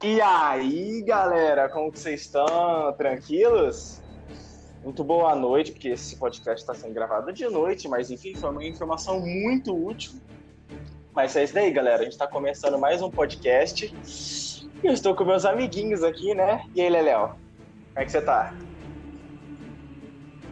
E 0.00 0.20
aí, 0.20 1.02
galera, 1.02 1.68
como 1.68 1.90
que 1.90 1.98
vocês 1.98 2.20
estão? 2.20 2.92
Tranquilos? 2.96 4.00
Muito 4.84 5.02
boa 5.02 5.34
noite, 5.34 5.72
porque 5.72 5.88
esse 5.88 6.14
podcast 6.14 6.60
está 6.60 6.72
sendo 6.72 6.94
gravado 6.94 7.32
de 7.32 7.44
noite, 7.48 7.88
mas 7.88 8.08
enfim, 8.08 8.32
foi 8.36 8.48
uma 8.48 8.64
informação 8.64 9.18
muito 9.18 9.74
útil. 9.74 10.12
Mas 11.12 11.34
é 11.34 11.42
isso 11.42 11.52
daí, 11.52 11.72
galera. 11.72 12.02
A 12.02 12.04
gente 12.04 12.12
está 12.12 12.28
começando 12.28 12.78
mais 12.78 13.02
um 13.02 13.10
podcast. 13.10 13.92
E 14.84 14.86
eu 14.86 14.92
estou 14.92 15.16
com 15.16 15.24
meus 15.24 15.44
amiguinhos 15.44 16.04
aqui, 16.04 16.32
né? 16.32 16.64
E 16.76 16.80
aí, 16.80 16.88
Leléo? 16.88 17.30
Como 17.30 17.96
é 17.96 18.04
que 18.04 18.12
você 18.12 18.20
tá? 18.20 18.54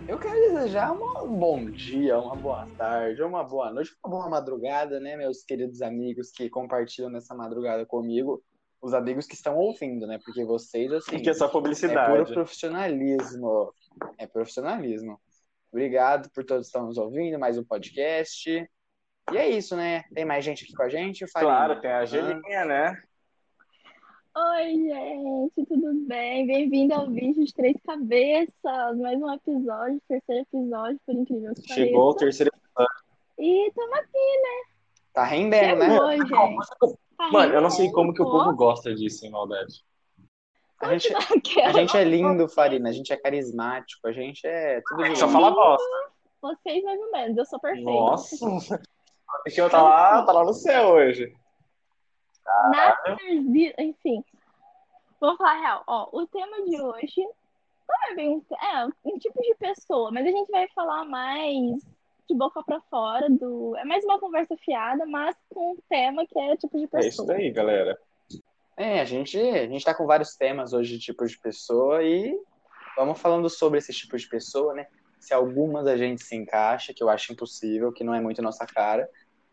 Eu 0.09 0.19
quero 0.19 0.55
desejar 0.55 0.91
um 0.91 1.39
bom 1.39 1.71
dia, 1.71 2.19
uma 2.19 2.35
boa 2.35 2.67
tarde, 2.77 3.23
uma 3.23 3.45
boa 3.45 3.73
noite, 3.73 3.95
uma 4.05 4.11
boa 4.11 4.29
madrugada, 4.29 4.99
né, 4.99 5.17
meus 5.17 5.45
queridos 5.45 5.83
amigos 5.83 6.33
que 6.33 6.51
compartilham 6.51 7.11
nessa 7.11 7.33
madrugada 7.33 7.87
comigo 7.87 8.43
os 8.87 8.95
amigos 8.95 9.27
que 9.27 9.35
estão 9.35 9.57
ouvindo, 9.57 10.07
né? 10.07 10.19
Porque 10.25 10.45
vocês, 10.45 10.93
assim. 10.93 11.19
Que 11.19 11.31
essa 11.31 11.49
publicidade. 11.49 12.13
É 12.13 12.17
puro 12.17 12.33
profissionalismo. 12.33 13.75
É 14.17 14.27
profissionalismo. 14.27 15.21
Obrigado 15.73 16.31
por 16.31 16.45
todos 16.45 16.67
que 16.67 16.69
estão 16.69 16.87
nos 16.87 16.97
ouvindo, 16.97 17.39
mais 17.39 17.59
um 17.59 17.65
podcast. 17.65 18.49
E 19.33 19.37
é 19.37 19.49
isso, 19.51 19.75
né? 19.75 20.05
Tem 20.15 20.25
mais 20.25 20.45
gente 20.45 20.65
aqui 20.65 20.73
com 20.73 20.85
a 20.85 20.89
gente? 20.89 21.27
Farinha? 21.31 21.53
Claro, 21.53 21.81
tem 21.81 21.91
a 21.91 22.03
Angelinha, 22.03 22.65
né? 22.65 23.03
Oi, 24.37 24.75
gente, 24.75 25.67
tudo 25.67 25.93
bem? 26.07 26.47
Bem-vindo 26.47 26.95
ao 26.95 27.11
vídeo 27.11 27.45
de 27.45 27.53
Três 27.53 27.77
Cabeças. 27.85 28.99
Mais 28.99 29.21
um 29.21 29.33
episódio, 29.33 30.01
terceiro 30.09 30.47
episódio, 30.53 31.01
por 31.05 31.15
incrível 31.15 31.55
que 31.55 31.63
pareça. 31.63 31.75
Chegou 31.75 32.11
o 32.11 32.15
terceiro 32.15 32.53
episódio. 32.55 33.05
E 33.39 33.69
estamos 33.69 33.99
aqui, 33.99 34.43
né? 34.43 34.75
Tá 35.13 35.25
rendendo, 35.25 35.83
Chegou, 35.83 36.07
né? 36.07 36.17
gente. 36.19 37.06
Mano, 37.19 37.55
eu 37.55 37.61
não 37.61 37.71
sei 37.71 37.91
como 37.91 38.13
que 38.13 38.23
o 38.23 38.31
povo 38.31 38.55
gosta 38.55 38.95
disso, 38.95 39.25
em 39.25 39.31
maldade. 39.31 39.85
A 40.81 40.97
gente, 40.97 41.15
a 41.61 41.73
gente 41.73 41.97
é 41.97 42.05
lindo, 42.05 42.49
Farina. 42.49 42.91
A 42.91 42.93
gente 42.93 43.13
é 43.13 43.17
carismático. 43.17 44.07
A 44.07 44.13
gente 44.13 44.47
é 44.47 44.83
tudo 44.87 45.05
de 45.05 45.19
Só 45.19 45.29
fala 45.29 45.51
bosta. 45.51 46.13
Vocês 46.41 46.85
mais 46.85 47.01
ou 47.01 47.11
menos. 47.13 47.37
Eu 47.37 47.47
sou 47.47 47.59
perfeita. 47.59 47.91
Nossa. 47.91 48.81
Porque 49.43 49.61
eu 49.61 49.71
tá 49.71 49.83
lá, 49.83 50.25
tá 50.25 50.33
lá 50.33 50.45
no 50.45 50.53
céu 50.53 50.89
hoje. 50.91 51.35
Na 52.71 52.97
enfim. 53.79 54.23
Vou 55.21 55.37
falar 55.37 55.53
a 55.53 55.61
real. 55.61 55.85
Ó, 55.87 56.09
o 56.13 56.27
tema 56.27 56.63
de 56.65 56.81
hoje 56.81 57.23
não 57.89 58.11
é 58.11 58.15
bem 58.15 58.29
um, 58.29 58.45
é, 58.55 58.87
um 59.05 59.19
tipo 59.19 59.41
de 59.41 59.55
pessoa, 59.55 60.11
mas 60.11 60.27
a 60.27 60.31
gente 60.31 60.51
vai 60.51 60.69
falar 60.69 61.05
mais 61.05 61.83
de 62.29 62.35
boca 62.35 62.63
para 62.63 62.81
fora 62.83 63.29
do. 63.31 63.77
É 63.77 63.85
mais 63.85 64.05
uma 64.05 64.19
conversa 64.19 64.57
fiada, 64.57 65.07
mas 65.07 65.37
com 65.49 65.73
um 65.73 65.77
tema 65.89 66.27
que 66.27 66.39
é 66.39 66.57
tipo 66.57 66.79
de 66.79 66.87
pessoa. 66.87 67.05
É 67.05 67.09
isso 67.09 67.25
daí, 67.25 67.51
galera. 67.51 67.99
É, 68.77 69.01
a 69.01 69.05
gente, 69.05 69.39
a 69.39 69.67
gente 69.67 69.85
tá 69.85 69.95
com 69.95 70.07
vários 70.07 70.37
temas 70.37 70.73
hoje 70.73 70.99
de 70.99 70.99
tipos 70.99 71.31
de 71.31 71.39
pessoa 71.39 72.03
e 72.03 72.39
vamos 72.97 73.19
falando 73.19 73.49
sobre 73.49 73.79
esses 73.79 73.97
tipos 73.97 74.23
de 74.23 74.29
pessoa, 74.29 74.75
né? 74.75 74.87
Se 75.19 75.33
algumas 75.33 75.87
a 75.87 75.97
gente 75.97 76.23
se 76.23 76.37
encaixa, 76.37 76.93
que 76.93 77.03
eu 77.03 77.09
acho 77.09 77.33
impossível, 77.33 77.93
que 77.93 78.05
não 78.05 78.15
é 78.15 78.21
muito 78.21 78.43
nossa 78.43 78.67
cara, 78.67 79.09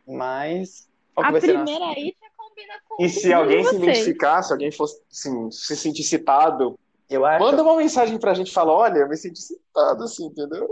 mas. 0.05 0.89
a 1.15 1.31
primeira 1.31 1.85
aí 1.85 2.15
já 2.21 2.29
combina 2.35 2.73
com 2.85 3.03
E 3.03 3.07
se 3.07 3.31
alguém 3.31 3.63
se 3.63 3.75
identificar, 3.75 4.43
se 4.43 4.51
alguém 4.51 4.71
fosse 4.71 5.01
assim, 5.09 5.49
se 5.51 5.77
sentir 5.77 6.03
citado, 6.03 6.77
eu 7.09 7.25
acho... 7.25 7.43
manda 7.43 7.63
uma 7.63 7.77
mensagem 7.77 8.17
pra 8.19 8.33
gente 8.33 8.49
e 8.49 8.53
fala: 8.53 8.73
olha, 8.73 8.99
eu 8.99 9.07
me 9.07 9.15
senti 9.15 9.41
citado, 9.41 10.03
assim, 10.03 10.25
entendeu? 10.25 10.69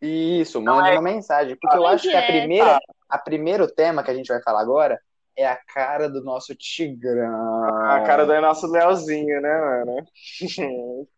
Isso, 0.00 0.60
manda 0.60 0.92
uma 0.92 1.02
mensagem. 1.02 1.56
Porque 1.60 1.76
eu 1.76 1.86
acho 1.86 2.08
que 2.08 2.14
a 2.14 2.26
primeira, 2.26 2.78
a 3.08 3.18
primeiro 3.18 3.66
tema 3.66 4.02
que 4.02 4.10
a 4.10 4.14
gente 4.14 4.28
vai 4.28 4.42
falar 4.42 4.60
agora 4.60 5.00
é 5.36 5.46
a 5.46 5.56
cara 5.56 6.08
do 6.08 6.22
nosso 6.22 6.54
Tigrão. 6.54 7.64
A 7.84 8.02
cara 8.02 8.24
do 8.24 8.40
nosso 8.40 8.66
Leozinho, 8.66 9.40
né, 9.40 9.58
mano? 9.58 10.06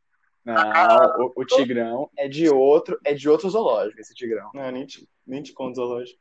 Não, 0.44 1.26
o, 1.26 1.32
o, 1.36 1.44
Tigrão 1.44 2.10
é 2.16 2.26
de 2.26 2.48
outro, 2.48 2.98
é 3.04 3.12
de 3.12 3.28
outro 3.28 3.50
zoológico, 3.50 4.00
esse 4.00 4.14
Tigrão. 4.14 4.50
Não, 4.54 4.70
nem 4.70 4.86
te, 4.86 5.06
nem 5.26 5.42
te 5.42 5.52
conto 5.52 5.76
zoológico. 5.76 6.18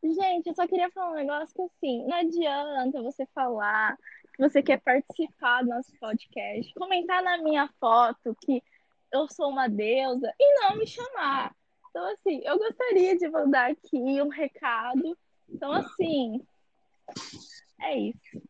Gente, 0.00 0.46
eu 0.46 0.54
só 0.54 0.64
queria 0.68 0.88
falar 0.92 1.10
um 1.10 1.16
negócio 1.16 1.52
que 1.52 1.62
assim, 1.62 2.06
não 2.06 2.16
adianta 2.18 3.02
você 3.02 3.26
falar 3.34 3.96
que 4.32 4.48
você 4.48 4.62
quer 4.62 4.80
participar 4.80 5.62
do 5.62 5.70
nosso 5.70 5.90
podcast, 5.98 6.72
comentar 6.74 7.20
na 7.22 7.38
minha 7.38 7.68
foto 7.80 8.36
que 8.40 8.62
eu 9.12 9.28
sou 9.28 9.50
uma 9.50 9.68
deusa 9.68 10.32
e 10.38 10.60
não 10.60 10.76
me 10.76 10.86
chamar. 10.86 11.54
Então, 11.90 12.12
assim, 12.12 12.42
eu 12.44 12.58
gostaria 12.58 13.16
de 13.16 13.28
mandar 13.28 13.70
aqui 13.70 14.20
um 14.22 14.28
recado. 14.28 15.16
Então, 15.48 15.72
assim, 15.72 16.42
é 17.80 17.98
isso. 17.98 18.42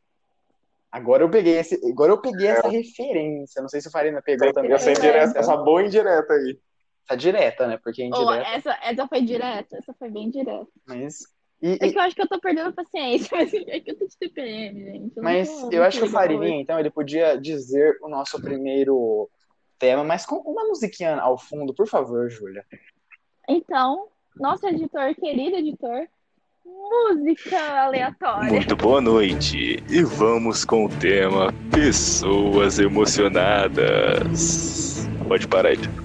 Agora 0.91 1.23
eu 1.23 1.31
peguei, 1.31 1.59
esse, 1.59 1.79
agora 1.89 2.13
eu 2.13 2.21
peguei 2.21 2.49
essa 2.49 2.69
referência. 2.69 3.61
Não 3.61 3.69
sei 3.69 3.81
se 3.81 3.89
o 3.89 3.91
Farina 3.91 4.23
pegou 4.23 4.53
também. 4.53 4.73
Essa, 4.73 4.91
indireta, 4.91 5.39
essa 5.39 5.57
boa 5.57 5.83
indireta 5.83 6.33
aí. 6.33 6.59
Essa 7.05 7.17
direta, 7.17 7.67
né? 7.67 7.79
Porque 7.83 8.03
indireta. 8.03 8.31
Oh, 8.31 8.35
essa, 8.35 8.79
essa 8.83 9.07
foi 9.07 9.23
direta, 9.23 9.77
essa 9.77 9.95
foi 9.95 10.11
bem 10.11 10.31
direta. 10.31 10.67
Mas. 10.87 11.19
E, 11.61 11.75
é 11.75 11.91
que 11.91 11.97
eu 11.97 12.03
acho 12.03 12.17
que 12.17 12.23
eu 12.23 12.29
tô 12.29 12.41
perdendo 12.41 12.69
a 12.71 12.73
paciência, 12.73 13.29
mas 13.37 13.53
é 13.53 13.81
que 13.81 13.91
eu 13.91 13.99
tô 13.99 14.07
de 14.07 14.17
TPM, 14.19 14.85
gente. 14.85 15.17
Eu 15.17 15.23
mas 15.23 15.49
eu 15.71 15.83
acho 15.83 15.99
que 15.99 16.05
o 16.05 16.11
Farinha, 16.11 16.61
então, 16.61 16.81
ele 16.81 16.91
podia 16.91 17.37
dizer 17.37 17.97
o 18.03 18.09
nosso 18.09 18.41
primeiro 18.41 19.29
tema, 19.79 20.05
mas 20.05 20.27
com 20.27 20.37
uma 20.37 20.65
musiquinha 20.65 21.21
ao 21.21 21.39
fundo, 21.39 21.75
por 21.75 21.87
favor, 21.87 22.31
Júlia. 22.31 22.65
Então, 23.49 24.09
nosso 24.35 24.67
editor, 24.67 25.15
querido 25.15 25.57
editor, 25.57 26.09
música 26.65 27.85
aleatória. 27.85 28.53
Muito 28.53 28.77
boa 28.77 29.01
noite. 29.01 29.83
E 29.89 30.03
vamos 30.03 30.65
com 30.65 30.87
o 30.87 30.89
tema 30.89 31.53
Pessoas 31.71 32.79
Emocionadas. 32.79 35.07
Pode 35.29 35.47
parar, 35.49 35.73
editor. 35.73 36.05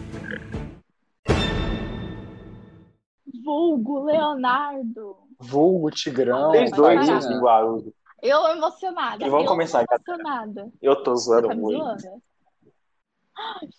Vulgo 3.43 4.05
Leonardo. 4.05 5.17
Vulgo 5.39 5.89
Tigrão. 5.89 6.51
Vocês 6.51 6.71
dois, 6.71 7.09
Guarudo. 7.41 7.91
Eu 8.21 8.45
emocionada. 8.49 9.25
E 9.25 9.29
vamos 9.29 9.45
eu 9.45 9.51
começar, 9.51 9.83
emocionada. 9.89 10.71
Eu 10.79 11.01
tô 11.01 11.15
zoando 11.15 11.47
tá 11.47 11.55
muito. 11.55 11.79
Zoando? 11.79 12.21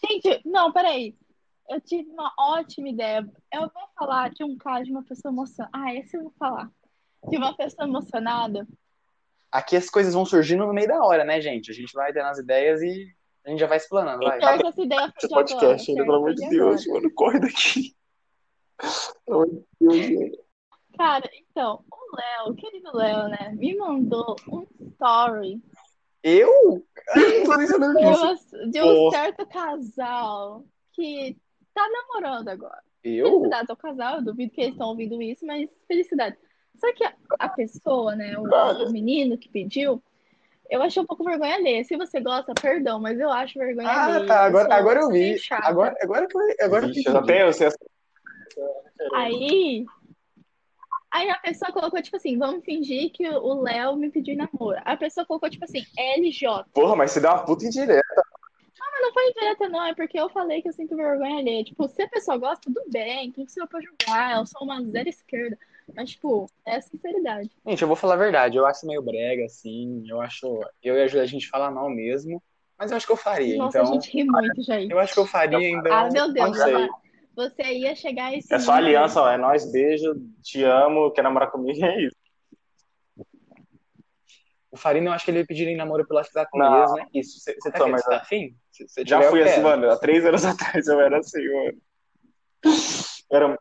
Gente, 0.05 0.43
não, 0.45 0.73
peraí. 0.73 1.17
Eu 1.69 1.81
tive 1.81 2.11
uma 2.11 2.33
ótima 2.39 2.89
ideia. 2.89 3.27
Eu 3.53 3.61
vou 3.61 3.89
falar 3.99 4.31
de 4.31 4.45
um 4.45 4.57
caso 4.57 4.85
de 4.85 4.91
uma 4.91 5.05
pessoa 5.05 5.33
emocionada. 5.33 5.71
Ah, 5.75 5.95
esse 5.95 6.17
eu 6.17 6.23
vou 6.23 6.33
falar. 6.39 6.71
De 7.29 7.37
uma 7.37 7.57
pessoa 7.57 7.87
emocionada. 7.87 8.67
Aqui 9.51 9.77
as 9.77 9.89
coisas 9.89 10.15
vão 10.15 10.25
surgindo 10.25 10.67
no 10.67 10.73
meio 10.73 10.89
da 10.89 11.03
hora, 11.05 11.25
né, 11.25 11.41
gente? 11.41 11.71
A 11.71 11.75
gente 11.75 11.93
vai 11.93 12.12
dando 12.12 12.29
as 12.29 12.39
ideias 12.39 12.83
e 12.83 13.15
a 13.45 13.51
gente 13.51 13.61
já 13.61 13.67
vai 13.67 13.77
explanando. 13.77 14.25
Vai. 14.25 14.39
Que 14.39 14.67
essa 14.67 14.83
ideia 14.83 15.01
foi 15.01 15.12
Esse 15.19 15.29
de 15.29 15.35
podcast 15.35 15.65
agora, 15.65 15.89
ainda, 15.89 16.05
pelo 16.05 16.17
amor 16.17 16.35
de 16.35 16.49
Deus, 16.49 16.83
agora. 16.87 17.01
mano. 17.01 17.15
Corre 17.15 17.41
daqui. 17.41 17.97
Pelo 19.27 19.43
amor 19.43 19.49
de 19.49 20.17
Deus. 20.17 20.37
Cara, 20.97 21.31
então, 21.35 21.85
o 21.91 22.17
Léo, 22.17 22.53
o 22.53 22.55
querido 22.55 22.97
Léo, 22.97 23.29
né, 23.29 23.53
me 23.55 23.77
mandou 23.77 24.37
um 24.49 24.67
story 24.91 25.62
Eu? 26.23 26.87
Eu 27.15 27.45
tô 27.45 27.57
dizendo 27.57 28.71
de, 28.71 28.83
um 28.83 29.11
certo 29.11 29.47
casal 29.47 30.65
que 30.93 31.37
tá 31.75 31.87
namorando 31.89 32.49
agora. 32.49 32.83
Eu? 33.03 33.27
Felicidades 33.27 33.71
ao 33.71 33.77
casal, 33.77 34.17
eu 34.17 34.23
duvido 34.23 34.53
que 34.53 34.61
eles 34.61 34.73
estão 34.73 34.89
ouvindo 34.89 35.21
isso, 35.21 35.45
mas 35.45 35.69
felicidade. 35.89 36.37
Só 36.79 36.93
que 36.93 37.05
a, 37.05 37.15
a 37.39 37.49
pessoa, 37.49 38.15
né, 38.15 38.37
o, 38.39 38.45
o 38.45 38.91
menino 38.93 39.37
que 39.37 39.49
pediu, 39.49 40.03
eu 40.71 40.83
achei 40.83 41.03
um 41.03 41.07
pouco 41.07 41.25
vergonha 41.25 41.55
alheia. 41.55 41.85
Se 41.85 41.97
você 41.97 42.21
gosta, 42.21 42.55
perdão, 42.55 42.99
mas 42.99 43.21
eu 43.21 43.31
acho 43.31 43.59
vergonha 43.59 43.89
Ah, 43.89 44.07
alheia. 44.07 44.27
tá. 44.27 44.45
Agora, 44.45 44.75
agora 44.75 45.01
eu 45.01 45.11
vi. 45.11 45.37
Agora, 45.51 45.95
agora 46.01 46.27
eu, 46.33 46.65
agora 46.65 46.87
Vixe, 46.87 47.09
eu 47.09 47.19
até 47.19 47.43
eu 47.43 47.53
sei 47.53 47.67
essa. 47.67 47.79
Aí, 49.15 49.85
aí 51.12 51.31
a 51.31 51.39
pessoa 51.39 51.71
colocou, 51.71 52.00
tipo 52.03 52.17
assim, 52.17 52.39
vamos 52.39 52.65
fingir 52.65 53.11
que 53.12 53.28
o 53.28 53.61
Léo 53.61 53.97
me 53.97 54.11
pediu 54.11 54.34
em 54.34 54.39
namoro. 54.39 54.81
A 54.84 54.97
pessoa 54.97 55.27
colocou, 55.27 55.50
tipo 55.50 55.65
assim, 55.65 55.84
LJ. 55.97 56.64
Porra, 56.73 56.97
mas 56.97 57.11
você 57.11 57.20
deu 57.20 57.31
uma 57.31 57.44
puta 57.44 57.64
indireta. 57.64 58.23
Mas 58.79 59.03
não 59.03 59.12
foi 59.12 59.29
indireta, 59.31 59.69
não, 59.69 59.87
é 59.87 59.94
porque 59.94 60.19
eu 60.19 60.29
falei 60.29 60.61
que 60.61 60.69
eu 60.69 60.73
sinto 60.73 60.97
vergonha 60.97 61.38
alheia. 61.38 61.64
Tipo, 61.64 61.88
se 61.88 62.03
a 62.03 62.09
pessoa 62.09 62.37
gosta, 62.37 62.61
tudo 62.64 62.82
bem, 62.88 63.31
quem 63.31 63.47
sou 63.47 63.62
eu 63.62 63.69
pra 63.69 63.81
julgar? 63.81 64.37
Eu 64.37 64.47
sou 64.47 64.62
uma 64.62 64.82
zero 64.82 65.09
esquerda. 65.09 65.59
Mas, 65.94 66.11
tipo, 66.11 66.47
é 66.67 66.76
a 66.76 66.82
sinceridade. 66.82 67.50
Gente, 67.67 67.82
eu 67.82 67.88
vou 67.88 67.97
falar 67.97 68.14
a 68.14 68.19
verdade. 68.19 68.56
Eu 68.56 68.67
acho 68.67 68.87
meio 68.87 69.03
brega, 69.03 69.44
assim. 69.44 70.05
Eu 70.09 70.20
acho. 70.20 70.61
Eu 70.82 70.97
e 70.97 71.03
a 71.03 71.06
Júlia, 71.06 71.25
a 71.25 71.26
gente 71.26 71.49
fala 71.49 71.70
mal 71.70 71.88
mesmo. 71.91 72.43
Mas 72.79 72.91
eu 72.91 72.97
acho 72.97 73.06
que 73.06 73.12
eu 73.12 73.17
faria. 73.17 73.56
Nossa, 73.56 73.79
então, 73.79 73.91
a 73.91 73.94
gente 73.94 74.11
ri 74.11 74.25
muito, 74.25 74.62
Jair. 74.62 74.91
eu 74.91 74.99
acho 74.99 75.14
que 75.14 75.20
eu 75.20 75.26
faria, 75.26 75.70
então. 75.70 75.93
Ah, 75.93 76.09
meu 76.11 76.32
Deus, 76.32 76.49
não 76.49 76.55
sei. 76.55 76.88
Você 77.34 77.62
ia 77.62 77.94
chegar 77.96 78.26
a 78.26 78.34
esse 78.37 78.52
É 78.52 78.58
só 78.58 78.76
nível. 78.76 78.87
aliança, 78.88 79.23
ó. 79.23 79.31
É 79.31 79.37
nós, 79.38 79.70
beijo, 79.70 80.14
te 80.43 80.62
amo, 80.64 81.11
quer 81.11 81.23
namorar 81.23 81.50
comigo, 81.50 81.84
é 81.84 82.02
isso. 82.06 82.17
O 84.70 84.76
Farina, 84.76 85.11
eu 85.11 85.12
acho 85.12 85.25
que 85.25 85.31
ele 85.31 85.40
ia 85.40 85.46
pedir 85.46 85.69
em 85.69 85.76
namoro 85.76 86.06
pelo 86.06 86.19
WhatsApp 86.19 86.49
Não. 86.55 86.81
mesmo, 86.81 86.96
né? 86.96 87.06
Isso. 87.12 87.38
Você 87.40 87.55
tá, 87.55 87.73
querendo- 87.73 87.93
mas- 87.93 88.02
tá 88.05 88.17
afim? 88.17 88.56
Se- 88.70 88.88
se 88.88 89.05
Já 89.06 89.20
fui 89.23 89.40
eu 89.43 89.44
assim, 89.44 89.61
mano. 89.61 89.90
Há 89.90 89.99
três 89.99 90.25
anos 90.25 90.43
atrás 90.46 90.87
eu 90.88 90.99
era 91.00 91.19
assim, 91.19 91.46
mano. 91.52 91.79
Era 93.31 93.58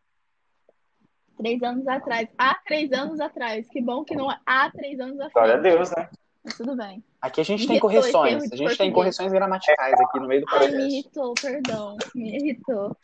Três 1.38 1.62
anos 1.64 1.88
atrás. 1.88 2.30
Há 2.38 2.56
três 2.66 2.92
anos 2.94 3.20
atrás. 3.20 3.68
Que 3.68 3.82
bom 3.82 4.04
que 4.06 4.16
não 4.16 4.32
é 4.32 4.40
há 4.46 4.70
três 4.72 5.00
anos 5.00 5.18
Glória 5.34 5.56
a 5.56 5.58
atrás. 5.58 5.62
Deus, 5.64 5.92
né? 5.92 6.10
Mas 6.44 6.56
tudo 6.58 6.76
bem. 6.78 7.04
Aqui 7.20 7.42
a 7.42 7.44
gente 7.44 7.68
tem 7.68 7.72
irritou 7.76 7.90
correções. 7.90 8.52
A 8.52 8.56
gente 8.56 8.78
tem 8.78 8.92
correções 8.94 9.32
gramaticais 9.34 10.00
aqui 10.00 10.20
no 10.20 10.28
meio 10.28 10.42
do 10.42 10.48
Ai, 10.50 10.70
me 10.72 10.88
irritou, 10.88 11.34
perdão. 11.34 11.98
Me 12.16 12.38
irritou. 12.38 12.96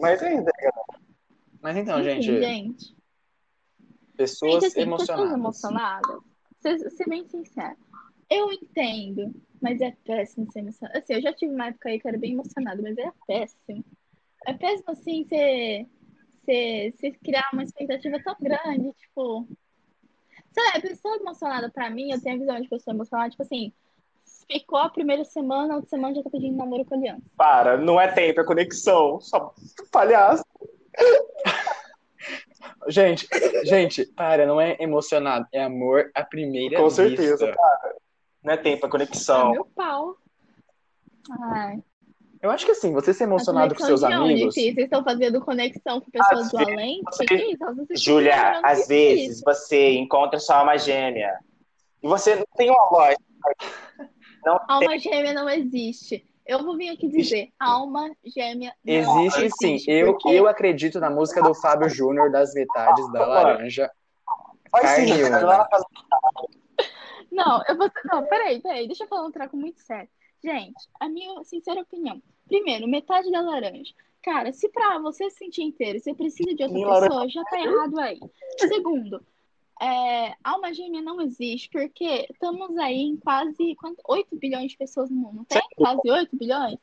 Mas 0.00 0.22
é 0.22 0.34
isso, 0.34 0.44
Mas 1.60 1.76
então, 1.76 2.02
gente, 2.02 2.24
gente. 2.24 2.96
pessoas 4.16 4.64
Gente, 4.64 4.66
assim, 4.66 4.90
pessoas 4.90 5.08
emocionadas. 5.08 5.38
emocionadas, 5.38 6.20
ser, 6.60 6.90
ser 6.90 7.08
bem 7.08 7.26
sincero, 7.26 7.76
eu 8.30 8.52
entendo, 8.52 9.34
mas 9.60 9.80
é 9.80 9.90
péssimo 10.04 10.50
ser 10.50 10.60
emocionado. 10.60 10.98
Assim, 10.98 11.14
eu 11.14 11.22
já 11.22 11.32
tive 11.32 11.54
uma 11.54 11.66
época 11.66 11.88
aí 11.88 12.00
que 12.00 12.06
eu 12.06 12.10
era 12.10 12.18
bem 12.18 12.32
emocionada, 12.32 12.80
mas 12.80 12.96
é 12.96 13.12
péssimo. 13.26 13.84
É 14.46 14.54
péssimo, 14.54 14.90
assim, 14.90 15.24
você, 15.24 15.86
você, 16.40 16.94
você 16.96 17.10
criar 17.12 17.48
uma 17.52 17.64
expectativa 17.64 18.22
tão 18.22 18.36
grande, 18.40 18.92
tipo... 18.94 19.46
Sei 20.52 20.64
lá, 20.64 20.70
a 20.76 20.80
pessoa 20.80 21.16
emocionada 21.16 21.70
pra 21.70 21.90
mim, 21.90 22.10
eu 22.10 22.20
tenho 22.20 22.36
a 22.36 22.38
visão 22.38 22.60
de 22.60 22.68
pessoa 22.68 22.94
emocionada, 22.94 23.30
tipo 23.30 23.42
assim, 23.42 23.72
ficou 24.50 24.78
a 24.78 24.88
primeira 24.90 25.24
semana, 25.24 25.72
a 25.74 25.76
outra 25.76 25.90
semana 25.90 26.14
já 26.14 26.22
tá 26.22 26.30
pedindo 26.30 26.56
namoro 26.56 26.84
com 26.84 26.94
a 26.94 26.98
aliança. 26.98 27.22
Para, 27.36 27.76
não 27.76 28.00
é 28.00 28.08
tempo, 28.08 28.40
é 28.40 28.44
conexão. 28.44 29.20
Só 29.20 29.54
palhaço. 29.92 30.44
Gente, 32.88 33.28
gente, 33.64 34.06
para, 34.06 34.46
não 34.46 34.60
é 34.60 34.76
emocionado, 34.80 35.46
é 35.52 35.62
amor 35.62 36.10
à 36.14 36.24
primeira 36.24 36.76
Com 36.76 36.84
vista. 36.88 37.02
certeza, 37.06 37.54
Não 38.42 38.54
é 38.54 38.56
tempo, 38.56 38.84
é 38.84 38.88
É 38.88 38.90
conexão. 38.90 39.52
meu 39.52 39.64
pau. 39.66 40.16
Ai. 41.54 41.78
Eu 42.42 42.50
acho 42.50 42.64
que 42.64 42.72
assim, 42.72 42.90
você 42.92 43.12
ser 43.12 43.24
emocionado 43.24 43.74
com 43.74 43.84
seus 43.84 44.02
onde, 44.02 44.14
amigos. 44.14 44.54
Vocês 44.54 44.74
estão 44.76 45.04
fazendo 45.04 45.40
conexão 45.42 46.00
com 46.00 46.10
pessoas 46.10 46.46
Às 46.46 46.50
do 46.50 46.58
além? 46.58 47.02
você- 47.04 47.26
Que 47.26 47.36
que 47.36 47.42
é 47.42 47.50
isso? 47.52 47.64
Júlia, 47.96 48.60
às 48.64 48.78
isso. 48.80 48.88
vezes 48.88 49.40
você 49.44 49.92
encontra 49.92 50.40
sua 50.40 50.56
alma 50.56 50.78
gêmea. 50.78 51.38
E 52.02 52.08
você 52.08 52.36
não 52.36 52.46
tem 52.56 52.70
uma 52.70 52.88
lógica. 52.90 53.22
Alma 54.68 54.98
gêmea 54.98 55.32
não 55.32 55.48
existe. 55.48 56.26
Eu 56.46 56.64
vou 56.64 56.76
vir 56.76 56.88
aqui 56.90 57.08
dizer, 57.08 57.52
alma 57.60 58.10
gêmea 58.24 58.74
não 58.84 59.20
Existe 59.24 59.50
sim. 59.58 59.76
Eu, 59.86 60.12
porque- 60.14 60.28
eu 60.30 60.48
acredito 60.48 60.98
na 60.98 61.08
música 61.10 61.42
do 61.42 61.54
Fábio 61.54 61.88
Júnior 61.88 62.30
das 62.30 62.52
metades 62.54 63.12
da 63.12 63.26
laranja. 63.26 63.90
Carne 64.72 65.12
sim, 65.14 65.22
uma. 65.24 65.68
Não, 67.30 67.62
eu 67.68 67.76
vou. 67.76 67.90
Não, 68.04 68.24
peraí, 68.26 68.60
peraí, 68.60 68.86
deixa 68.86 69.04
eu 69.04 69.08
falar 69.08 69.26
um 69.26 69.30
trago 69.30 69.56
muito 69.56 69.80
sério. 69.80 70.08
Gente, 70.42 70.88
a 70.98 71.08
minha 71.08 71.42
sincera 71.44 71.80
opinião. 71.82 72.20
Primeiro, 72.48 72.88
metade 72.88 73.30
da 73.30 73.40
laranja. 73.40 73.92
Cara, 74.22 74.52
se 74.52 74.68
pra 74.68 74.98
você 74.98 75.30
se 75.30 75.36
sentir 75.38 75.62
inteiro, 75.62 75.98
você 76.00 76.12
precisa 76.14 76.54
de 76.54 76.62
outra 76.62 76.78
Nem 76.78 76.84
pessoa, 76.84 77.28
já 77.28 77.44
tá 77.44 77.60
errado 77.60 77.98
aí. 78.00 78.18
Segundo, 78.58 79.24
é, 79.80 80.34
alma 80.44 80.74
gêmea 80.74 81.00
não 81.00 81.20
existe, 81.22 81.70
porque 81.70 82.26
estamos 82.30 82.76
aí 82.76 83.00
em 83.00 83.16
quase 83.16 83.74
quanto, 83.76 84.02
8 84.06 84.36
bilhões 84.36 84.72
de 84.72 84.76
pessoas 84.76 85.10
no 85.10 85.16
mundo, 85.16 85.46
tem? 85.48 85.62
Quase 85.74 86.10
8 86.10 86.36
bilhões? 86.36 86.78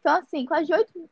Então, 0.00 0.16
assim, 0.16 0.46
quase 0.46 0.72
8, 0.72 1.10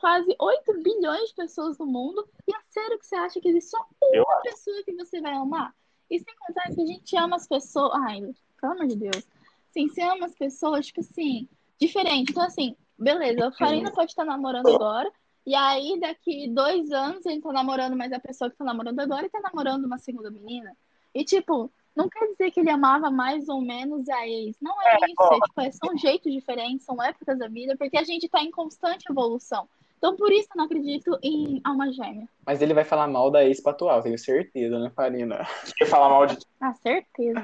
quase 0.00 0.34
8 0.38 0.82
bilhões 0.82 1.28
de 1.28 1.34
pessoas 1.36 1.78
no 1.78 1.86
mundo. 1.86 2.28
E 2.46 2.52
é 2.52 2.58
sério 2.68 2.98
que 2.98 3.06
você 3.06 3.14
acha 3.14 3.40
que 3.40 3.48
existe 3.48 3.70
só 3.70 3.78
uma 4.02 4.40
pessoa 4.42 4.82
que 4.82 4.92
você 4.94 5.20
vai 5.20 5.32
amar? 5.34 5.72
E 6.10 6.18
sem 6.18 6.34
contar 6.36 6.74
que 6.74 6.82
a 6.82 6.86
gente 6.86 7.16
ama 7.16 7.36
as 7.36 7.46
pessoas. 7.46 7.92
Ai, 7.94 8.20
pelo 8.60 8.72
amor 8.72 8.86
de 8.88 8.96
Deus. 8.96 9.26
Sim, 9.70 9.88
você 9.88 10.02
ama 10.02 10.26
as 10.26 10.34
pessoas, 10.34 10.86
tipo 10.86 11.00
assim, 11.00 11.48
diferente. 11.78 12.32
Então, 12.32 12.42
assim, 12.42 12.74
beleza, 12.98 13.46
o 13.46 13.52
Farina 13.52 13.92
pode 13.92 14.10
estar 14.10 14.24
namorando 14.24 14.68
agora. 14.68 15.12
E 15.48 15.54
aí, 15.54 15.98
daqui 15.98 16.46
dois 16.46 16.92
anos, 16.92 17.24
ele 17.24 17.40
tá 17.40 17.50
namorando 17.50 17.96
mais 17.96 18.12
a 18.12 18.20
pessoa 18.20 18.50
que 18.50 18.56
tá 18.58 18.66
namorando 18.66 19.00
agora 19.00 19.24
e 19.24 19.30
tá 19.30 19.40
namorando 19.40 19.86
uma 19.86 19.96
segunda 19.96 20.30
menina. 20.30 20.76
E, 21.14 21.24
tipo, 21.24 21.72
não 21.96 22.06
quer 22.06 22.26
dizer 22.26 22.50
que 22.50 22.60
ele 22.60 22.68
amava 22.68 23.10
mais 23.10 23.48
ou 23.48 23.62
menos 23.62 24.06
a 24.10 24.28
ex. 24.28 24.58
Não 24.60 24.76
é 24.82 24.96
isso. 24.96 25.32
É, 25.32 25.40
tipo, 25.40 25.60
é- 25.62 25.70
são 25.70 25.96
jeitos 25.96 26.30
diferentes, 26.30 26.84
são 26.84 27.02
épocas 27.02 27.38
da 27.38 27.48
vida, 27.48 27.74
porque 27.78 27.96
a 27.96 28.04
gente 28.04 28.28
tá 28.28 28.42
em 28.42 28.50
constante 28.50 29.06
evolução. 29.10 29.66
Então, 29.96 30.14
por 30.16 30.30
isso 30.30 30.48
eu 30.52 30.58
não 30.58 30.66
acredito 30.66 31.18
em 31.22 31.62
alma 31.64 31.90
gêmea. 31.90 32.28
Mas 32.44 32.60
ele 32.60 32.74
vai 32.74 32.84
falar 32.84 33.08
mal 33.08 33.30
da 33.30 33.42
ex 33.42 33.64
atual, 33.64 34.02
tenho 34.02 34.18
certeza, 34.18 34.78
né, 34.78 34.90
Farina? 34.94 35.46
Quer 35.78 35.86
falar 35.86 36.10
mal 36.10 36.26
de. 36.26 36.36
Ah, 36.60 36.74
certeza. 36.74 37.40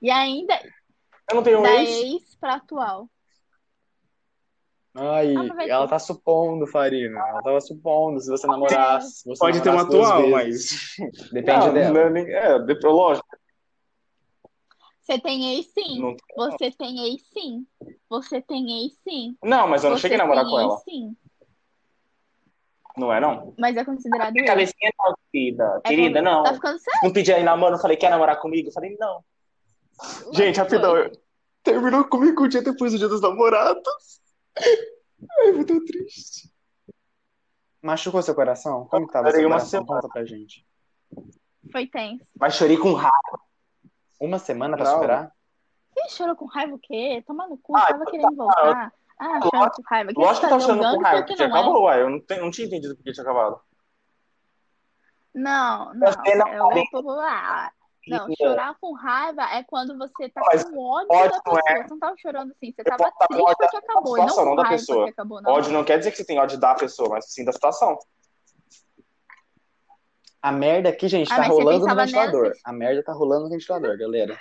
E 0.00 0.10
ainda 0.10 0.58
Eu 1.30 1.36
não 1.36 1.42
tenho 1.42 1.62
da 1.62 1.74
ex. 1.74 1.90
ex 1.90 2.34
pra 2.36 2.54
atual. 2.54 3.06
Ai, 4.94 5.34
Ah, 5.36 5.42
mas 5.54 5.68
ela 5.68 5.86
tá 5.86 5.98
supondo, 5.98 6.66
Farina. 6.66 7.18
Ela 7.18 7.42
tava 7.42 7.60
supondo 7.60 8.20
se 8.20 8.28
você 8.30 8.46
namorasse. 8.46 9.20
se 9.20 9.28
você 9.28 9.38
Pode 9.38 9.62
ter 9.62 9.68
uma 9.70 9.84
namorasse 9.84 10.12
atual, 10.12 10.40
vezes. 10.44 10.96
mas. 10.98 11.30
Depende 11.32 11.66
não, 11.66 11.72
dela. 11.74 12.10
não 12.10 12.16
é, 12.16 12.30
é, 12.32 12.58
depois, 12.60 12.94
lógico. 12.94 13.26
Você 15.02 15.18
tem 15.20 15.54
ex 15.56 15.66
sim. 15.72 16.00
Não, 16.00 16.16
Você 16.36 16.70
tem 16.70 16.98
ex 17.06 17.22
sim. 17.32 17.66
Você 18.10 18.42
tem 18.42 18.82
ex 18.82 18.92
sim. 19.04 19.36
não, 19.42 19.66
mas 19.68 19.82
eu 19.84 19.90
não 19.90 19.96
Você 19.96 20.02
cheguei 20.02 20.16
a 20.16 20.20
namorar 20.20 20.44
tem 20.44 20.52
com 20.52 20.60
ela. 20.60 20.76
Sim. 20.78 21.16
Não 22.96 23.12
é, 23.12 23.20
não? 23.20 23.54
Mas 23.58 23.76
é 23.76 23.84
considerado 23.84 24.36
ex. 24.36 24.46
Cabecinha 24.46 24.90
não, 24.98 25.14
querida. 25.32 25.80
É 25.84 25.88
Querida, 25.88 26.20
não. 26.22 26.42
Tá 26.42 26.54
ficando 26.54 26.78
sério? 26.78 27.00
Não 27.04 27.12
pedi 27.12 27.32
aí 27.32 27.42
namoro, 27.44 27.76
eu 27.76 27.78
falei, 27.80 27.96
quer 27.96 28.10
namorar 28.10 28.38
comigo? 28.40 28.68
Eu 28.68 28.72
falei, 28.72 28.96
não. 28.98 29.24
Gente, 30.32 30.58
rapidão. 30.58 30.90
Foi. 30.92 31.12
Terminou 31.62 32.04
comigo 32.04 32.44
um 32.44 32.48
dia 32.48 32.62
depois 32.62 32.92
do 32.92 32.98
dia 32.98 33.08
dos 33.08 33.20
namorados. 33.20 33.82
Ai, 35.40 35.52
muito 35.52 35.84
triste. 35.84 36.50
Machucou 37.82 38.22
seu 38.22 38.34
coração? 38.34 38.86
Como 38.86 39.06
que 39.06 39.12
tava 39.12 39.28
Chorei 39.28 39.40
seu 39.42 39.48
uma 39.48 39.56
coração? 39.56 39.80
semana. 39.80 40.00
Conta 40.02 40.12
pra 40.12 40.24
gente. 40.24 40.66
Foi 41.72 41.86
tenso. 41.86 42.24
Mas 42.38 42.54
chorei 42.54 42.76
com 42.76 42.92
raiva. 42.92 43.40
Uma 44.20 44.38
semana 44.38 44.76
pra 44.76 44.84
Não. 44.86 44.94
superar? 44.94 45.32
Ih, 45.96 46.10
chorou 46.10 46.36
com 46.36 46.46
raiva 46.46 46.74
o 46.74 46.78
quê? 46.78 47.22
Toma 47.26 47.46
no 47.48 47.56
cu, 47.58 47.76
Ah, 47.76 47.86
tava 47.86 48.04
querendo 48.06 48.34
voltar. 48.36 48.92
Ah, 49.18 49.40
chorando 49.42 49.70
com 49.72 49.82
raiva. 49.84 50.12
Quer 50.12 50.20
Lógico 50.20 50.40
que 50.40 50.46
eu 50.46 50.48
tava 50.50 50.60
fazer 50.60 50.72
um 50.72 50.76
chorando 50.76 50.80
com 50.96 51.02
gangue 51.02 51.04
raiva, 51.04 51.22
porque 51.26 51.32
porque 51.36 51.48
não 51.48 51.56
é? 51.56 51.60
acabou, 51.60 51.82
uai. 51.82 52.02
Eu 52.02 52.10
não, 52.10 52.20
tenho- 52.20 52.42
não 52.42 52.50
tinha 52.50 52.66
entendido 52.66 52.96
porque 52.96 53.12
tinha 53.12 53.22
acabado. 53.24 53.60
Não, 55.34 55.94
não. 55.94 56.12
Você 56.12 56.34
não 56.34 56.46
é 56.48 56.62
o- 56.62 57.20
ah, 57.20 57.72
Não, 58.08 58.28
chorar 58.36 58.74
com 58.80 58.92
raiva 58.92 59.42
é 59.42 59.62
quando 59.64 59.96
você 59.98 60.28
tá 60.28 60.40
Mas 60.52 60.64
com 60.64 60.78
ódio 60.78 61.08
ódio 61.10 61.30
da 61.30 61.36
não 61.36 61.42
pessoa. 61.42 61.62
é- 61.68 61.82
Você 61.82 61.90
não 61.90 61.98
tava 61.98 62.16
chorando 62.18 62.50
assim, 62.52 62.72
você 62.72 62.80
Eu 62.80 62.84
tava 62.84 62.96
triste 63.28 63.42
ódio 63.42 63.56
porque 63.58 63.72
da 63.72 63.78
acabou. 63.78 64.16
E 64.16 64.20
não 64.20 64.28
situação, 64.28 64.44
com 64.44 64.48
não 64.50 64.56
da 64.56 64.62
raiva 64.62 64.76
pessoa. 64.78 64.98
porque 64.98 65.10
acabou, 65.10 65.42
não. 65.42 65.52
Ódio 65.52 65.72
não 65.72 65.84
quer 65.84 65.98
dizer 65.98 66.10
que 66.10 66.16
você 66.16 66.24
tem 66.24 66.38
ódio 66.38 66.58
da 66.58 66.74
pessoa, 66.74 67.08
mas 67.10 67.26
sim 67.32 67.44
da 67.44 67.52
situação. 67.52 67.98
A 70.40 70.52
merda 70.52 70.88
aqui, 70.90 71.08
gente, 71.08 71.32
Ah, 71.32 71.36
tá 71.36 71.42
rolando 71.48 71.86
no 71.86 71.94
ventilador. 71.96 72.42
nela, 72.44 72.54
A 72.64 72.72
merda 72.72 73.02
tá 73.02 73.12
rolando 73.12 73.44
no 73.44 73.50
ventilador, 73.50 73.98
galera. 73.98 74.38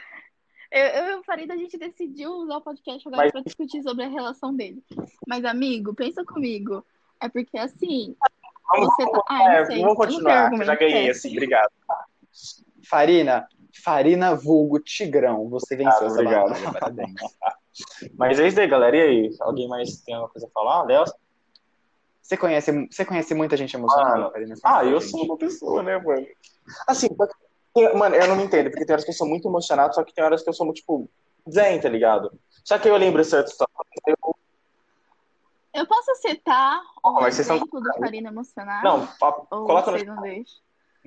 Eu, 0.71 0.83
eu 0.85 1.05
e 1.11 1.15
o 1.15 1.23
Farid, 1.23 1.49
a 1.51 1.55
gente 1.55 1.77
decidiu 1.77 2.31
usar 2.31 2.57
o 2.57 2.61
podcast 2.61 3.07
agora 3.07 3.23
Mas- 3.23 3.31
pra 3.31 3.41
discutir 3.41 3.81
sobre 3.81 4.03
a 4.03 4.07
relação 4.07 4.53
dele. 4.56 4.83
Mas, 5.27 5.44
amigo, 5.45 5.94
pensa 5.95 6.23
comigo. 6.23 6.85
É 7.21 7.27
porque, 7.30 7.57
assim, 7.57 8.15
Vamos, 8.69 8.94
você 8.95 9.09
tá... 9.09 9.21
Ah, 9.30 9.44
é, 9.56 9.59
não 9.59 9.65
sei. 9.65 9.75
vamos 9.77 9.81
eu 9.81 9.87
não 9.87 9.95
continuar, 9.95 10.49
tenho 10.49 10.56
que 10.57 10.61
eu 10.61 10.65
já 10.68 10.75
ganhei, 10.75 11.07
é. 11.07 11.11
assim, 11.11 11.31
obrigado. 11.31 11.71
Farina, 12.87 13.47
Farina 13.83 14.36
vulgo 14.36 14.80
Tigrão, 14.80 15.50
você 15.50 15.76
venceu 15.76 16.04
Ah, 16.04 16.06
essa 16.06 16.14
obrigado. 16.21 16.50
batalha, 16.50 16.71
parabéns. 16.80 17.14
Mas 18.18 18.40
é 18.40 18.47
isso 18.47 18.59
aí, 18.59 18.68
galera. 18.68 18.95
E 18.97 19.02
aí? 19.02 19.36
Alguém 19.42 19.68
mais 19.68 20.02
tem 20.02 20.16
alguma 20.16 20.31
coisa 20.31 20.47
a 20.47 20.50
falar? 20.52 20.83
Léo? 20.83 21.04
Você 22.21 22.36
conhece, 22.36 22.88
você 22.92 23.06
conhece 23.06 23.33
muita 23.33 23.56
gente 23.56 23.76
emocionada, 23.76 24.31
Ah, 24.64 24.80
Ah, 24.80 24.83
eu 24.86 25.00
gente? 25.00 25.12
sou 25.12 25.24
uma 25.24 25.38
pessoa, 25.38 25.81
né, 25.83 25.97
mano? 25.97 26.28
Assim, 26.88 27.07
mano, 27.95 28.16
eu 28.16 28.28
não 28.28 28.36
me 28.36 28.44
entendo, 28.44 28.69
porque 28.69 28.86
tem 28.86 28.94
horas 28.94 29.06
que 29.06 29.12
eu 29.12 29.16
sou 29.16 29.28
muito 29.28 29.47
emocionado, 29.47 29.95
só 29.95 30.04
que 30.04 30.14
tem 30.14 30.24
horas 30.24 30.44
que 30.44 30.50
eu 30.50 30.54
sou, 30.54 30.74
tipo, 30.74 31.09
zen, 31.50 31.80
tá 31.80 31.88
ligado? 31.88 32.38
Só 32.66 32.78
que 32.78 32.90
eu 32.90 32.97
lembro 32.97 33.24
certas 33.24 33.52
situações. 33.52 33.78
eu- 34.07 34.36
Eu 35.74 35.86
posso 35.88 36.14
citar 36.16 36.81
um 37.06 37.14
mas 37.14 37.36
vocês 37.36 37.45
são- 37.47 37.56
exemplo 37.57 37.80
do 37.80 37.94
Farina 38.00 38.30
emocionado? 38.30 38.83
Não, 38.83 39.07
Ou 39.52 39.66
coloca 39.68 39.92
no. 39.92 40.00
você 40.00 40.06
não 40.06 40.21
deixa? 40.21 40.56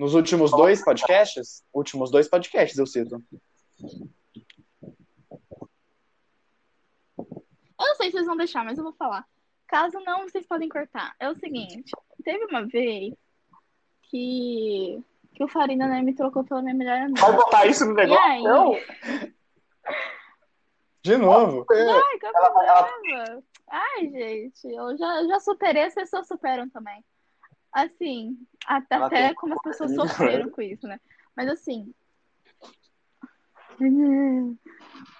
Nos 0.01 0.15
últimos 0.15 0.49
dois 0.49 0.83
podcasts? 0.83 1.63
Últimos 1.71 2.09
dois 2.09 2.27
podcasts, 2.27 2.75
eu 2.75 2.87
cito. 2.87 3.23
Eu 3.79 4.07
não 7.77 7.95
sei 7.95 8.07
se 8.07 8.13
vocês 8.13 8.25
vão 8.25 8.35
deixar, 8.35 8.65
mas 8.65 8.79
eu 8.79 8.83
vou 8.83 8.93
falar. 8.93 9.23
Caso 9.67 9.99
não, 9.99 10.23
vocês 10.23 10.47
podem 10.47 10.67
cortar. 10.67 11.13
É 11.19 11.29
o 11.29 11.35
seguinte, 11.35 11.91
teve 12.23 12.45
uma 12.45 12.65
vez 12.65 13.13
que, 14.09 14.99
que 15.35 15.43
o 15.43 15.47
Farina 15.47 15.87
né, 15.87 16.01
me 16.01 16.15
trocou 16.15 16.43
pela 16.43 16.63
minha 16.63 16.73
melhor 16.73 16.97
amiga. 16.97 17.21
Vai 17.21 17.35
botar 17.35 17.67
isso 17.67 17.85
no 17.85 17.93
negócio? 17.93 18.23
aí? 18.23 18.41
Não. 18.41 18.75
De 21.03 21.15
novo? 21.15 21.63
Ai, 21.69 22.17
que 22.17 22.31
problema. 22.31 23.43
Ai, 23.69 24.09
gente, 24.09 24.67
eu 24.67 24.97
já, 24.97 25.27
já 25.27 25.39
superei, 25.41 25.83
as 25.83 25.93
pessoas 25.93 26.27
superam 26.27 26.67
também. 26.71 27.05
Assim, 27.71 28.37
até, 28.65 28.95
até 28.95 29.33
como 29.33 29.53
as 29.53 29.61
pessoas 29.61 29.95
sofreram 29.95 30.49
com 30.49 30.61
isso, 30.61 30.87
né? 30.87 30.99
Mas 31.35 31.49
assim. 31.49 31.93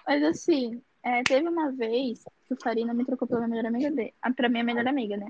Mas 0.06 0.22
assim, 0.22 0.82
é, 1.02 1.22
teve 1.22 1.48
uma 1.48 1.72
vez 1.72 2.24
que 2.46 2.54
o 2.54 2.62
Farina 2.62 2.94
me 2.94 3.04
trocou 3.04 3.26
pela 3.26 3.48
melhor 3.48 3.66
amiga 3.66 3.90
dele. 3.90 4.14
Pra 4.36 4.48
minha 4.48 4.64
melhor 4.64 4.86
amiga, 4.86 5.16
né? 5.16 5.28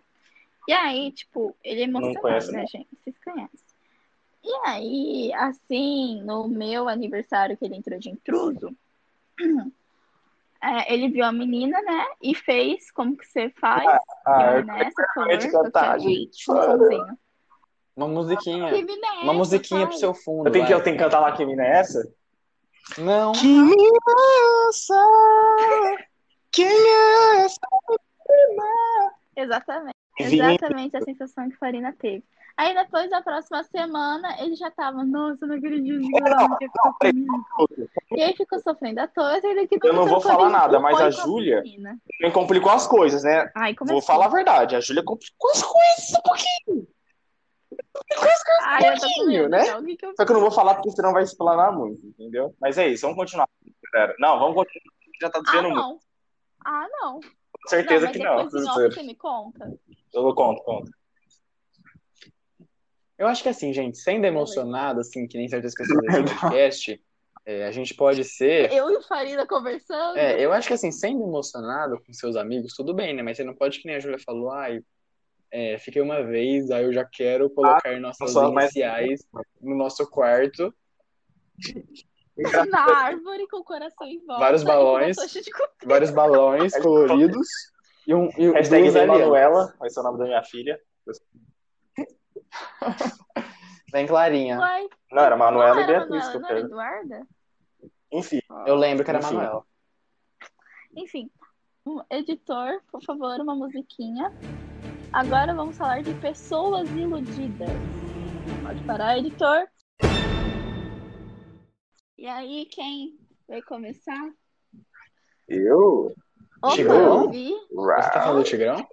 E 0.68 0.72
aí, 0.72 1.12
tipo, 1.12 1.56
ele 1.62 1.80
é 1.80 1.84
emocionado, 1.84 2.52
né, 2.52 2.60
não. 2.60 2.66
gente? 2.66 2.88
Vocês 3.02 3.16
conhecem. 3.24 3.72
E 4.44 4.68
aí, 4.68 5.32
assim, 5.34 6.22
no 6.22 6.48
meu 6.48 6.88
aniversário 6.88 7.56
que 7.56 7.64
ele 7.64 7.76
entrou 7.76 7.98
de 7.98 8.10
intruso, 8.10 8.76
é, 10.62 10.95
ele 10.95 11.09
viu 11.09 11.25
a 11.25 11.33
menina, 11.33 11.81
né? 11.83 12.07
E 12.23 12.35
fez 12.35 12.90
como 12.92 13.16
que 13.16 13.26
você 13.26 13.50
faz. 13.61 13.85
Ah, 14.25 14.62
favor. 15.14 15.31
eu 15.31 15.37
de 15.37 15.50
cantar, 15.50 15.99
gente, 15.99 16.50
um 16.50 16.54
para. 16.54 16.78
sonzinho. 16.78 17.19
Uma 17.97 18.09
musiquinha. 18.09 18.69
É 18.69 18.75
Uma 19.23 19.33
essa, 19.33 19.33
musiquinha 19.33 19.87
pro 19.87 19.99
seu 19.99 20.14
fundo. 20.14 20.47
Eu 20.49 20.52
tenho 20.52 20.66
que, 20.66 20.73
eu 20.73 20.83
tenho 20.83 20.97
que 20.97 21.02
cantar 21.02 21.21
lá 21.21 21.33
que 21.33 21.45
mina 21.45 21.64
é 21.64 21.81
essa? 21.81 22.09
Não. 22.99 23.33
Que 23.33 23.47
menina 23.47 23.99
Quem 26.52 26.66
é 26.66 27.45
essa 27.45 27.61
Exatamente. 29.37 29.97
Exatamente 30.19 30.97
a 30.97 31.02
sensação 31.02 31.50
que 31.50 31.57
Farina 31.57 31.92
teve. 31.99 32.25
Aí 32.56 32.75
depois, 32.75 33.11
da 33.11 33.23
próxima 33.23 33.62
semana, 33.64 34.37
ele 34.40 34.54
já 34.54 34.71
tava, 34.71 35.04
nossa, 35.04 35.47
não 35.47 35.56
acredito, 35.56 36.04
ficar 36.04 36.92
comigo. 37.00 37.44
E 38.14 38.23
aí 38.23 38.37
ficou 38.37 38.59
sofrendo 38.61 39.00
à 39.00 39.09
toa, 39.09 39.38
e 39.38 39.54
daqui 39.54 39.78
Eu 39.82 39.94
não 39.94 40.06
vou 40.06 40.21
falar 40.21 40.50
nada, 40.50 40.78
mas 40.78 41.00
a 41.00 41.11
Júlia 41.11 41.62
complicou 42.32 42.71
as 42.73 42.87
coisas, 42.87 43.23
né? 43.23 43.50
Ai, 43.56 43.75
como 43.75 43.90
assim? 43.90 43.94
Vou 43.94 44.02
falar 44.02 44.26
a 44.26 44.30
verdade. 44.30 44.76
A 44.76 44.80
Júlia 44.80 45.02
complicou 45.02 45.50
as 45.50 45.62
coisas 45.62 46.11
um 46.18 46.23
pouquinho. 46.23 46.87
Ai, 48.64 48.94
com 48.94 49.00
pouquinho, 49.00 49.49
né? 49.49 49.62
então, 49.66 49.85
que 49.85 49.97
que 49.97 50.14
Só 50.14 50.25
que 50.25 50.30
eu 50.30 50.35
não 50.35 50.42
vou 50.42 50.50
falar 50.50 50.75
porque 50.75 50.90
senão 50.90 51.12
vai 51.12 51.23
explanar 51.23 51.73
muito, 51.73 52.06
entendeu? 52.06 52.54
Mas 52.61 52.76
é 52.76 52.88
isso, 52.88 53.02
vamos 53.02 53.16
continuar, 53.16 53.49
galera. 53.92 54.14
Não, 54.18 54.38
vamos 54.38 54.54
continuar. 54.54 54.92
Já 55.21 55.30
tá 55.30 55.38
Ah, 55.38 55.42
desviando 55.42 55.68
muito. 55.71 55.80
não. 55.80 55.99
Ah, 56.64 56.87
não. 56.90 57.21
Com 57.21 57.68
certeza 57.68 58.06
não, 58.06 58.12
que 58.12 58.18
não. 58.18 58.49
você 58.49 59.02
me 59.02 59.14
conta. 59.14 59.73
Eu 60.12 60.23
vou 60.23 60.35
conto, 60.35 60.62
conto. 60.62 60.90
Eu 63.19 63.26
acho 63.26 63.42
que 63.42 63.49
assim, 63.49 63.73
gente, 63.73 63.99
sendo 63.99 64.25
emocionado, 64.25 65.00
assim, 65.00 65.26
que 65.26 65.37
nem 65.38 65.49
certas 65.49 65.75
pessoas 65.75 65.99
desse 66.07 66.35
podcast, 66.40 67.02
é, 67.45 67.66
a 67.66 67.71
gente 67.73 67.95
pode 67.95 68.25
ser. 68.25 68.73
Eu 68.73 68.90
e 68.90 68.97
o 68.97 69.02
Farina 69.02 69.47
conversando. 69.47 70.16
É, 70.16 70.40
eu 70.40 70.52
acho 70.52 70.69
que 70.69 70.75
assim, 70.75 70.90
sendo 70.90 71.23
emocionado 71.25 72.00
com 72.04 72.12
seus 72.12 72.37
amigos, 72.37 72.75
tudo 72.75 72.95
bem, 72.95 73.14
né? 73.14 73.23
Mas 73.23 73.37
você 73.37 73.45
não 73.45 73.54
pode, 73.54 73.81
que 73.81 73.87
nem 73.87 73.97
a 73.97 74.00
Júlia 74.00 74.19
falou, 74.19 74.50
ai, 74.50 74.81
é, 75.50 75.76
fiquei 75.78 76.00
uma 76.00 76.23
vez, 76.23 76.71
aí 76.71 76.85
eu 76.85 76.92
já 76.92 77.04
quero 77.04 77.50
colocar 77.50 78.00
nossas 78.00 78.33
só 78.33 78.50
mais- 78.50 78.71
iniciais 78.75 79.21
no 79.61 79.76
nosso 79.76 80.09
quarto. 80.09 80.73
Na 82.71 82.81
árvore 82.81 83.47
com 83.49 83.59
o 83.59 83.64
coração 83.64 84.07
em 84.07 84.19
volta. 84.25 84.40
Vários 84.40 84.62
balões. 84.62 85.16
Vários 85.85 86.11
balões 86.11 86.73
coloridos 86.81 87.47
e 88.07 88.14
um 88.14 88.31
e 88.38 88.50
Hashtag. 88.50 88.90
Manuela, 89.07 89.75
vai 89.78 89.90
ser 89.90 90.00
o 90.00 90.02
nome 90.02 90.19
da 90.19 90.25
minha 90.25 90.42
filha. 90.42 90.81
Bem 93.92 94.06
clarinha. 94.06 94.59
Uai, 94.59 94.88
Não, 95.11 95.23
era 95.23 95.37
Manuela 95.37 95.75
não 95.75 95.82
e 95.82 95.87
Beatriz 95.87 96.25
Manuela, 96.25 96.40
não 96.40 96.49
era. 96.49 96.61
Eduarda? 96.61 97.26
Enfim, 98.11 98.40
Eu 98.66 98.75
lembro 98.75 99.04
que 99.04 99.11
era 99.11 99.18
Enfim. 99.18 99.35
Manuela. 99.35 99.64
Enfim, 100.97 101.30
um 101.87 102.00
editor, 102.11 102.80
por 102.90 103.02
favor, 103.02 103.40
uma 103.40 103.54
musiquinha. 103.54 104.32
Agora 105.12 105.54
vamos 105.54 105.76
falar 105.76 106.02
de 106.02 106.14
pessoas 106.14 106.88
iludidas. 106.90 107.68
Pode 108.62 108.82
parar, 108.85 109.18
editor. 109.18 109.66
E 112.16 112.26
aí, 112.26 112.66
quem 112.66 113.18
vai 113.49 113.61
começar? 113.62 114.30
eu. 115.49 116.14
Opa, 116.62 116.75
Tigrão? 116.75 117.25
eu 117.25 117.30
vi. 117.30 117.52
Você 117.71 118.11
tá 118.11 118.23
falando 118.23 118.38
do 118.42 118.49
Tigrão? 118.49 118.87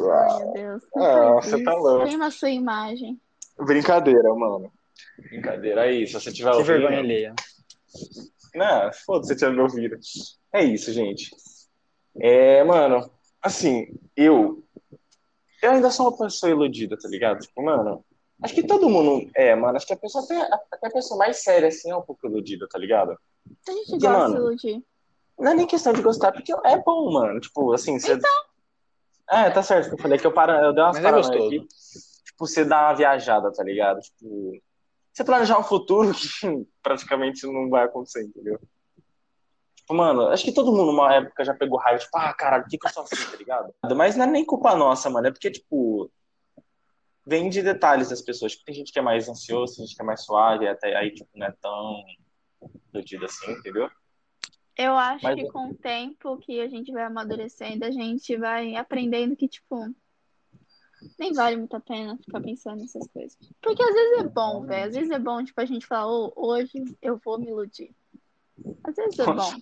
Ai, 0.00 0.38
meu 0.44 0.52
Deus. 0.52 0.82
Ah, 0.96 1.34
você 1.34 1.62
tá 1.62 1.72
isso. 1.72 1.80
louco. 1.82 2.04
Queima 2.06 2.26
a 2.26 2.30
sua 2.30 2.50
imagem. 2.50 3.20
Brincadeira, 3.58 4.34
mano. 4.34 4.72
Brincadeira, 5.18 5.82
aí, 5.82 6.06
se 6.06 6.12
você 6.14 6.32
tiver 6.32 6.50
Que 6.50 6.56
ouvindo. 6.56 6.72
vergonha 6.78 6.98
alheia. 6.98 7.34
Não, 8.54 8.92
foda-se 9.04 9.34
se 9.34 9.40
você 9.40 9.50
me 9.50 9.60
ouvido. 9.60 9.98
É 10.52 10.64
isso, 10.64 10.92
gente. 10.92 11.30
É, 12.18 12.64
mano, 12.64 13.10
assim, 13.42 13.88
eu. 14.16 14.62
Eu 15.62 15.70
ainda 15.72 15.90
sou 15.90 16.08
uma 16.08 16.16
pessoa 16.18 16.50
iludida, 16.50 16.96
tá 16.98 17.08
ligado? 17.08 17.40
Tipo, 17.40 17.62
mano, 17.62 18.04
acho 18.42 18.54
que 18.54 18.62
todo 18.62 18.88
mundo. 18.88 19.30
É, 19.34 19.54
mano, 19.54 19.76
acho 19.76 19.86
que 19.86 19.92
a 19.92 19.96
pessoa 19.98 20.24
até, 20.24 20.40
até 20.72 20.86
a 20.86 20.90
pessoa 20.90 21.18
mais 21.18 21.42
séria, 21.42 21.68
assim, 21.68 21.90
é 21.90 21.96
um 21.96 22.02
pouco 22.02 22.26
iludida, 22.26 22.66
tá 22.68 22.78
ligado? 22.78 23.12
A 23.68 23.72
gente 23.72 23.90
Porque, 23.90 24.06
gosta 24.06 24.18
mano, 24.18 24.34
de 24.34 24.40
iludir. 24.40 24.84
Não 25.38 25.52
é 25.52 25.54
nem 25.54 25.66
questão 25.66 25.92
de 25.92 26.00
gostar, 26.02 26.32
porque 26.32 26.52
é 26.64 26.78
bom, 26.78 27.12
mano. 27.12 27.40
Tipo, 27.40 27.72
assim, 27.72 27.98
você. 27.98 28.18
É, 29.30 29.50
tá 29.50 29.62
certo 29.62 29.88
que 29.88 29.94
eu 29.94 29.98
falei 29.98 30.18
que 30.18 30.26
eu, 30.26 30.32
paro, 30.32 30.52
eu 30.52 30.72
dei 30.72 30.82
umas 30.82 30.96
Mas 30.96 31.04
é 31.04 31.08
paradas 31.08 31.26
gostoso. 31.28 31.46
aqui. 31.48 31.68
Tipo, 32.24 32.46
você 32.46 32.64
dá 32.64 32.82
uma 32.82 32.94
viajada, 32.94 33.52
tá 33.52 33.62
ligado? 33.62 34.00
Tipo, 34.00 34.52
você 35.12 35.24
planejar 35.24 35.58
um 35.58 35.64
futuro 35.64 36.12
que 36.14 36.66
praticamente 36.82 37.46
não 37.46 37.68
vai 37.68 37.84
acontecer, 37.84 38.22
entendeu? 38.22 38.60
Tipo, 39.74 39.94
mano, 39.94 40.28
acho 40.28 40.44
que 40.44 40.52
todo 40.52 40.70
mundo 40.70 40.86
numa 40.86 41.14
época 41.14 41.44
já 41.44 41.54
pegou 41.54 41.78
raiva, 41.78 41.98
tipo, 41.98 42.16
ah, 42.16 42.34
caralho, 42.34 42.64
por 42.64 42.70
que, 42.70 42.78
que 42.78 42.86
eu 42.86 42.90
sou 42.90 43.02
assim, 43.04 43.30
tá 43.30 43.36
ligado? 43.36 43.74
Mas 43.96 44.16
não 44.16 44.24
é 44.24 44.28
nem 44.28 44.44
culpa 44.44 44.74
nossa, 44.74 45.08
mano. 45.08 45.26
É 45.26 45.30
porque, 45.30 45.50
tipo, 45.50 46.10
vem 47.24 47.48
de 47.48 47.62
detalhes 47.62 48.10
das 48.10 48.22
pessoas. 48.22 48.52
Tipo, 48.52 48.64
tem 48.64 48.74
gente 48.74 48.92
que 48.92 48.98
é 48.98 49.02
mais 49.02 49.28
ansioso, 49.28 49.76
tem 49.76 49.86
gente 49.86 49.96
que 49.96 50.02
é 50.02 50.04
mais 50.04 50.22
suave, 50.22 50.68
até 50.68 50.94
aí, 50.96 51.12
tipo, 51.12 51.28
não 51.34 51.46
é 51.46 51.52
tão 51.60 52.04
iludido 52.92 53.24
assim, 53.24 53.50
entendeu? 53.50 53.90
Eu 54.76 54.94
acho 54.96 55.24
Mas- 55.24 55.34
que 55.36 55.48
com 55.50 55.70
o 55.70 55.74
tempo 55.74 56.36
que 56.38 56.60
a 56.60 56.68
gente 56.68 56.92
vai 56.92 57.04
amadurecendo, 57.04 57.84
a 57.84 57.90
gente 57.90 58.36
vai 58.36 58.76
aprendendo 58.76 59.34
que, 59.34 59.48
tipo, 59.48 59.88
nem 61.18 61.32
vale 61.32 61.56
muito 61.56 61.74
a 61.76 61.80
pena 61.80 62.16
ficar 62.18 62.40
pensando 62.40 62.80
nessas 62.80 63.06
coisas. 63.08 63.36
Porque 63.62 63.82
às 63.82 63.94
vezes 63.94 64.18
é 64.18 64.28
bom, 64.28 64.66
velho. 64.66 64.88
Às 64.88 64.94
vezes 64.94 65.10
é 65.10 65.18
bom, 65.18 65.42
tipo, 65.42 65.60
a 65.60 65.64
gente 65.64 65.86
falar, 65.86 66.06
"Ô, 66.08 66.32
hoje 66.36 66.72
eu 67.00 67.16
vou 67.24 67.38
me 67.38 67.46
iludir. 67.48 67.90
Às 68.84 68.94
vezes 68.96 69.18
é 69.18 69.24
bom. 69.24 69.52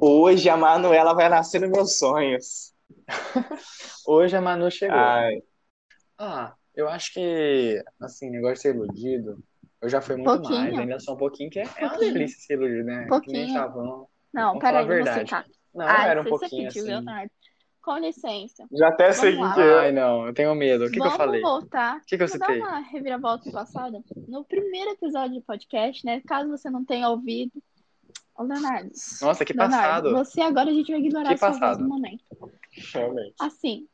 Hoje 0.00 0.48
a 0.48 0.56
Manuela 0.56 1.12
vai 1.14 1.28
nascer 1.28 1.60
nos 1.60 1.70
meus 1.70 1.98
sonhos. 1.98 2.72
Hoje 4.06 4.36
a 4.36 4.40
Manu 4.40 4.70
chegou. 4.70 4.96
Ai, 4.96 5.42
Ah, 6.18 6.54
eu 6.74 6.88
acho 6.88 7.12
que, 7.14 7.82
assim, 8.00 8.30
negócio 8.30 8.54
de 8.56 8.60
ser 8.62 8.74
iludido, 8.76 9.42
eu 9.80 9.88
já 9.88 10.00
fui 10.00 10.14
muito 10.16 10.30
Pouquinho. 10.30 10.60
mais, 10.60 10.78
ainda 10.78 11.00
sou 11.00 11.14
um 11.14 11.18
pouquinho, 11.18 11.50
que 11.50 11.58
é, 11.58 11.64
é 11.78 11.86
uma 11.86 11.98
delícia 11.98 12.38
ser 12.40 12.54
iludido, 12.54 12.84
né? 12.84 13.06
Pouquinho. 13.08 13.38
Que 13.38 13.44
nem 13.46 13.54
tava 13.54 13.72
falando. 13.72 14.06
Não, 14.32 14.48
Vamos 14.48 14.60
peraí, 14.60 14.82
eu 14.82 14.86
vou 14.86 14.94
verdade. 14.96 15.20
citar. 15.20 15.46
Não, 15.74 15.86
Ai, 15.86 16.10
era 16.10 16.20
um 16.20 16.24
pouquinho 16.24 16.66
pediu, 16.68 16.82
assim. 16.82 16.90
Leonardo. 16.90 17.30
Com 17.82 17.98
licença. 17.98 18.64
já 18.72 18.88
até 18.88 19.12
sei 19.12 19.32
Vamos 19.34 19.48
lá. 19.48 19.54
que 19.54 19.60
é. 19.60 19.78
Ai, 19.80 19.92
não, 19.92 20.26
eu 20.26 20.32
tenho 20.34 20.54
medo. 20.54 20.84
O 20.84 20.86
que, 20.86 20.92
que 20.92 20.98
eu 21.00 21.04
Vamos 21.04 21.16
falei? 21.16 21.40
voltar. 21.40 21.96
O 21.96 22.00
que, 22.06 22.16
que 22.16 22.22
eu 22.22 22.28
Vou 22.28 22.38
dar 22.38 22.46
citei? 22.46 22.60
uma 22.62 22.78
reviravolta 22.78 23.50
passada. 23.50 24.00
No 24.28 24.44
primeiro 24.44 24.90
episódio 24.92 25.34
do 25.36 25.42
podcast, 25.42 26.04
né? 26.06 26.20
Caso 26.26 26.48
você 26.48 26.70
não 26.70 26.84
tenha 26.84 27.08
ouvido. 27.08 27.52
Ô, 28.38 28.44
Leonardo. 28.44 28.90
Nossa, 29.20 29.44
que 29.44 29.52
Leonardo, 29.52 30.10
passado. 30.10 30.24
você 30.24 30.40
agora 30.42 30.70
a 30.70 30.72
gente 30.72 30.92
vai 30.92 31.00
ignorar 31.00 31.28
Que 31.30 31.34
a 31.34 31.38
sua 31.38 31.48
voz 31.48 31.60
passado? 31.60 31.82
no 31.82 31.88
momento. 31.88 32.24
Realmente. 32.94 33.34
Assim, 33.40 33.88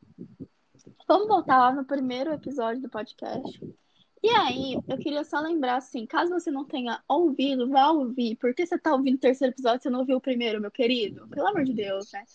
vamos 1.07 1.27
voltar 1.27 1.57
lá 1.57 1.71
no 1.73 1.83
primeiro 1.83 2.31
episódio 2.31 2.81
do 2.81 2.89
podcast. 2.89 3.59
E 4.21 4.29
aí, 4.29 4.77
eu 4.87 4.97
queria 4.97 5.23
só 5.23 5.39
lembrar, 5.39 5.77
assim, 5.77 6.05
caso 6.05 6.33
você 6.33 6.51
não 6.51 6.65
tenha 6.65 7.01
ouvido, 7.07 7.69
vá 7.69 7.89
ouvir. 7.89 8.35
Por 8.35 8.53
que 8.53 8.65
você 8.65 8.77
tá 8.77 8.93
ouvindo 8.93 9.15
o 9.15 9.19
terceiro 9.19 9.53
episódio 9.53 9.81
você 9.81 9.89
não 9.89 10.01
ouviu 10.01 10.17
o 10.17 10.21
primeiro, 10.21 10.59
meu 10.59 10.69
querido? 10.69 11.25
Pelo 11.29 11.47
amor 11.47 11.63
de 11.63 11.73
Deus, 11.73 12.11
né? 12.11 12.25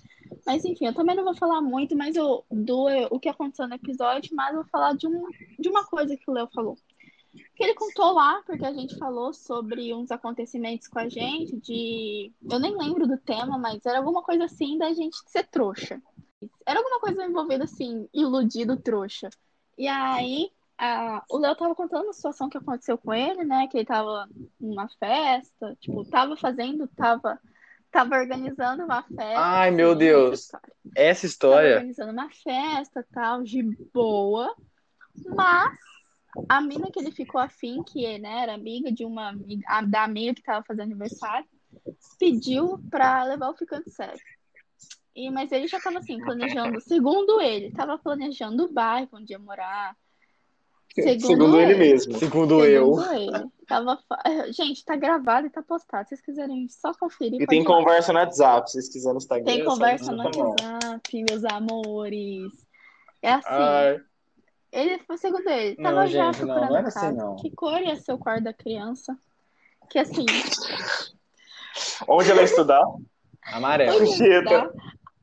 Mas 0.46 0.64
enfim, 0.64 0.86
eu 0.86 0.94
também 0.94 1.14
não 1.14 1.24
vou 1.24 1.36
falar 1.36 1.60
muito, 1.60 1.94
mas 1.94 2.16
eu, 2.16 2.42
do 2.50 2.86
o 3.10 3.20
que 3.20 3.28
aconteceu 3.28 3.68
no 3.68 3.74
episódio, 3.74 4.34
mas 4.34 4.54
vou 4.54 4.64
falar 4.64 4.94
de, 4.94 5.06
um, 5.06 5.26
de 5.58 5.68
uma 5.68 5.84
coisa 5.84 6.16
que 6.16 6.30
o 6.30 6.32
Léo 6.32 6.48
falou. 6.54 6.78
Que 7.54 7.64
ele 7.64 7.74
contou 7.74 8.12
lá, 8.12 8.42
porque 8.46 8.64
a 8.64 8.72
gente 8.72 8.96
falou 8.96 9.34
sobre 9.34 9.92
uns 9.92 10.10
acontecimentos 10.10 10.88
com 10.88 10.98
a 10.98 11.08
gente, 11.08 11.54
de. 11.60 12.32
Eu 12.50 12.58
nem 12.58 12.76
lembro 12.78 13.06
do 13.06 13.18
tema, 13.18 13.58
mas 13.58 13.84
era 13.84 13.98
alguma 13.98 14.22
coisa 14.22 14.44
assim 14.44 14.78
da 14.78 14.92
gente 14.94 15.16
ser 15.26 15.46
trouxa. 15.48 16.00
Era 16.64 16.78
alguma 16.78 16.98
coisa 16.98 17.26
envolvida 17.26 17.64
assim, 17.64 18.08
iludido 18.14 18.76
trouxa. 18.76 19.28
E 19.76 19.86
aí, 19.86 20.50
a- 20.78 21.24
o 21.30 21.38
Léo 21.38 21.56
tava 21.56 21.74
contando 21.74 22.04
uma 22.04 22.12
situação 22.12 22.48
que 22.48 22.58
aconteceu 22.58 22.98
com 22.98 23.12
ele, 23.12 23.44
né? 23.44 23.66
Que 23.68 23.78
ele 23.78 23.86
tava 23.86 24.28
numa 24.60 24.88
festa, 24.88 25.76
tipo, 25.80 26.04
tava 26.04 26.36
fazendo, 26.36 26.86
tava, 26.88 27.40
tava 27.90 28.16
organizando 28.16 28.84
uma 28.84 29.02
festa. 29.02 29.34
Ai, 29.36 29.70
meu 29.70 29.90
assim, 29.90 29.98
Deus. 29.98 30.50
essa 30.94 31.26
história. 31.26 31.56
Tava 31.56 31.74
organizando 31.74 32.12
uma 32.12 32.30
festa 32.30 33.06
tal, 33.12 33.42
de 33.42 33.62
boa. 33.92 34.54
Mas 35.36 35.78
a 36.48 36.60
mina 36.60 36.90
que 36.90 36.98
ele 36.98 37.12
ficou 37.12 37.40
afim, 37.40 37.82
que 37.84 38.18
né, 38.18 38.42
era 38.42 38.54
amiga 38.54 38.90
de 38.90 39.04
uma 39.04 39.28
amiga, 39.28 39.62
a- 39.68 39.82
da 39.82 40.02
amiga 40.04 40.34
que 40.34 40.42
tava 40.42 40.64
fazendo 40.64 40.90
aniversário, 40.90 41.48
pediu 42.18 42.78
pra 42.90 43.22
levar 43.24 43.50
o 43.50 43.56
ficante 43.56 43.90
sério. 43.90 44.20
E, 45.14 45.30
mas 45.30 45.52
ele 45.52 45.68
já 45.68 45.78
tava 45.80 45.98
assim, 45.98 46.18
planejando, 46.18 46.80
segundo 46.80 47.40
ele, 47.40 47.70
tava 47.70 47.96
planejando 47.96 48.64
o 48.64 48.72
bairro 48.72 49.10
onde 49.12 49.32
ia 49.32 49.38
morar. 49.38 49.96
Segundo, 50.94 51.26
Segundo 51.26 51.60
ele 51.60 51.74
mesmo. 51.74 52.16
segundo 52.18 52.64
eu. 52.64 52.94
Segundo 52.96 53.12
ele. 53.14 53.50
Tava 53.66 53.98
Gente, 54.52 54.84
tá 54.84 54.94
gravado 54.94 55.46
e 55.46 55.50
tá 55.50 55.62
postado. 55.62 56.04
Se 56.04 56.10
vocês 56.10 56.20
quiserem 56.20 56.68
só 56.68 56.94
conferir, 56.94 57.42
E 57.42 57.46
tem 57.46 57.64
conversa 57.64 58.12
no 58.12 58.20
WhatsApp, 58.20 58.70
se 58.70 58.74
vocês 58.74 58.92
quiserem 58.92 59.14
no 59.14 59.18
Instagram. 59.18 59.44
Tem 59.44 59.60
é 59.60 59.64
conversa 59.64 60.12
no. 60.12 60.22
WhatsApp, 60.22 61.24
meus 61.28 61.44
amores. 61.44 62.52
É 63.20 63.32
assim, 63.32 63.48
Ai, 63.48 64.00
ele 64.70 64.98
foi 64.98 65.16
segundo 65.16 65.48
ele, 65.48 65.76
Não, 65.78 65.84
tava 65.90 66.06
já 66.06 66.30
gente, 66.32 66.44
não, 66.44 66.54
procurando 66.54 66.70
não 66.70 66.78
era 66.78 66.88
a 66.88 66.92
casa. 66.92 67.06
assim, 67.06 67.16
não. 67.16 67.36
Que 67.36 67.50
cor 67.50 67.80
ia 67.80 67.96
ser 67.96 68.12
o 68.12 68.18
quarto 68.18 68.44
da 68.44 68.52
criança? 68.52 69.16
Que 69.88 69.98
assim, 69.98 70.26
Onde 72.06 72.30
ela 72.30 72.40
ia 72.40 72.44
estudar? 72.44 72.82
Amarelo. 73.52 73.98
Tá? 74.44 74.70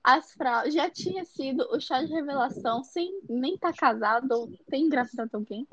As 0.04 0.32
fraldas. 0.34 0.74
Já 0.74 0.90
tinha 0.90 1.24
sido 1.26 1.68
o 1.72 1.80
chá 1.80 2.02
de 2.04 2.12
revelação 2.12 2.84
sem 2.84 3.20
nem 3.30 3.54
estar 3.56 3.74
casado 3.74 4.32
ou 4.32 4.50
tem 4.70 4.86
engravidado 4.86 5.30
alguém. 5.34 5.68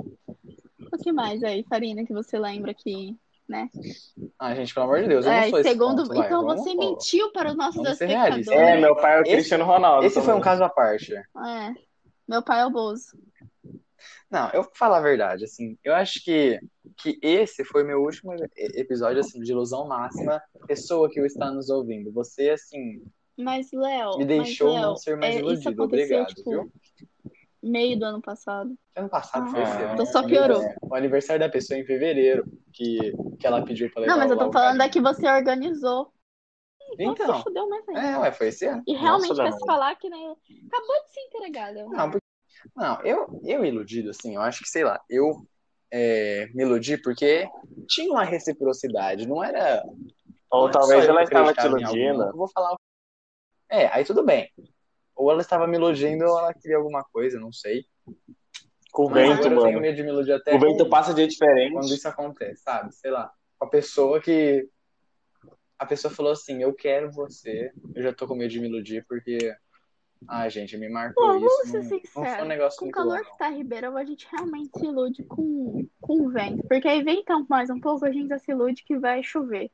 O 0.92 0.98
que 1.02 1.12
mais 1.12 1.42
aí, 1.42 1.64
Farina, 1.68 2.04
que 2.04 2.12
você 2.12 2.38
lembra 2.38 2.74
que, 2.74 3.16
né? 3.48 3.68
Ah, 4.38 4.54
gente, 4.54 4.74
pelo 4.74 4.86
amor 4.86 5.00
de 5.02 5.08
Deus, 5.08 5.24
eu 5.24 5.32
não 5.32 5.38
É, 5.38 5.48
sou 5.50 5.58
esse 5.60 5.68
segundo. 5.70 6.02
ponto, 6.02 6.08
vai, 6.14 6.26
então 6.26 6.44
vamos- 6.44 6.62
você 6.62 6.74
mentiu 6.74 7.32
para 7.32 7.50
os 7.50 7.56
nossos 7.56 7.76
vamos 7.76 7.92
espectadores. 7.92 8.48
É, 8.48 8.80
meu 8.80 8.94
pai 8.96 9.16
é 9.16 9.18
o 9.18 9.22
Esse- 9.22 9.32
Cristiano 9.32 9.64
Ronaldo. 9.64 10.06
Esse 10.06 10.14
foi 10.16 10.22
um 10.24 10.26
também. 10.26 10.42
caso 10.42 10.64
à 10.64 10.68
parte. 10.68 11.14
É. 11.14 11.24
Meu 12.28 12.42
pai 12.42 12.60
é 12.60 12.66
o 12.66 12.70
Bozo. 12.70 13.16
Não, 14.30 14.50
eu 14.50 14.62
vou 14.62 14.72
falar 14.74 14.98
a 14.98 15.02
verdade, 15.02 15.44
assim, 15.44 15.78
eu 15.82 15.94
acho 15.94 16.22
que, 16.22 16.60
que 16.98 17.18
esse 17.22 17.64
foi 17.64 17.82
meu 17.82 18.02
último 18.02 18.34
episódio, 18.56 19.20
assim, 19.20 19.40
de 19.40 19.50
ilusão 19.52 19.88
máxima. 19.88 20.42
Pessoa 20.66 21.08
que 21.08 21.18
está 21.20 21.50
nos 21.50 21.70
ouvindo, 21.70 22.12
você, 22.12 22.50
assim, 22.50 23.02
Mas, 23.38 23.70
Léo. 23.72 24.18
me 24.18 24.24
deixou 24.24 24.68
mas, 24.72 24.80
Léo, 24.80 24.88
não 24.90 24.96
ser 24.96 25.16
mais 25.16 25.34
é, 25.34 25.38
isso 25.38 25.46
iludido. 25.48 25.70
aconteceu, 25.70 26.04
Obrigado, 26.18 26.34
tipo, 26.34 26.50
viu? 26.50 26.72
meio 27.62 27.98
do 27.98 28.04
ano 28.04 28.20
passado. 28.20 28.76
Ano 28.96 29.08
passado 29.08 29.50
foi 29.50 29.60
Ah, 29.60 29.62
esse 29.62 29.82
ano. 29.82 29.92
então 29.94 30.06
só 30.06 30.22
piorou. 30.26 30.62
É, 30.62 30.76
O 30.82 30.94
aniversário 30.94 31.40
da 31.40 31.48
pessoa 31.48 31.78
em 31.78 31.84
fevereiro, 31.84 32.44
que, 32.72 33.12
que 33.38 33.46
ela 33.46 33.64
pediu 33.64 33.90
pra 33.92 34.02
levar 34.02 34.12
Não, 34.12 34.18
mas 34.20 34.30
eu 34.30 34.36
o 34.36 34.40
tô 34.40 34.52
falando 34.52 34.80
é 34.82 34.88
que 34.88 35.00
você 35.00 35.26
organizou. 35.28 36.12
Então, 36.98 37.36
se 37.36 37.42
fudeu 37.42 37.68
mais 37.68 37.86
ainda. 37.88 38.00
é, 38.00 38.18
ué, 38.18 38.32
foi 38.32 38.48
esse 38.48 38.64
ano. 38.64 38.82
E 38.86 38.94
realmente, 38.94 39.28
Nossa, 39.28 39.42
pra 39.42 39.50
Léo. 39.50 39.58
se 39.58 39.66
falar 39.66 39.94
que 39.96 40.08
nem... 40.08 40.26
acabou 40.30 41.02
de 41.04 41.12
ser 41.12 41.20
entregada. 41.20 41.84
Não, 41.84 42.10
porque- 42.10 42.26
não 42.74 43.00
eu, 43.02 43.40
eu 43.44 43.64
iludido, 43.64 44.10
assim, 44.10 44.34
eu 44.34 44.40
acho 44.40 44.62
que, 44.64 44.68
sei 44.70 44.84
lá, 44.84 44.98
eu 45.08 45.46
é, 45.92 46.46
me 46.54 46.62
iludi 46.64 46.96
porque 47.00 47.46
tinha 47.86 48.10
uma 48.10 48.24
reciprocidade, 48.24 49.28
não 49.28 49.44
era. 49.44 49.84
Ou 50.50 50.64
não 50.64 50.70
talvez 50.70 51.04
ela 51.06 51.22
estava 51.22 51.52
te 51.52 51.66
iludindo. 51.66 52.22
Eu 52.24 52.32
vou 52.36 52.48
falar. 52.48 52.74
É, 53.70 53.86
aí 53.88 54.04
tudo 54.04 54.24
bem. 54.24 54.50
Ou 55.14 55.30
ela 55.30 55.40
estava 55.40 55.66
me 55.66 55.76
iludindo 55.76 56.24
ou 56.24 56.38
ela 56.38 56.54
queria 56.54 56.76
alguma 56.76 57.04
coisa, 57.04 57.40
não 57.40 57.52
sei. 57.52 57.84
Com 58.92 59.04
o 59.04 59.08
vento, 59.10 59.46
agora 59.46 59.54
eu 59.54 59.62
tenho 59.62 59.80
medo 59.80 59.96
de 59.96 60.02
me 60.02 60.08
iludir 60.08 60.32
até 60.32 60.54
O 60.54 60.60
vento 60.60 60.88
passa 60.88 61.12
de 61.12 61.26
diferente. 61.26 61.72
quando 61.72 61.92
isso 61.92 62.08
acontece, 62.08 62.62
sabe? 62.62 62.94
Sei 62.94 63.10
lá, 63.10 63.30
com 63.58 63.66
a 63.66 63.68
pessoa 63.68 64.20
que. 64.20 64.68
A 65.78 65.86
pessoa 65.86 66.12
falou 66.12 66.32
assim: 66.32 66.62
Eu 66.62 66.72
quero 66.74 67.10
você. 67.12 67.70
Eu 67.94 68.02
já 68.02 68.12
tô 68.12 68.26
com 68.26 68.34
medo 68.34 68.50
de 68.50 68.60
me 68.60 68.68
iludir 68.68 69.04
porque. 69.08 69.54
Ai, 70.26 70.50
gente, 70.50 70.76
me 70.76 70.88
marcou 70.88 71.24
Pô, 71.24 71.36
isso. 71.36 71.72
vamos 71.72 71.86
ser 71.86 72.02
não, 72.16 72.22
não 72.24 72.34
foi 72.34 72.42
um 72.42 72.48
negócio 72.48 72.80
Com 72.80 72.88
o 72.88 72.90
calor 72.90 73.18
bom, 73.18 73.24
que 73.24 73.38
tá 73.38 73.52
em 73.52 73.58
Ribeirão, 73.58 73.96
a 73.96 74.04
gente 74.04 74.26
realmente 74.32 74.76
se 74.76 74.84
ilude 74.84 75.22
com, 75.22 75.88
com 76.00 76.22
o 76.22 76.30
vento. 76.30 76.66
Porque 76.66 76.88
aí 76.88 77.04
vem 77.04 77.20
então 77.20 77.46
mais 77.48 77.70
um 77.70 77.78
pouco, 77.78 78.04
a 78.04 78.10
gente 78.10 78.28
já 78.28 78.38
se 78.38 78.50
ilude 78.50 78.82
que 78.84 78.98
vai 78.98 79.22
chover. 79.22 79.70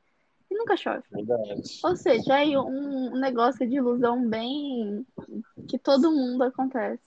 E 0.49 0.55
nunca 0.55 0.77
chove. 0.77 1.03
Verdade. 1.11 1.79
Ou 1.83 1.95
seja, 1.95 2.35
aí 2.35 2.57
um 2.57 3.17
negócio 3.17 3.67
de 3.67 3.75
ilusão 3.75 4.27
bem 4.27 5.05
que 5.67 5.77
todo 5.77 6.11
mundo 6.11 6.43
acontece. 6.43 7.01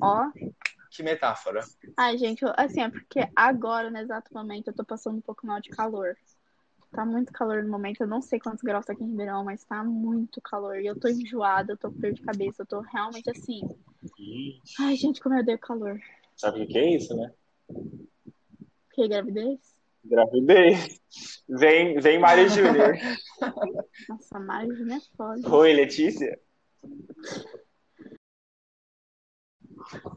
Ó. 0.00 0.30
Que 0.90 1.02
metáfora. 1.02 1.60
Ai, 1.96 2.18
gente, 2.18 2.44
assim, 2.56 2.82
é 2.82 2.90
porque 2.90 3.28
agora, 3.34 3.90
no 3.90 3.98
exato 3.98 4.32
momento, 4.32 4.68
eu 4.68 4.74
tô 4.74 4.84
passando 4.84 5.18
um 5.18 5.22
pouco 5.22 5.46
mal 5.46 5.60
de 5.60 5.70
calor. 5.70 6.16
Tá 6.90 7.04
muito 7.04 7.32
calor 7.32 7.62
no 7.62 7.70
momento. 7.70 8.00
Eu 8.00 8.06
não 8.06 8.22
sei 8.22 8.40
quantos 8.40 8.62
graus 8.62 8.86
tá 8.86 8.94
aqui 8.94 9.04
em 9.04 9.08
Ribeirão, 9.08 9.44
mas 9.44 9.64
tá 9.64 9.84
muito 9.84 10.40
calor. 10.40 10.80
E 10.80 10.86
eu 10.86 10.98
tô 10.98 11.08
enjoada, 11.08 11.72
eu 11.72 11.76
tô 11.76 11.90
com 11.90 12.00
dor 12.00 12.12
de 12.12 12.22
cabeça, 12.22 12.62
eu 12.62 12.66
tô 12.66 12.80
realmente 12.80 13.30
assim. 13.30 13.60
Ai, 14.80 14.96
gente, 14.96 15.20
como 15.20 15.34
eu 15.34 15.40
odeio 15.40 15.58
calor. 15.58 16.00
Sabe 16.36 16.62
o 16.62 16.66
que 16.66 16.72
que 16.72 16.78
é 16.78 16.96
isso, 16.96 17.14
né? 17.14 17.32
Que 18.92 19.06
gravidez? 19.06 19.77
Gravidez. 20.08 21.00
Vem, 21.48 22.00
vem 22.00 22.18
Mário 22.18 22.48
Júnior. 22.48 22.94
Nossa, 24.08 24.38
Margem 24.40 24.94
é 24.94 25.00
foda. 25.16 25.56
Oi, 25.56 25.72
Letícia. 25.72 26.38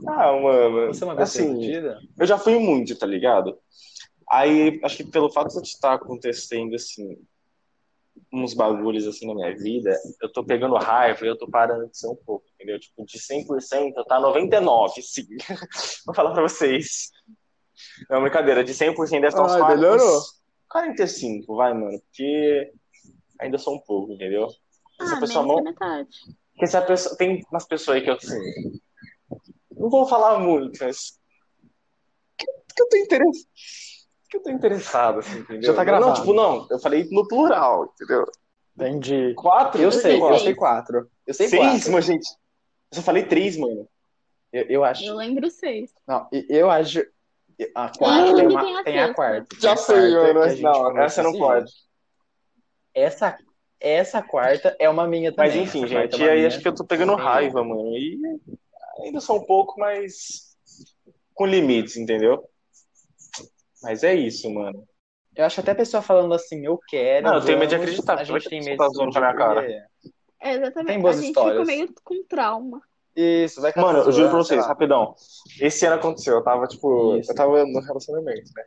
Ah, 0.08 0.32
mano. 0.34 0.88
Você 0.88 1.04
é 1.04 1.08
uma 1.08 1.22
assim, 1.22 1.72
eu 2.20 2.26
já 2.26 2.38
fui 2.38 2.58
muito, 2.60 2.98
tá 2.98 3.06
ligado? 3.06 3.58
Aí, 4.30 4.80
acho 4.84 4.98
que 4.98 5.04
pelo 5.04 5.30
fato 5.30 5.62
de 5.62 5.68
estar 5.68 5.94
acontecendo, 5.94 6.76
assim, 6.76 7.18
uns 8.32 8.54
bagulhos, 8.54 9.06
assim, 9.06 9.28
na 9.28 9.36
minha 9.36 9.56
vida, 9.56 9.98
eu 10.22 10.32
tô 10.32 10.44
pegando 10.44 10.76
raiva 10.76 11.26
e 11.26 11.28
eu 11.28 11.38
tô 11.38 11.50
parando 11.50 11.90
de 11.90 11.98
ser 11.98 12.08
um 12.08 12.16
pouco, 12.16 12.46
entendeu? 12.56 12.80
Tipo, 12.80 13.06
de 13.06 13.20
100%, 13.20 14.06
tá 14.06 14.20
99%, 14.20 15.02
sim. 15.02 15.28
Vou 16.06 16.16
falar 16.16 16.32
pra 16.32 16.44
vocês. 16.44 17.12
É 18.10 18.16
uma 18.16 18.22
brincadeira, 18.22 18.64
de 18.64 18.74
100% 18.74 19.22
deve 19.22 19.28
estar 19.28 19.44
uns 19.44 19.56
40, 19.56 19.76
melhorou. 19.76 20.18
uns 20.18 20.42
45, 20.70 21.56
vai, 21.56 21.74
mano, 21.74 22.00
porque 22.00 22.72
ainda 23.40 23.58
sou 23.58 23.76
um 23.76 23.80
pouco, 23.80 24.14
entendeu? 24.14 24.48
Essa 25.00 25.16
Ah, 25.16 25.20
pessoa 25.20 25.46
menos 25.46 25.48
não, 25.48 25.56
que 25.56 25.70
metade. 25.70 26.10
porque 26.54 26.68
se 26.68 26.78
a 26.78 26.82
pessoa, 26.82 27.18
tem 27.18 27.44
umas 27.52 27.66
pessoas 27.68 27.98
aí 27.98 28.04
que 28.04 28.10
eu 28.10 28.16
assim, 28.16 28.80
não 29.72 29.90
vou 29.90 30.08
falar 30.08 30.40
muito, 30.40 30.78
mas 30.84 31.20
que, 32.38 32.46
que 32.46 32.82
eu 32.84 32.90
tô 32.90 32.98
interessado, 32.98 33.48
que 34.30 34.38
eu 34.38 34.44
tô 34.44 34.50
interessado, 34.50 35.20
assim, 35.20 35.40
entendeu? 35.40 35.64
Já 35.64 35.74
tá 35.74 35.84
Não, 35.84 35.86
gravado. 35.86 36.20
tipo, 36.20 36.34
não, 36.34 36.68
eu 36.70 36.80
falei 36.80 37.08
no 37.12 37.28
plural, 37.28 37.92
entendeu? 37.96 38.26
Entendi. 38.76 39.34
Quatro? 39.36 39.82
Eu 39.82 39.92
sei, 39.92 40.22
eu 40.22 40.40
sei 40.40 40.56
quatro. 40.56 41.10
Eu 41.28 41.34
sei 41.34 41.48
Seis, 41.50 41.60
quatro. 41.62 41.92
mas 41.92 42.06
gente, 42.06 42.28
eu 42.92 42.96
só 42.96 43.02
falei 43.02 43.26
três, 43.26 43.58
mano. 43.58 43.88
Eu, 44.52 44.64
eu 44.68 44.84
acho. 44.84 45.04
Eu 45.04 45.16
lembro 45.16 45.50
seis. 45.52 45.94
Não, 46.08 46.28
e- 46.32 46.46
eu 46.50 46.70
acho. 46.70 47.04
A 47.76 47.90
quarta 47.90 48.36
tem, 48.36 48.48
uma, 48.48 48.62
tem 48.62 48.78
a 48.78 48.84
tem 48.84 49.00
a 49.00 49.14
quarta. 49.14 49.56
Já 49.60 49.74
a 49.74 49.78
sei, 49.78 50.12
quarta 50.12 50.12
mano, 50.12 50.40
que 50.40 50.48
a 50.48 50.48
mas 50.48 50.54
gente 50.56 50.62
não, 50.62 50.98
essa 50.98 51.24
não 51.24 51.32
esse 51.32 51.40
pode. 51.40 51.72
Essa, 52.94 53.38
essa 53.80 54.22
quarta 54.22 54.76
é 54.80 54.90
uma 54.90 55.08
minha 55.08 55.34
Mas 55.38 55.56
também. 55.56 55.64
enfim, 55.64 55.84
Essa 55.84 55.90
quarta 55.90 56.18
gente, 56.18 56.22
é 56.22 56.26
e 56.26 56.30
aí 56.30 56.36
minha. 56.38 56.48
acho 56.48 56.62
que 56.62 56.68
eu 56.68 56.76
tô 56.76 56.86
pegando 56.86 57.16
Sim. 57.16 57.22
raiva, 57.22 57.64
mano. 57.64 57.98
E 57.98 58.20
ainda 59.04 59.20
sou 59.22 59.38
um 59.38 59.46
pouco, 59.46 59.80
mas 59.80 60.56
com 61.34 61.46
limites, 61.46 61.98
entendeu? 61.98 62.44
Mas 63.82 64.04
é 64.04 64.14
isso, 64.14 64.50
mano. 64.54 64.88
Eu 65.36 65.46
acho 65.46 65.62
até 65.62 65.72
a 65.72 65.76
pessoa 65.76 66.04
falando 66.04 66.34
assim, 66.34 66.66
eu 66.66 66.78
quero. 66.88 67.28
Não, 67.28 67.36
eu 67.36 67.46
tenho 67.46 67.58
medo 67.58 67.70
de 67.70 67.76
acreditar, 67.76 68.20
A 68.20 68.24
gente 68.24 68.50
tem 68.50 68.62
medo 68.64 68.78
tá 68.78 68.88
de 68.88 68.94
zoando 68.96 69.12
com 69.12 69.18
a 69.18 69.22
minha 69.22 69.36
cara. 69.36 69.90
É, 70.42 70.54
exatamente. 70.54 70.88
Tem 70.88 71.00
boas 71.02 71.18
a 71.18 71.22
gente 71.22 71.28
histórias. 71.30 71.60
fica 71.62 71.66
meio 71.66 71.94
com 72.04 72.24
trauma. 72.26 72.82
Isso, 73.16 73.62
vai 73.62 73.74
Mano, 73.76 74.00
eu 74.00 74.12
juro 74.12 74.30
pra 74.30 74.30
zoando, 74.30 74.46
sei 74.46 74.58
vocês, 74.58 74.68
rapidão. 74.68 75.16
Esse 75.60 75.86
ano 75.86 75.96
aconteceu, 75.96 76.36
eu 76.36 76.44
tava, 76.44 76.66
tipo, 76.68 77.18
Isso. 77.18 77.32
eu 77.32 77.36
tava 77.36 77.66
no 77.66 77.80
relacionamento, 77.82 78.52
né? 78.56 78.64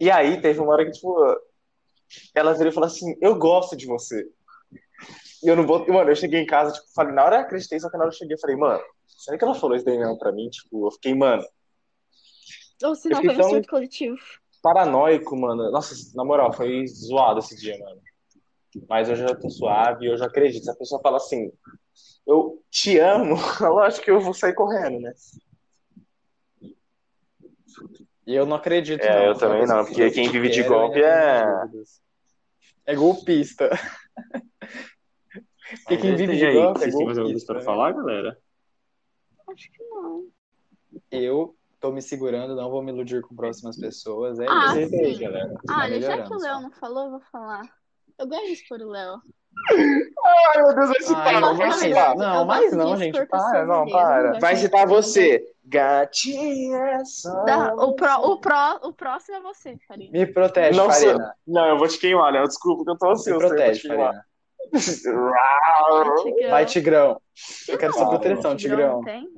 E 0.00 0.10
aí 0.10 0.40
teve 0.40 0.60
uma 0.60 0.72
hora 0.72 0.84
que, 0.86 0.92
tipo, 0.92 1.14
ela 2.34 2.54
virou 2.54 2.70
e 2.70 2.74
falou 2.74 2.86
assim, 2.86 3.14
eu 3.20 3.36
gosto 3.36 3.76
de 3.76 3.86
você. 3.86 4.26
E 5.42 5.48
eu 5.48 5.54
não 5.56 5.66
vou. 5.66 5.86
Mano, 5.86 6.10
eu 6.10 6.16
cheguei 6.16 6.40
em 6.40 6.46
casa, 6.46 6.72
tipo, 6.72 6.86
falei, 6.94 7.12
na 7.14 7.24
hora 7.24 7.36
eu 7.36 7.40
acreditei, 7.42 7.78
só 7.78 7.90
que 7.90 7.96
na 7.98 8.04
hora 8.04 8.12
eu 8.12 8.16
cheguei, 8.16 8.34
eu 8.34 8.40
falei, 8.40 8.56
mano, 8.56 8.82
será 9.06 9.36
que 9.36 9.44
ela 9.44 9.54
falou 9.54 9.76
isso 9.76 9.84
daí 9.84 9.98
mesmo 9.98 10.18
pra 10.18 10.32
mim? 10.32 10.48
Tipo, 10.48 10.86
eu 10.86 10.90
fiquei, 10.92 11.14
mano, 11.14 11.44
Ou 12.82 12.94
se 12.94 13.10
não, 13.10 13.22
foi 13.22 13.36
um 13.36 13.42
surto 13.42 13.68
coletivo. 13.68 14.18
paranoico, 14.62 15.36
mano. 15.36 15.70
Nossa, 15.70 15.94
na 16.16 16.24
moral, 16.24 16.52
foi 16.54 16.86
zoado 16.86 17.40
esse 17.40 17.56
dia, 17.56 17.78
mano. 17.78 18.00
Mas 18.88 19.08
eu 19.08 19.16
já 19.16 19.34
tô 19.34 19.48
suave, 19.50 20.06
eu 20.06 20.16
já 20.16 20.26
acredito. 20.26 20.64
Se 20.64 20.70
a 20.70 20.74
pessoa 20.74 21.00
fala 21.00 21.16
assim, 21.16 21.52
eu 22.26 22.62
te 22.70 22.98
amo, 22.98 23.36
lógico 23.60 24.04
que 24.04 24.10
eu 24.10 24.20
vou 24.20 24.34
sair 24.34 24.54
correndo, 24.54 25.00
né? 25.00 25.12
E 28.26 28.34
eu 28.34 28.46
não 28.46 28.56
acredito. 28.56 29.02
É, 29.02 29.16
não. 29.16 29.24
eu 29.26 29.34
também 29.34 29.58
coisa 29.58 29.74
não, 29.74 29.84
que 29.84 29.90
porque 29.90 30.02
eu 30.02 30.12
quem 30.12 30.30
vive 30.30 30.48
de 30.48 30.62
golpe 30.62 30.98
eu 30.98 31.02
tenho 31.02 31.14
é- 31.14 31.44
minhas 31.44 31.70
dúvidas. 31.70 32.02
É 32.86 32.94
golpista. 32.94 33.70
Porque 35.68 35.96
quem 35.96 36.16
vive 36.16 36.36
de 36.36 36.46
golpe 36.52 36.84
é 36.84 36.90
golpista. 36.90 37.54
né? 37.54 37.62
galera? 37.92 38.38
Acho 39.48 39.70
que 39.70 39.84
não. 39.84 40.28
Eu 41.10 41.56
tô 41.80 41.92
me 41.92 42.00
segurando, 42.00 42.56
não 42.56 42.70
vou 42.70 42.82
me 42.82 42.92
iludir 42.92 43.22
com 43.22 43.34
próximas 43.34 43.78
pessoas. 43.78 44.38
É 44.38 44.46
Ah, 44.48 44.78
isso. 44.78 44.88
sim. 44.90 45.18
galera. 45.18 45.54
Ah, 45.68 45.82
olha, 45.82 46.00
já 46.00 46.22
que 46.22 46.32
o 46.34 46.38
Léo 46.38 46.60
não 46.62 46.70
falou, 46.70 47.04
eu 47.04 47.10
vou 47.12 47.20
falar. 47.20 47.62
Eu 48.18 48.26
gosto 48.28 48.46
de 48.46 48.52
expor 48.52 48.80
o 48.80 48.88
Léo. 48.90 49.14
Ai, 49.70 50.62
meu 50.62 50.74
Deus, 50.74 50.88
vai 50.88 51.00
citar, 51.02 51.40
não, 51.40 51.56
vai 51.56 51.66
mas- 51.68 51.76
citar. 51.78 52.16
não, 52.16 52.44
mas 52.44 52.60
gosto 52.64 52.76
não, 52.76 52.96
gente, 52.96 53.26
para, 53.26 53.64
não, 53.66 53.86
para. 53.86 54.38
Vai 54.40 54.56
citar 54.56 54.86
você. 54.86 55.42
Gatinha, 55.66 57.02
só 57.06 57.44
Da- 57.44 57.74
o, 57.74 57.94
pró, 57.94 58.18
você. 58.18 58.26
o, 58.28 58.36
pró, 58.40 58.80
o 58.82 58.92
próximo 58.92 59.38
é 59.38 59.40
você, 59.40 59.76
Farina. 59.88 60.10
Me 60.12 60.26
protege, 60.26 60.76
Não, 60.78 60.90
sou- 60.90 61.02
Farina. 61.08 61.34
Não, 61.46 61.66
eu 61.68 61.78
vou 61.78 61.88
te 61.88 61.98
queimar, 61.98 62.32
Léo. 62.32 62.46
Desculpa 62.46 62.84
que 62.84 62.90
eu 62.90 62.98
tô 62.98 63.06
Me 63.06 63.12
ansioso. 63.12 63.40
vou 63.40 63.48
protege. 63.48 63.88
Farina. 63.88 64.24
Tigrão. 64.74 66.50
Vai, 66.50 66.66
Tigrão. 66.66 67.20
Eu 67.68 67.78
quero 67.78 67.92
sua 67.94 68.08
proteção, 68.08 68.56
Tigrão. 68.56 69.02
Tem? 69.04 69.28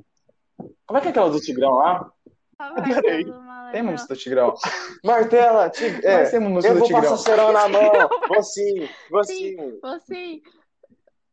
Como 0.85 0.97
é 0.97 1.01
que 1.01 1.07
é 1.07 1.11
aquela 1.11 1.29
do 1.29 1.39
Tigrão 1.39 1.71
lá? 1.75 2.11
Ah, 2.59 2.73
vai, 2.73 3.23
uma 3.23 3.46
Tem 3.71 3.81
uma 3.81 3.91
música 3.91 4.13
do 4.13 4.19
Tigrão. 4.19 4.53
Martela, 5.03 5.69
tig... 5.69 6.05
É, 6.05 6.37
uma 6.39 6.49
música 6.49 6.73
eu 6.73 6.75
do 6.75 6.79
vou 6.79 6.87
Tigrão. 6.87 7.11
passar 7.11 7.17
cerol 7.17 7.51
na 7.51 7.67
mão. 7.69 7.91
Vou 8.27 8.43
sim, 8.43 8.87
vou 9.09 9.23
sim. 9.23 9.55
Você, 9.81 10.41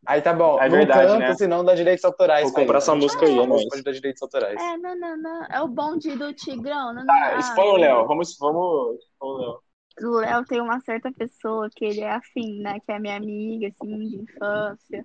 Aí 0.07 0.21
tá 0.21 0.35
bom. 0.35 0.59
É 0.61 0.69
não 0.69 0.77
verdade, 0.77 1.07
canta, 1.13 1.19
né? 1.29 1.35
senão 1.35 1.65
dá 1.65 1.75
direitos 1.75 2.05
autorais. 2.05 2.45
Vou 2.45 2.53
comprar 2.53 2.79
essa 2.79 2.95
música 2.95 3.25
aí, 3.25 3.39
é 3.39 3.47
nóis. 3.47 3.67
Pode 3.69 3.83
dar 3.83 3.93
direitos 3.93 4.23
autorais. 4.23 4.61
é, 4.61 4.77
não, 4.77 4.95
não, 4.99 5.17
não. 5.17 5.45
É 5.51 5.61
o 5.63 5.69
bonde 5.69 6.15
do 6.17 6.33
Tigrão. 6.35 6.93
Não, 6.93 7.05
não, 7.05 7.15
Ah, 7.15 7.39
expõe 7.39 7.69
o 7.69 7.77
Léo. 7.77 8.07
Vamos, 8.07 8.37
vamos. 8.39 8.99
o 9.21 9.33
Léo. 9.39 9.59
o 10.03 10.17
Léo 10.19 10.45
tem 10.45 10.61
uma 10.61 10.79
certa 10.81 11.11
pessoa 11.13 11.71
que 11.75 11.87
ele 11.87 12.01
é 12.03 12.11
afim, 12.11 12.61
né? 12.61 12.79
Que 12.85 12.93
é 12.93 12.99
minha 12.99 13.17
amiga, 13.17 13.69
assim, 13.69 13.99
de 13.99 14.17
infância. 14.17 15.05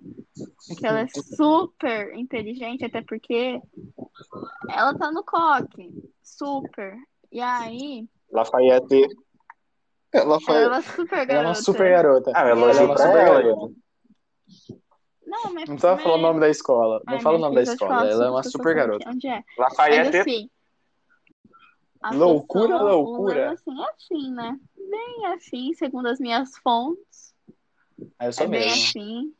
Que 0.78 0.86
ela 0.86 1.00
é 1.00 1.06
super 1.08 2.14
inteligente, 2.14 2.84
até 2.84 3.00
porque 3.02 3.58
ela 4.68 4.94
tá 4.98 5.10
no 5.10 5.24
coque. 5.24 5.90
Super. 6.22 6.94
E 7.32 7.40
aí, 7.40 8.08
Lafayette. 8.30 9.06
Lafayette. 10.14 10.64
ela 10.64 10.78
é 10.78 10.82
super 10.82 11.26
garota. 11.26 11.32
Ela 11.32 11.42
é 11.42 11.46
uma 11.46 11.54
super 11.54 11.90
garota. 11.90 12.32
Ah, 12.34 12.40
Ela 12.40 12.50
elogio 12.50 12.82
é 12.82 12.84
uma 12.84 12.96
super 12.96 13.08
ela. 13.16 13.42
garota. 13.42 13.74
Não, 15.26 15.54
mas. 15.54 15.68
Não 15.68 15.76
tava 15.76 16.02
falando 16.02 16.18
o 16.18 16.22
nome 16.22 16.40
da 16.40 16.48
escola. 16.48 17.00
Não 17.06 17.14
Ai, 17.14 17.20
fala 17.20 17.36
o 17.38 17.40
nome 17.40 17.54
da 17.54 17.62
escola. 17.62 17.90
falar 17.90 18.10
Ela 18.10 18.26
é 18.26 18.30
uma 18.30 18.42
super 18.42 18.74
garota. 18.74 19.08
Onde 19.08 19.28
é? 19.28 19.44
Mas 19.56 19.68
Lafayette. 19.70 20.16
assim. 20.18 20.50
a 22.02 22.14
Loucura, 22.14 22.68
pessoa, 22.72 22.92
loucura. 22.92 23.50
Assim, 23.52 23.80
é 23.80 23.84
assim, 23.90 24.30
né? 24.32 24.58
Bem 24.90 25.26
assim, 25.26 25.72
segundo 25.74 26.08
as 26.08 26.18
minhas 26.18 26.56
fontes. 26.58 27.32
Ah, 28.18 28.26
eu 28.26 28.32
sou 28.32 28.46
é 28.46 28.48
bem 28.48 28.60
mesmo. 28.60 28.72
assim. 28.82 29.34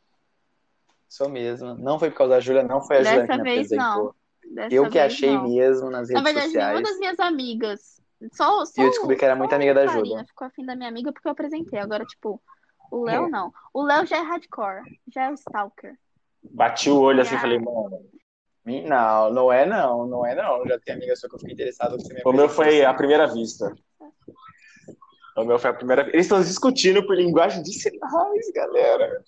Sou 1.09 1.27
mesmo. 1.27 1.73
Não 1.75 1.99
foi 1.99 2.09
por 2.09 2.17
causa 2.19 2.35
da 2.35 2.39
Júlia, 2.39 2.63
não 2.63 2.81
foi 2.81 2.97
a 2.97 2.99
Dessa 2.99 3.11
Júlia 3.15 3.27
que 3.27 3.37
me 3.37 3.43
vez, 3.43 3.71
apresentou. 3.73 4.15
Dessa 4.49 4.75
Eu 4.75 4.83
que 4.89 4.99
vez, 4.99 5.13
achei 5.13 5.31
não. 5.33 5.47
mesmo 5.47 5.89
nas 5.89 6.09
Na 6.09 6.19
redes 6.19 6.23
verdade, 6.33 6.45
sociais. 6.47 6.67
nenhuma 6.73 6.89
das 6.89 6.97
minhas 6.99 7.19
amigas. 7.19 8.01
Só, 8.33 8.65
só 8.65 8.81
E 8.81 8.85
eu 8.85 8.89
descobri 8.89 9.15
que 9.17 9.25
era 9.25 9.33
só 9.33 9.39
muito 9.39 9.53
amiga 9.53 9.73
da 9.73 9.87
Júlia. 9.87 10.23
ficou 10.25 10.47
afim 10.47 10.65
da 10.65 10.75
minha 10.75 10.89
amiga 10.89 11.11
porque 11.11 11.27
eu 11.27 11.31
apresentei. 11.31 11.79
Agora, 11.79 12.05
tipo, 12.05 12.41
o 12.91 13.03
Léo 13.03 13.25
É. 13.25 13.29
não. 13.29 13.51
O 13.73 13.81
Léo 13.83 14.05
já 14.05 14.17
é 14.17 14.21
hardcore, 14.21 14.81
já 15.13 15.23
é 15.23 15.29
o 15.31 15.33
stalker. 15.33 15.95
Bati 16.43 16.89
o 16.89 16.99
olho 16.99 17.21
assim 17.21 17.35
e 17.35 17.39
falei, 17.39 17.57
mano. 17.59 17.99
Não, 18.63 19.33
não 19.33 19.51
é 19.51 19.65
não, 19.65 20.05
não 20.05 20.25
é 20.25 20.35
não. 20.35 20.67
Já 20.67 20.77
tem 20.79 20.93
amiga 20.95 21.15
sua 21.15 21.27
que 21.29 21.35
eu 21.35 21.39
fiquei 21.39 21.53
interessado 21.55 21.97
que 21.97 22.03
você 22.03 22.13
me 22.13 22.21
O 22.25 22.31
meu 22.31 22.47
foi 22.47 22.85
a 22.85 22.93
primeira 22.93 23.25
vista. 23.25 23.73
O 25.37 25.43
meu 25.43 25.57
foi 25.57 25.69
a 25.71 25.73
primeira 25.73 26.03
Eles 26.09 26.25
estão 26.25 26.41
discutindo 26.41 27.05
por 27.05 27.15
linguagem 27.15 27.63
de 27.63 27.73
sinais, 27.73 28.51
galera. 28.53 29.23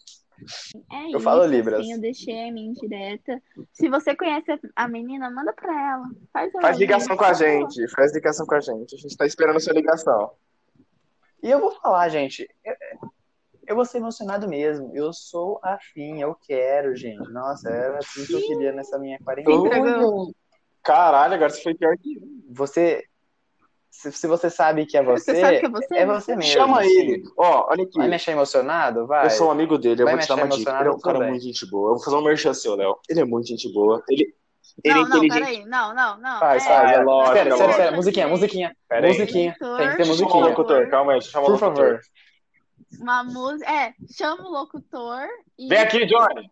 É 0.92 1.04
Eu 1.06 1.08
isso, 1.10 1.20
falo 1.22 1.46
Libras. 1.46 1.80
assim, 1.82 1.94
eu 1.94 2.00
deixei 2.02 2.50
a 2.50 2.52
minha 2.52 2.70
indireta. 2.70 3.42
Se 3.72 3.90
você 3.90 4.16
conhece 4.16 4.52
a- 4.52 4.60
a 4.76 4.88
menina, 4.88 5.30
manda 5.30 5.54
pra 5.54 5.72
ela. 5.74 6.06
Faz, 6.32 6.54
ela 6.54 6.62
Faz 6.62 6.78
ligação 6.78 7.16
com 7.18 7.24
a 7.24 7.34
gente. 7.34 7.88
Faz 7.90 8.14
ligação 8.14 8.46
com 8.46 8.56
a 8.56 8.60
gente. 8.60 8.96
A 8.96 8.98
gente 8.98 9.18
tá 9.18 9.26
esperando 9.26 9.58
a 9.58 9.60
sua 9.60 9.74
ligação. 9.74 10.32
E 11.42 11.50
eu 11.50 11.60
vou 11.60 11.72
falar, 11.72 12.08
gente, 12.10 12.48
eu, 12.64 12.74
eu 13.68 13.76
vou 13.76 13.86
ser 13.86 13.98
emocionado 13.98 14.48
mesmo. 14.48 14.92
Eu 14.96 15.12
sou 15.12 15.60
afim, 15.64 16.22
eu 16.22 16.34
quero, 16.36 16.96
gente. 16.96 17.30
Nossa, 17.32 17.70
era 17.70 18.00
tudo 18.14 18.28
que 18.28 18.34
eu 18.34 18.42
queria 18.42 18.72
nessa 18.72 18.98
minha 18.98 19.20
quarentena. 19.20 20.02
Sim. 20.02 20.34
Caralho, 20.82 21.34
agora 21.36 21.50
você 21.50 21.62
foi 21.62 21.74
pior 21.76 21.98
que 21.98 22.16
eu. 22.18 22.22
Você. 22.50 23.04
Se, 23.96 24.12
se 24.12 24.28
você 24.28 24.50
sabe 24.50 24.88
que 24.88 24.98
é 24.98 25.04
você, 25.04 25.32
Você 25.36 25.40
sabe 25.42 25.60
que 25.60 25.66
é 25.68 25.70
você? 25.70 25.96
é 25.98 26.06
você 26.06 26.36
mesmo. 26.36 26.52
Chama 26.52 26.80
assim. 26.82 27.00
ele. 27.00 27.24
Ó, 27.38 27.68
olha 27.70 27.84
aqui. 27.84 27.98
Vai 27.98 28.08
me 28.10 28.16
achar 28.16 28.32
emocionado? 28.32 29.06
Vai. 29.06 29.28
Eu 29.28 29.30
sou 29.30 29.48
um 29.48 29.52
amigo 29.52 29.78
dele, 29.78 30.02
eu 30.02 30.06
Vai 30.06 30.16
vou 30.16 30.24
te 30.24 30.28
dar 30.28 30.34
uma 30.36 30.44
dica. 30.48 30.56
emocionado, 30.56 30.84
Ele 30.86 30.90
é 30.90 30.98
um 30.98 31.00
cara 31.00 31.20
bem. 31.20 31.30
muito 31.30 31.44
gente 31.44 31.66
boa. 31.70 31.90
Eu 31.92 31.96
vou 31.96 32.04
fazer 32.04 32.18
um 32.18 32.24
merchan 32.24 32.54
seu, 32.56 32.76
Léo. 32.76 32.98
Ele 33.08 33.20
é 33.22 33.24
muito 33.26 33.48
gente 33.48 33.72
boa. 33.72 34.04
Ele, 34.10 34.34
ele 34.84 34.94
Não, 34.96 35.06
é 35.06 35.10
não, 35.10 35.18
inteligente. 35.24 35.40
peraí. 35.40 35.66
Não, 35.66 35.94
não, 35.94 36.18
não. 36.20 36.40
Faz, 36.40 36.66
É, 36.66 36.68
faz, 36.68 36.92
é 36.92 36.96
é 36.96 37.04
lógico. 37.04 37.38
Espera, 37.38 37.50
espera, 37.52 37.72
espera. 37.72 37.96
Musiquinha, 37.96 38.28
musiquinha. 38.28 38.78
Pera 38.90 39.08
aí. 39.08 39.14
Musiquinha. 39.14 39.56
Locutor, 39.62 39.78
Tem 39.78 39.90
que 39.90 39.96
ter 39.98 40.04
Chama 40.04 40.06
o 40.06 40.18
musiquinha. 40.18 40.46
locutor, 40.48 40.90
calma 40.90 41.14
aí. 41.14 41.22
Chama 41.22 41.44
o 41.44 41.46
Por 41.46 41.62
locutor. 41.62 41.76
favor. 41.86 42.00
Uma 43.00 43.24
música. 43.24 43.72
É, 43.72 43.94
chama 44.12 44.44
o 44.44 44.52
locutor 44.52 45.28
e. 45.58 45.68
Vem 45.70 45.78
aqui, 45.80 46.06
Johnny. 46.08 46.50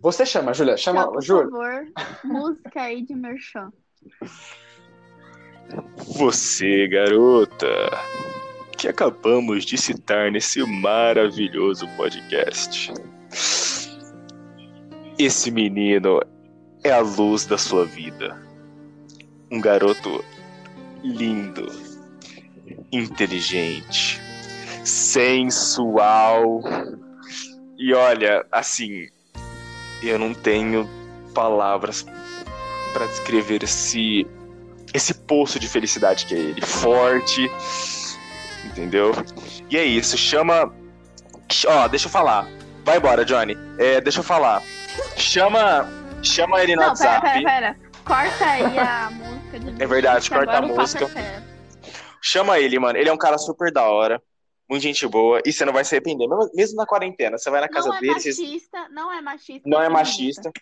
Você 0.00 0.24
chama, 0.24 0.54
Júlia. 0.54 0.76
Chama, 0.76 1.00
Chama, 1.02 1.12
por 1.12 1.22
Júlia. 1.22 1.50
favor, 1.50 1.86
música 2.24 2.80
aí 2.82 3.02
de 3.02 3.14
merchan. 3.14 3.70
Você, 6.16 6.88
garota, 6.88 7.66
que 8.76 8.88
acabamos 8.88 9.64
de 9.64 9.76
citar 9.76 10.30
nesse 10.30 10.62
maravilhoso 10.62 11.86
podcast. 11.96 12.92
Esse 15.18 15.50
menino 15.50 16.20
é 16.84 16.92
a 16.92 17.00
luz 17.00 17.44
da 17.44 17.58
sua 17.58 17.84
vida. 17.84 18.40
Um 19.50 19.60
garoto 19.60 20.24
lindo, 21.02 21.66
inteligente, 22.92 24.20
sensual. 24.84 26.62
E 27.76 27.92
olha, 27.92 28.46
assim, 28.52 29.08
eu 30.02 30.18
não 30.18 30.32
tenho 30.32 30.88
palavras 31.34 32.06
para 32.92 33.06
descrever 33.06 33.62
esse 33.62 34.26
esse 34.94 35.14
poço 35.14 35.58
de 35.58 35.68
felicidade 35.68 36.26
que 36.26 36.34
é 36.34 36.38
ele. 36.38 36.60
Forte, 36.64 37.50
entendeu? 38.64 39.12
E 39.70 39.76
é 39.76 39.84
isso, 39.84 40.16
chama. 40.16 40.72
Ó, 41.66 41.88
deixa 41.88 42.06
eu 42.06 42.10
falar. 42.10 42.46
Vai 42.84 42.98
embora, 42.98 43.24
Johnny. 43.24 43.56
É, 43.78 44.00
deixa 44.00 44.20
eu 44.20 44.24
falar. 44.24 44.62
Chama. 45.16 45.88
Chama 46.22 46.60
ele 46.62 46.74
no 46.74 46.82
Não, 46.82 46.94
pera, 46.94 47.10
WhatsApp. 47.10 47.42
pera, 47.44 47.44
pera. 47.44 47.76
Corta 48.04 48.44
aí 48.46 48.78
a 48.78 49.10
música 49.10 49.58
de 49.60 49.70
É 49.82 49.86
verdade, 49.86 50.28
corta 50.30 50.56
a 50.58 50.62
música. 50.62 51.04
é 51.04 51.08
sério. 51.08 51.44
Chama 52.20 52.58
ele, 52.58 52.78
mano. 52.78 52.98
Ele 52.98 53.08
é 53.08 53.12
um 53.12 53.16
cara 53.18 53.38
super 53.38 53.72
da 53.72 53.84
hora. 53.84 54.20
Muito 54.68 54.82
gente 54.82 55.06
boa. 55.06 55.40
E 55.46 55.52
você 55.52 55.64
não 55.64 55.72
vai 55.72 55.84
se 55.84 55.94
arrepender. 55.94 56.26
Mesmo, 56.28 56.50
mesmo 56.54 56.76
na 56.76 56.86
quarentena. 56.86 57.38
Você 57.38 57.48
vai 57.50 57.60
na 57.60 57.68
casa 57.68 57.88
Não 57.88 57.96
é 57.96 58.00
dele. 58.00 58.14
vocês- 58.14 58.38
machista, 58.38 58.88
não 58.90 59.12
é 59.12 59.20
machista. 59.22 59.68
Não 59.68 59.82
é 59.82 59.88
machista. 59.88 60.52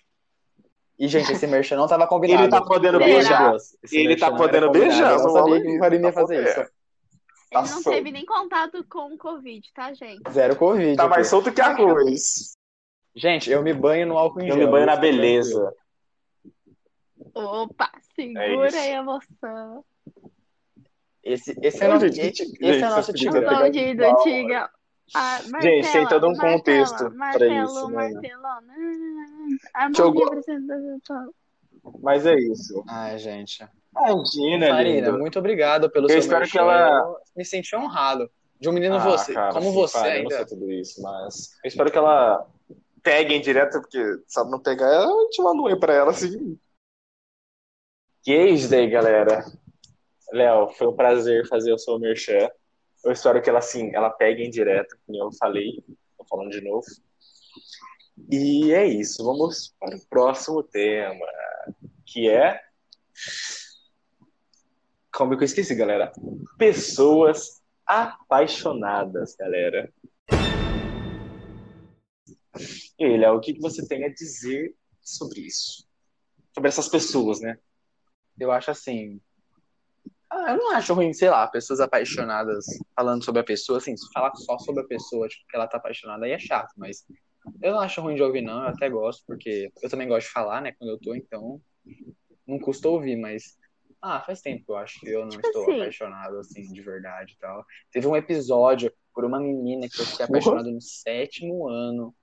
E, 0.99 1.09
gente, 1.09 1.31
esse 1.33 1.47
merchan 1.47 1.77
não 1.77 1.87
tava 1.87 2.07
combinado. 2.07 2.43
Ele 2.45 2.51
tá 2.51 2.63
podendo 2.63 2.99
beijar. 2.99 3.55
Ele 3.93 4.17
tá 4.17 4.31
não 4.31 4.37
podendo 4.39 4.71
beijar, 4.71 5.13
Eu 5.13 5.23
não 5.25 5.31
sabia 5.31 5.61
que 5.63 5.77
o. 5.77 5.79
Farim 5.79 5.97
ia 5.97 6.03
Tá 6.03 6.13
fazer 6.13 6.37
podendo. 6.37 6.49
isso. 6.51 6.61
Ele 6.61 7.61
não 7.61 7.67
solto. 7.67 7.91
teve 7.91 8.11
nem 8.13 8.25
contato 8.25 8.85
com 8.89 9.15
o 9.15 9.19
Covid, 9.19 9.73
tá, 9.75 9.93
gente? 9.93 10.21
Zero 10.31 10.57
Covid. 10.57 10.97
Tá 10.97 11.07
mais 11.09 11.29
solto 11.29 11.53
que 11.53 11.61
arroz. 11.61 12.57
Gente, 13.15 13.51
eu 13.51 13.63
me 13.63 13.73
banho 13.75 14.07
no 14.07 14.19
álcool 14.19 14.41
em 14.41 14.49
Eu 14.49 14.57
gel. 14.57 14.65
me 14.67 14.71
banho 14.71 14.87
na 14.87 14.93
tranquilo. 14.93 15.17
beleza. 15.23 15.75
Opa, 17.35 17.91
É 17.95 18.01
segura 18.15 18.67
isso. 18.69 18.77
aí 18.79 18.95
a 18.95 18.99
emoção. 18.99 19.85
Esse, 21.23 21.59
esse 21.63 21.83
é 21.85 21.89
o 21.89 21.93
nosso, 21.93 22.09
Gente, 22.09 22.43
esse, 22.43 22.45
gente, 22.53 22.65
é 22.65 22.69
o 22.69 22.73
gente, 22.73 22.83
nosso 22.83 23.13
Não, 23.13 23.71
de 23.71 23.95
mal, 23.95 24.13
antiga. 24.19 24.71
Ah, 25.15 25.39
Gente, 25.61 25.93
tem 25.93 26.09
todo 26.09 26.27
um 26.27 26.31
martela, 26.31 26.53
contexto 26.59 27.15
martelo, 27.15 27.65
isso, 27.65 27.89
né? 27.91 28.11
Martelo, 28.13 28.43
A 29.75 29.89
eu 29.97 30.15
Mas 32.01 32.27
é 32.27 32.35
isso. 32.35 32.85
Ai, 32.89 33.19
gente. 33.19 33.67
Imagina, 33.97 34.71
Marina, 34.73 35.13
muito 35.13 35.39
obrigado 35.39 35.91
pelo 35.91 36.07
Eu 36.07 36.11
seu 36.11 36.19
espero 36.19 36.47
que 36.49 36.59
ela- 36.59 36.99
Eu 36.99 37.21
me 37.37 37.45
senti 37.45 37.75
honrado. 37.75 38.31
De 38.59 38.69
um 38.69 38.73
menino 38.73 38.97
Ah, 38.97 39.01
você, 39.01 39.35
cara, 39.35 39.53
como 39.53 39.67
sim, 39.71 39.75
você 39.75 39.93
para, 39.99 40.17
Eu 40.17 40.23
não 40.23 40.31
sei 40.31 40.39
ainda. 40.39 40.49
tudo 40.49 40.73
isso, 40.73 41.03
mas 41.03 41.51
eu 41.63 41.69
espero 41.69 41.91
que 41.91 41.99
ela 41.99 42.47
pegue 43.03 43.35
em 43.35 43.41
direto, 43.41 43.81
porque 43.81 44.03
se 44.27 44.39
ela 44.41 44.49
não 44.51 44.59
pegar, 44.61 44.87
ela, 44.87 45.07
a 45.07 45.23
gente 45.25 45.43
manda 45.43 45.61
um 45.61 45.65
oi 45.65 45.77
pra 45.79 45.95
ela, 45.95 46.11
assim. 46.11 46.59
E 48.27 48.33
é 48.33 48.47
isso 48.49 48.69
daí, 48.71 48.89
galera. 48.89 49.45
Léo, 50.33 50.71
foi 50.71 50.87
um 50.89 50.97
prazer 50.97 51.47
fazer 51.47 51.73
o 51.73 51.79
seu 51.79 51.99
merchan. 51.99 52.49
Eu 53.05 53.13
espero 53.13 53.41
que 53.41 53.49
ela, 53.49 53.61
assim, 53.61 53.95
ela 53.95 54.11
pegue 54.11 54.43
em 54.43 54.51
direto, 54.51 54.97
como 55.07 55.19
eu 55.19 55.31
falei. 55.39 55.85
Tô 56.19 56.25
falando 56.25 56.51
de 56.51 56.61
novo. 56.61 56.85
E 58.31 58.73
é 58.73 58.85
isso. 58.87 59.25
Vamos 59.25 59.75
para 59.79 59.97
o 59.97 60.07
próximo 60.09 60.63
tema, 60.63 61.27
que 62.05 62.29
é... 62.29 62.61
Como 65.13 65.37
que 65.37 65.45
eu 65.45 65.47
esqueci, 65.47 65.75
galera? 65.75 66.13
Pessoas 66.59 67.63
apaixonadas, 67.87 69.37
galera. 69.37 69.93
E 72.99 73.05
aí, 73.05 73.17
Léo, 73.17 73.37
o 73.37 73.41
que 73.41 73.59
você 73.61 73.87
tem 73.87 74.05
a 74.05 74.13
dizer 74.13 74.75
sobre 75.01 75.41
isso? 75.41 75.87
Sobre 76.55 76.69
essas 76.69 76.89
pessoas, 76.89 77.41
né? 77.41 77.59
Eu 78.39 78.51
acho 78.51 78.71
assim. 78.71 79.21
ah, 80.29 80.53
eu 80.53 80.59
não 80.59 80.73
acho 80.73 80.93
ruim, 80.93 81.13
sei 81.13 81.31
lá, 81.31 81.47
pessoas 81.47 81.81
apaixonadas 81.81 82.67
falando 82.95 83.25
sobre 83.25 83.41
a 83.41 83.45
pessoa, 83.45 83.79
assim, 83.79 83.95
falar 84.13 84.35
só 84.35 84.59
sobre 84.59 84.83
a 84.83 84.87
pessoa, 84.87 85.29
tipo, 85.29 85.47
que 85.47 85.57
ela 85.57 85.69
tá 85.69 85.77
apaixonada, 85.77 86.27
aí 86.27 86.33
é 86.33 86.39
chato, 86.39 86.73
mas 86.77 87.07
eu 87.63 87.73
não 87.73 87.81
acho 87.81 88.01
ruim 88.01 88.15
de 88.15 88.23
ouvir, 88.23 88.43
não, 88.43 88.63
eu 88.63 88.69
até 88.69 88.89
gosto, 88.89 89.23
porque 89.27 89.71
eu 89.83 89.91
também 89.91 90.09
gosto 90.09 90.27
de 90.27 90.33
falar, 90.33 90.61
né, 90.61 90.73
quando 90.79 90.91
eu 90.91 90.99
tô, 90.99 91.15
então 91.15 91.61
não 92.47 92.59
custa 92.59 92.89
ouvir, 92.89 93.17
mas. 93.17 93.57
Ah, 94.01 94.21
faz 94.21 94.41
tempo 94.41 94.65
que 94.65 94.71
eu 94.71 94.77
acho 94.77 95.01
que 95.01 95.09
eu 95.09 95.23
não 95.23 95.31
Tipo 95.31 95.47
estou 95.47 95.63
assim. 95.63 95.81
apaixonado, 95.81 96.39
assim, 96.39 96.63
de 96.73 96.81
verdade 96.83 97.33
e 97.33 97.39
tal. 97.39 97.65
Teve 97.91 98.07
um 98.07 98.15
episódio 98.17 98.93
por 99.13 99.25
uma 99.25 99.41
menina 99.41 99.89
que 99.89 100.01
eu 100.01 100.07
fiquei 100.07 100.25
apaixonado 100.27 100.71
no 100.71 100.81
sétimo 100.81 101.67
ano. 101.69 102.15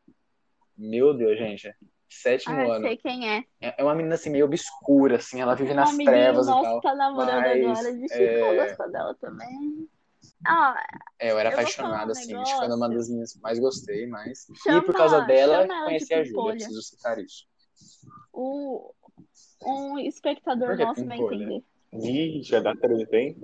Meu 0.77 1.13
Deus, 1.13 1.38
gente. 1.38 1.73
Sétimo 2.09 2.55
Ah, 2.55 2.75
ano. 2.75 2.86
sei 2.86 2.97
quem 2.97 3.27
é. 3.27 3.43
É 3.59 3.73
é 3.79 3.83
uma 3.83 3.95
menina 3.95 4.15
assim 4.15 4.29
meio 4.29 4.45
obscura, 4.45 5.15
assim, 5.17 5.41
ela 5.41 5.55
vive 5.55 5.71
Um 5.71 5.75
nas 5.75 5.97
trevas 5.97 6.47
e 6.47 6.51
tal. 6.51 6.79
tá 6.79 6.93
namorando 6.95 7.41
mas, 7.41 7.65
agora. 7.65 7.97
Desculpa, 7.97 8.23
é, 8.23 8.51
eu 8.51 8.55
gosto 8.67 8.91
dela 8.91 9.15
também. 9.15 9.89
Ah, 10.45 10.75
É, 11.19 11.32
eu 11.32 11.39
era 11.39 11.49
Eu 11.51 11.67
falar 11.69 12.06
um 12.08 12.12
assim, 12.12 12.36
acho 12.36 12.51
que 12.51 12.58
foi 12.65 12.75
uma 12.75 12.89
das 12.89 13.10
minhas 13.10 13.34
que 13.34 13.39
mais 13.41 13.60
gostei, 13.60 14.08
mas. 14.08 14.45
Chama- 14.63 14.77
e 14.79 14.82
por 14.82 14.93
causa 14.95 15.21
dela, 15.21 15.67
conheci 15.86 16.08
de 16.08 16.13
a 16.13 16.17
Júlia, 16.17 16.29
pimpolha. 16.34 16.56
preciso 16.56 16.82
citar 16.82 17.17
isso. 17.19 17.45
o, 18.34 18.93
um 19.65 19.99
espectador 19.99 20.75
que 20.75 20.84
nosso 20.84 21.06
vai 21.06 21.17
pimpolha? 21.17 21.43
entender. 21.43 21.63
Ih, 21.93 22.43
já 22.43 22.60
dá 22.60 22.75
treta, 22.75 23.15
hein? 23.15 23.38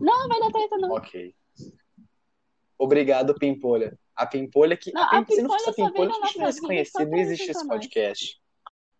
Não, 0.00 0.20
não 0.20 0.28
vai 0.28 0.40
dar 0.40 0.50
treta, 0.50 0.76
não. 0.78 0.90
Ok. 0.90 1.34
Obrigado, 2.78 3.34
Pimpolha. 3.34 3.98
A 4.14 4.26
Pimpolha 4.26 4.76
que. 4.76 4.92
Não, 4.92 5.02
a 5.02 5.18
a 5.18 5.24
Pim- 5.24 5.34
Se 5.34 5.42
não 5.42 5.50
fosse 5.50 5.70
a 5.70 5.72
Pimpolha 5.72 5.92
Pimpolha, 5.92 6.16
a 6.16 6.20
na 6.20 6.26
gente 6.26 6.38
não 6.38 7.18
existia 7.18 7.50
esse 7.52 7.66
podcast. 7.66 8.40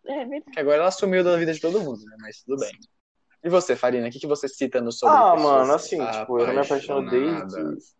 É 0.05 0.25
verdade. 0.25 0.51
Que 0.51 0.59
agora 0.59 0.77
ela 0.81 0.91
sumiu 0.91 1.23
da 1.23 1.35
vida 1.37 1.53
de 1.53 1.59
todo 1.61 1.79
mundo, 1.81 2.03
né? 2.03 2.15
Mas 2.19 2.41
tudo 2.41 2.59
bem. 2.59 2.71
E 3.43 3.49
você, 3.49 3.75
Farina, 3.75 4.07
o 4.07 4.11
que, 4.11 4.19
que 4.19 4.27
você 4.27 4.47
cita 4.47 4.81
no 4.81 4.91
sobre 4.91 5.15
Ah, 5.15 5.35
mano, 5.35 5.73
assim, 5.73 6.05
tipo, 6.11 6.39
eu 6.39 6.47
me 6.47 6.59
apaixono 6.59 7.09
desde. 7.09 7.93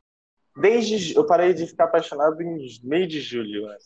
Desde. 0.57 1.15
Eu 1.15 1.25
parei 1.25 1.53
de 1.53 1.65
ficar 1.67 1.85
apaixonado 1.85 2.41
em 2.41 2.57
meio 2.83 3.07
de 3.07 3.21
julho, 3.21 3.67
né? 3.67 3.77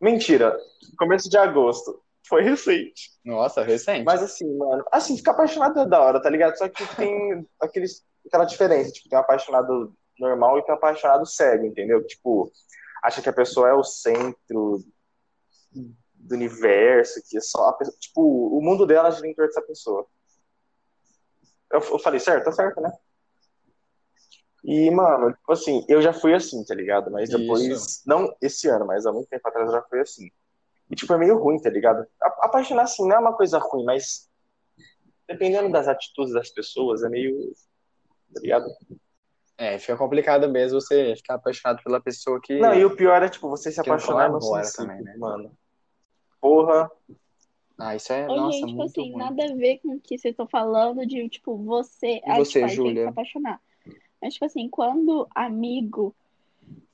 Mentira, 0.00 0.56
começo 0.98 1.28
de 1.28 1.36
agosto. 1.38 2.02
Foi 2.26 2.42
recente. 2.42 3.10
Nossa, 3.24 3.62
recente. 3.62 4.04
Mas 4.04 4.22
assim, 4.22 4.46
mano, 4.56 4.84
assim, 4.92 5.16
ficar 5.16 5.30
apaixonado 5.32 5.80
é 5.80 5.86
da 5.86 6.00
hora, 6.00 6.20
tá 6.20 6.28
ligado? 6.28 6.56
Só 6.58 6.68
que 6.68 6.84
tem 6.94 7.46
aqueles, 7.60 8.04
aquela 8.26 8.44
diferença, 8.44 8.92
tipo, 8.92 9.08
tem 9.08 9.18
um 9.18 9.22
apaixonado 9.22 9.94
normal 10.18 10.58
e 10.58 10.62
tem 10.62 10.74
um 10.74 10.76
apaixonado 10.76 11.24
cego, 11.24 11.64
entendeu? 11.64 12.04
Tipo, 12.04 12.52
acha 13.02 13.22
que 13.22 13.28
a 13.28 13.32
pessoa 13.32 13.68
é 13.68 13.72
o 13.72 13.82
centro 13.82 14.84
do 15.72 16.34
universo, 16.34 17.22
que 17.26 17.38
é 17.38 17.40
só 17.40 17.72
pessoa, 17.72 17.96
tipo, 17.98 18.20
o 18.20 18.60
mundo 18.60 18.86
dela 18.86 19.10
gira 19.10 19.26
em 19.26 19.34
torno 19.34 19.48
dessa 19.48 19.62
pessoa. 19.62 20.06
Eu, 21.72 21.80
eu 21.80 21.98
falei 21.98 22.20
certo? 22.20 22.44
Tá 22.44 22.52
certo, 22.52 22.80
né? 22.80 22.92
E, 24.64 24.90
mano, 24.90 25.32
tipo 25.32 25.52
assim, 25.52 25.84
eu 25.88 26.02
já 26.02 26.12
fui 26.12 26.34
assim, 26.34 26.64
tá 26.64 26.74
ligado? 26.74 27.10
Mas 27.10 27.30
depois, 27.30 27.62
Isso. 27.62 28.02
não 28.06 28.34
esse 28.42 28.68
ano, 28.68 28.86
mas 28.86 29.06
há 29.06 29.12
muito 29.12 29.28
tempo 29.28 29.46
atrás 29.48 29.68
eu 29.68 29.74
já 29.74 29.82
fui 29.82 30.00
assim. 30.00 30.30
E, 30.90 30.96
tipo, 30.96 31.12
é 31.12 31.18
meio 31.18 31.38
ruim, 31.38 31.60
tá 31.60 31.70
ligado? 31.70 32.06
Apaixonar, 32.20 32.82
assim, 32.82 33.06
não 33.06 33.16
é 33.16 33.18
uma 33.18 33.36
coisa 33.36 33.58
ruim, 33.58 33.84
mas 33.84 34.28
dependendo 35.28 35.70
das 35.70 35.86
atitudes 35.86 36.32
das 36.32 36.50
pessoas, 36.50 37.02
é 37.02 37.08
meio. 37.08 37.52
Tá 38.34 38.40
ligado? 38.40 38.66
É, 39.56 39.78
fica 39.78 39.96
complicado 39.96 40.48
mesmo 40.48 40.80
você 40.80 41.14
ficar 41.16 41.34
apaixonado 41.34 41.82
pela 41.82 42.00
pessoa 42.00 42.40
que. 42.42 42.58
Não, 42.58 42.74
e 42.74 42.84
o 42.84 42.96
pior 42.96 43.22
é, 43.22 43.28
tipo, 43.28 43.48
você 43.48 43.70
se 43.70 43.80
apaixonar 43.80 44.30
no 44.30 44.40
sentido, 44.40 44.76
também, 44.76 45.02
né? 45.02 45.14
mano. 45.18 45.52
Porra. 46.40 46.90
Ah, 47.78 47.94
isso 47.94 48.12
é, 48.12 48.28
Ô, 48.28 48.34
nossa, 48.34 48.58
gente, 48.58 48.66
tipo 48.66 48.78
muito 48.78 49.00
assim, 49.00 49.16
nada 49.16 49.44
a 49.44 49.54
ver 49.54 49.78
com 49.78 49.94
o 49.94 50.00
que 50.00 50.18
vocês 50.18 50.32
estão 50.32 50.48
falando 50.48 51.06
de, 51.06 51.28
tipo, 51.28 51.56
você. 51.56 52.20
E 52.26 52.36
você, 52.36 52.60
tipo, 52.62 52.74
Júlia? 52.74 53.04
se 53.04 53.08
apaixonar. 53.08 53.60
Mas, 54.20 54.34
tipo 54.34 54.44
assim, 54.46 54.68
quando 54.68 55.28
amigo 55.32 56.14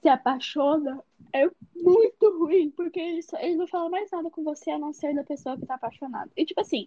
se 0.02 0.08
apaixona, 0.08 1.02
é 1.32 1.48
muito 1.74 2.38
ruim, 2.38 2.70
porque 2.70 3.00
eles, 3.00 3.32
eles 3.34 3.56
não 3.56 3.66
falam 3.66 3.90
mais 3.90 4.10
nada 4.10 4.30
com 4.30 4.44
você 4.44 4.70
a 4.70 4.78
não 4.78 4.92
ser 4.92 5.14
da 5.14 5.24
pessoa 5.24 5.56
que 5.56 5.64
tá 5.64 5.76
apaixonada. 5.76 6.30
E, 6.36 6.44
tipo 6.44 6.60
assim, 6.60 6.86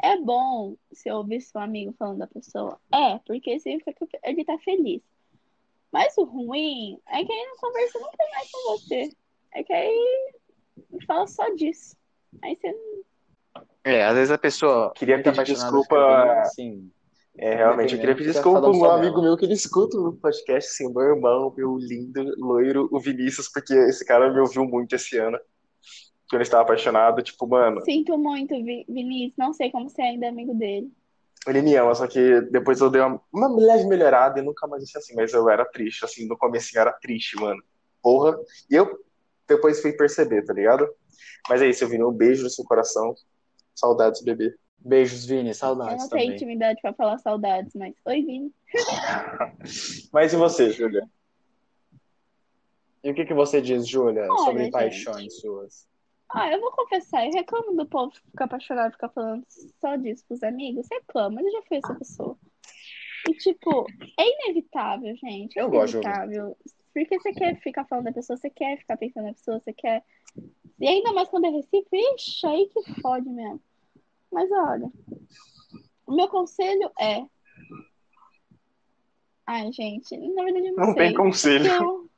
é 0.00 0.16
bom 0.16 0.76
se 0.92 1.10
ouvir 1.10 1.40
seu 1.40 1.60
amigo 1.60 1.92
falando 1.98 2.18
da 2.18 2.28
pessoa. 2.28 2.78
É, 2.94 3.18
porque 3.26 3.58
significa 3.58 4.06
que 4.06 4.18
ele 4.22 4.44
tá 4.44 4.56
feliz. 4.58 5.02
Mas 5.90 6.16
o 6.16 6.22
ruim 6.24 6.98
é 7.08 7.24
que 7.24 7.32
ele 7.32 7.48
não 7.48 7.56
conversa 7.56 7.98
nunca 7.98 8.24
mais 8.30 8.50
com 8.50 8.70
você. 8.70 9.10
É 9.52 9.62
que 9.62 9.72
aí 9.72 10.32
fala 11.06 11.26
só 11.26 11.48
disso. 11.50 11.96
Aí 12.40 12.56
você 12.56 12.74
É, 13.84 14.04
às 14.04 14.14
vezes 14.14 14.30
a 14.30 14.38
pessoa 14.38 14.92
Queria 14.94 15.22
pedir 15.22 15.42
desculpa- 15.44 15.96
bem, 15.96 16.30
assim. 16.40 16.90
É, 17.36 17.54
realmente, 17.54 17.94
eu 17.94 18.00
queria 18.00 18.14
pedir 18.14 18.32
desculpa 18.32 18.60
pra 18.60 18.70
um 18.70 18.84
amigo 18.84 19.14
dela. 19.16 19.22
meu 19.22 19.36
que 19.36 19.44
ele 19.46 19.54
escuta 19.54 19.96
o 19.98 20.12
podcast, 20.12 20.70
assim, 20.70 20.92
meu 20.92 21.02
irmão, 21.02 21.52
meu 21.56 21.76
lindo, 21.78 22.22
loiro, 22.38 22.88
o 22.92 23.00
Vinícius, 23.00 23.48
porque 23.48 23.72
esse 23.72 24.04
cara 24.04 24.30
me 24.32 24.38
ouviu 24.38 24.64
muito 24.66 24.94
esse 24.94 25.16
ano. 25.18 25.38
Quando 26.28 26.34
ele 26.40 26.42
estava 26.42 26.62
apaixonado, 26.62 27.22
tipo, 27.22 27.46
mano, 27.46 27.80
Sinto 27.82 28.16
muito, 28.18 28.54
Vi- 28.62 28.84
Vinícius. 28.88 29.34
Não 29.38 29.52
sei 29.52 29.70
como 29.70 29.88
você 29.88 30.02
ainda 30.02 30.26
é 30.26 30.28
amigo 30.28 30.54
dele. 30.54 30.92
ele 31.46 31.62
me 31.62 31.74
ama, 31.74 31.94
só 31.94 32.06
que 32.06 32.40
depois 32.52 32.80
eu 32.80 32.88
dei 32.90 33.00
uma, 33.00 33.20
uma 33.32 33.48
leve 33.48 33.86
melhorada 33.86 34.38
e 34.38 34.42
nunca 34.44 34.66
mais 34.68 34.82
deixei 34.84 35.00
assim, 35.00 35.14
mas 35.16 35.32
eu 35.32 35.48
era 35.48 35.64
triste, 35.64 36.04
assim, 36.04 36.28
no 36.28 36.36
começo 36.38 36.70
eu 36.76 36.80
era 36.82 36.92
triste, 36.92 37.34
mano. 37.40 37.60
Porra. 38.02 38.38
E 38.70 38.74
eu 38.76 38.98
depois 39.48 39.80
fui 39.80 39.92
perceber, 39.92 40.42
tá 40.44 40.52
ligado? 40.52 40.86
Mas 41.48 41.60
é 41.62 41.66
isso, 41.68 41.82
eu 41.82 41.88
vi 41.88 42.02
um 42.02 42.12
beijo 42.12 42.44
no 42.44 42.50
seu 42.50 42.64
coração. 42.64 43.14
Saudades, 43.82 44.22
bebê. 44.22 44.54
Beijos, 44.78 45.26
Vini, 45.26 45.48
Eu 45.48 45.54
saudades 45.54 46.02
não 46.04 46.08
tenho 46.08 46.22
também. 46.22 46.36
intimidade 46.36 46.80
pra 46.80 46.92
falar 46.92 47.18
saudades, 47.18 47.74
mas. 47.74 47.94
Oi, 48.04 48.22
Vini. 48.22 48.52
Mas 50.12 50.32
e 50.32 50.36
você, 50.36 50.70
Julia? 50.70 51.02
E 53.02 53.10
o 53.10 53.14
que, 53.14 53.24
que 53.26 53.34
você 53.34 53.60
diz, 53.60 53.86
Júlia, 53.88 54.26
sobre 54.44 54.64
gente. 54.64 54.72
paixões 54.72 55.40
suas? 55.40 55.86
Ah, 56.30 56.50
eu 56.50 56.60
vou 56.60 56.70
confessar, 56.70 57.26
eu 57.26 57.32
reclamo 57.32 57.76
do 57.76 57.84
povo 57.84 58.12
ficar 58.30 58.44
apaixonado 58.44 58.90
e 58.90 58.92
ficar 58.92 59.08
falando 59.10 59.44
só 59.80 59.96
disso 59.96 60.24
pros 60.26 60.42
amigos. 60.42 60.86
Reclamo, 60.90 61.34
mas 61.34 61.44
eu 61.44 61.52
já 61.52 61.62
fui 61.62 61.76
essa 61.78 61.94
pessoa. 61.94 62.38
E, 63.28 63.34
tipo, 63.34 63.86
é 64.18 64.46
inevitável, 64.46 65.14
gente. 65.16 65.58
É 65.58 65.62
Eu 65.62 65.68
gosto, 65.70 65.94
inevitável. 65.94 66.56
Porque 66.94 67.18
você 67.18 67.32
quer 67.32 67.60
ficar 67.60 67.84
falando 67.84 68.04
da 68.06 68.12
pessoa, 68.12 68.36
você 68.36 68.48
quer 68.48 68.78
ficar 68.78 68.96
pensando 68.96 69.24
na 69.26 69.34
pessoa, 69.34 69.60
você 69.60 69.72
quer. 69.72 70.04
E 70.80 70.86
ainda 70.86 71.12
mais 71.12 71.28
quando 71.28 71.46
é 71.46 71.50
recíproco, 71.50 71.96
ixi, 71.96 72.46
aí 72.46 72.68
que 72.68 73.00
fode 73.00 73.28
mesmo. 73.28 73.60
Mas 74.32 74.50
olha, 74.50 74.90
o 76.06 76.14
meu 76.14 76.28
conselho 76.28 76.90
é. 76.98 77.24
Ai, 79.46 79.70
gente, 79.72 80.16
na 80.16 80.44
verdade 80.44 80.68
eu 80.68 80.74
não, 80.74 80.86
Não 80.86 80.94
sei. 80.94 81.06
tem 81.06 81.14
conselho. 81.14 81.64
Não, 81.64 82.08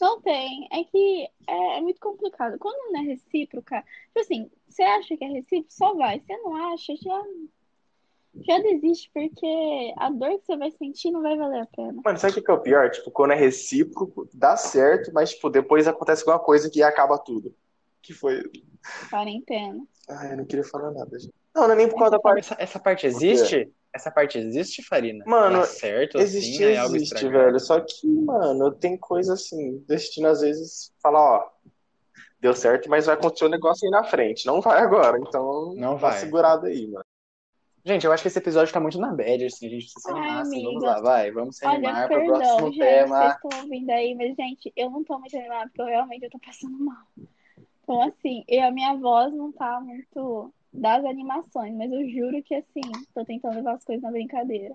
não 0.00 0.20
tem. 0.20 0.68
É 0.70 0.84
que 0.84 1.28
é, 1.46 1.78
é 1.78 1.80
muito 1.80 2.00
complicado. 2.00 2.58
Quando 2.58 2.92
não 2.92 3.00
é 3.00 3.04
recíproca, 3.04 3.82
tipo 4.08 4.20
assim, 4.20 4.50
você 4.68 4.82
acha 4.82 5.16
que 5.16 5.24
é 5.24 5.28
recíproco, 5.28 5.72
só 5.72 5.94
vai. 5.94 6.20
Você 6.20 6.36
não 6.36 6.54
acha, 6.72 6.94
já, 6.96 7.22
já 8.46 8.58
desiste, 8.58 9.10
porque 9.14 9.94
a 9.96 10.10
dor 10.10 10.38
que 10.38 10.46
você 10.46 10.56
vai 10.56 10.70
sentir 10.72 11.10
não 11.10 11.22
vai 11.22 11.36
valer 11.36 11.62
a 11.62 11.66
pena. 11.66 12.02
Mano, 12.04 12.18
sabe 12.18 12.32
o 12.32 12.34
que 12.34 12.42
que 12.42 12.50
é 12.50 12.54
o 12.54 12.60
pior? 12.60 12.90
Tipo, 12.90 13.10
quando 13.10 13.32
é 13.32 13.36
recíproco, 13.36 14.28
dá 14.34 14.56
certo, 14.56 15.12
mas, 15.14 15.30
tipo, 15.30 15.48
depois 15.48 15.88
acontece 15.88 16.22
alguma 16.22 16.38
coisa 16.44 16.68
que 16.68 16.82
acaba 16.82 17.16
tudo. 17.16 17.54
Que 18.02 18.12
foi. 18.12 18.42
Quarentena. 19.08 19.86
Ai, 20.08 20.32
eu 20.32 20.36
não 20.38 20.44
queria 20.44 20.64
falar 20.64 20.90
nada, 20.90 21.18
gente. 21.18 21.37
Não, 21.58 21.66
não 21.66 21.74
é 21.74 21.76
nem 21.76 21.88
por 21.88 21.96
causa 21.98 22.12
da 22.12 22.20
parte. 22.20 22.40
Essa, 22.40 22.56
essa 22.58 22.78
parte 22.78 23.06
existe? 23.06 23.72
Essa 23.92 24.10
parte 24.10 24.38
existe, 24.38 24.82
Farina? 24.82 25.24
Mano, 25.26 25.60
Dá 25.60 25.64
certo, 25.64 26.18
Existe, 26.18 26.62
assim, 26.62 26.74
é 26.74 26.76
algo 26.78 26.94
existe, 26.96 27.14
estragado? 27.14 27.44
velho. 27.44 27.60
Só 27.60 27.80
que, 27.80 28.06
mano, 28.06 28.70
tem 28.72 28.96
coisa 28.96 29.32
assim. 29.32 29.82
Destino 29.88 30.28
às 30.28 30.40
vezes 30.42 30.92
fala, 31.02 31.18
ó, 31.18 31.50
deu 32.38 32.54
certo, 32.54 32.88
mas 32.88 33.06
vai 33.06 33.14
acontecer 33.14 33.46
um 33.46 33.50
negócio 33.50 33.86
aí 33.86 33.90
na 33.90 34.04
frente. 34.04 34.46
Não 34.46 34.60
vai 34.60 34.80
agora. 34.80 35.18
Então, 35.18 35.74
Não 35.74 35.96
vai. 35.96 36.18
segurada 36.18 36.68
aí, 36.68 36.86
mano. 36.86 37.04
Gente, 37.84 38.04
eu 38.04 38.12
acho 38.12 38.22
que 38.22 38.28
esse 38.28 38.38
episódio 38.38 38.72
tá 38.72 38.78
muito 38.80 39.00
na 39.00 39.14
bad, 39.14 39.46
assim, 39.46 39.66
a 39.66 39.70
gente 39.70 39.84
precisa 39.84 40.00
se 40.00 40.10
Ai, 40.12 40.18
animar, 40.18 40.42
assim, 40.42 40.62
vamos 40.64 40.82
lá, 40.82 41.00
vai, 41.00 41.30
vamos 41.30 41.56
se 41.56 41.64
Olha, 41.66 41.76
animar 41.76 42.06
pro 42.08 42.16
perdão, 42.18 42.36
próximo 42.36 42.66
gente, 42.66 42.76
vocês 42.76 42.94
tema. 43.02 43.28
estão 43.28 43.60
ouvindo 43.62 43.90
aí, 43.90 44.14
mas, 44.14 44.36
gente, 44.36 44.72
eu 44.76 44.90
não 44.90 45.04
tô 45.04 45.18
muito 45.18 45.34
animada, 45.36 45.66
porque 45.68 45.80
eu 45.80 45.86
realmente 45.86 46.24
eu 46.24 46.30
tô 46.30 46.38
passando 46.38 46.78
mal. 46.78 47.02
Então, 47.82 48.02
assim, 48.02 48.44
e 48.46 48.58
a 48.58 48.70
minha 48.70 48.94
voz 48.96 49.32
não 49.32 49.50
tá 49.52 49.80
muito 49.80 50.52
das 50.72 51.04
animações, 51.04 51.74
mas 51.74 51.90
eu 51.90 52.08
juro 52.08 52.42
que, 52.42 52.54
assim, 52.54 52.80
tô 53.14 53.24
tentando 53.24 53.56
levar 53.56 53.74
as 53.74 53.84
coisas 53.84 54.02
na 54.02 54.10
brincadeira. 54.10 54.74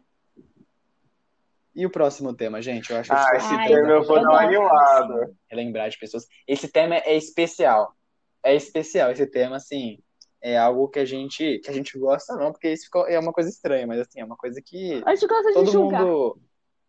E 1.75 1.86
o 1.86 1.89
próximo 1.89 2.34
tema, 2.36 2.62
gente? 2.62 2.91
Eu 2.91 2.97
acho 2.97 3.10
que 3.10 3.15
Ah, 3.15 3.36
esse 3.36 3.63
termo 3.63 3.89
eu 3.91 4.03
vou 4.06 4.21
dar 4.21 4.29
uma 4.29 4.41
animada. 4.41 5.23
assim, 5.25 5.34
relembrar 5.49 5.89
de 5.89 5.97
pessoas. 5.97 6.27
Esse 6.47 6.67
tema 6.71 6.95
é 6.97 7.15
especial. 7.15 7.95
É 8.43 8.53
especial 8.56 9.12
esse 9.12 9.25
tema, 9.25 9.56
assim, 9.56 9.97
é 10.41 10.58
algo 10.58 10.88
que 10.88 10.99
a 10.99 11.06
gente 11.06 11.60
que 11.60 11.69
a 11.69 11.73
gente 11.73 11.97
gosta 11.97 12.36
não, 12.36 12.51
porque 12.51 12.71
isso 12.71 12.86
ficou- 12.86 13.08
é 13.08 13.17
uma 13.17 13.32
coisa 13.34 13.49
estranha, 13.49 13.88
mas 13.88 13.99
assim, 14.01 14.19
é 14.19 14.25
uma 14.25 14.36
coisa 14.38 14.62
que 14.63 15.01
A 15.06 15.15
gente 15.15 15.27
gosta 15.27 15.47
de 15.47 15.53
todo 15.53 15.71
julgar. 15.71 16.01
mundo 16.06 16.38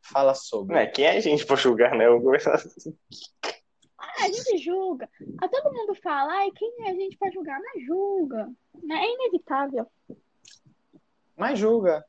fala 0.03 0.35
sobre. 0.35 0.75
Não 0.75 0.81
é, 0.81 0.87
quem 0.87 1.07
é 1.07 1.17
a 1.17 1.21
gente 1.21 1.47
pra 1.47 1.57
julgar, 1.57 1.95
né? 1.95 2.07
Eu 2.07 2.21
gosto 2.21 2.51
assim. 2.51 2.95
A 4.21 4.27
gente 4.27 4.59
julga. 4.59 5.09
Ah, 5.41 5.49
todo 5.49 5.73
mundo 5.73 5.95
fala, 5.95 6.33
ai, 6.33 6.51
quem 6.53 6.73
é 6.87 6.91
a 6.91 6.95
gente 6.95 7.17
pra 7.17 7.31
julgar? 7.31 7.61
Mas 7.61 7.85
julga. 7.85 8.49
Né? 8.83 8.97
É 8.97 9.13
inevitável. 9.13 9.87
Mas 11.37 11.59
julga. 11.59 12.05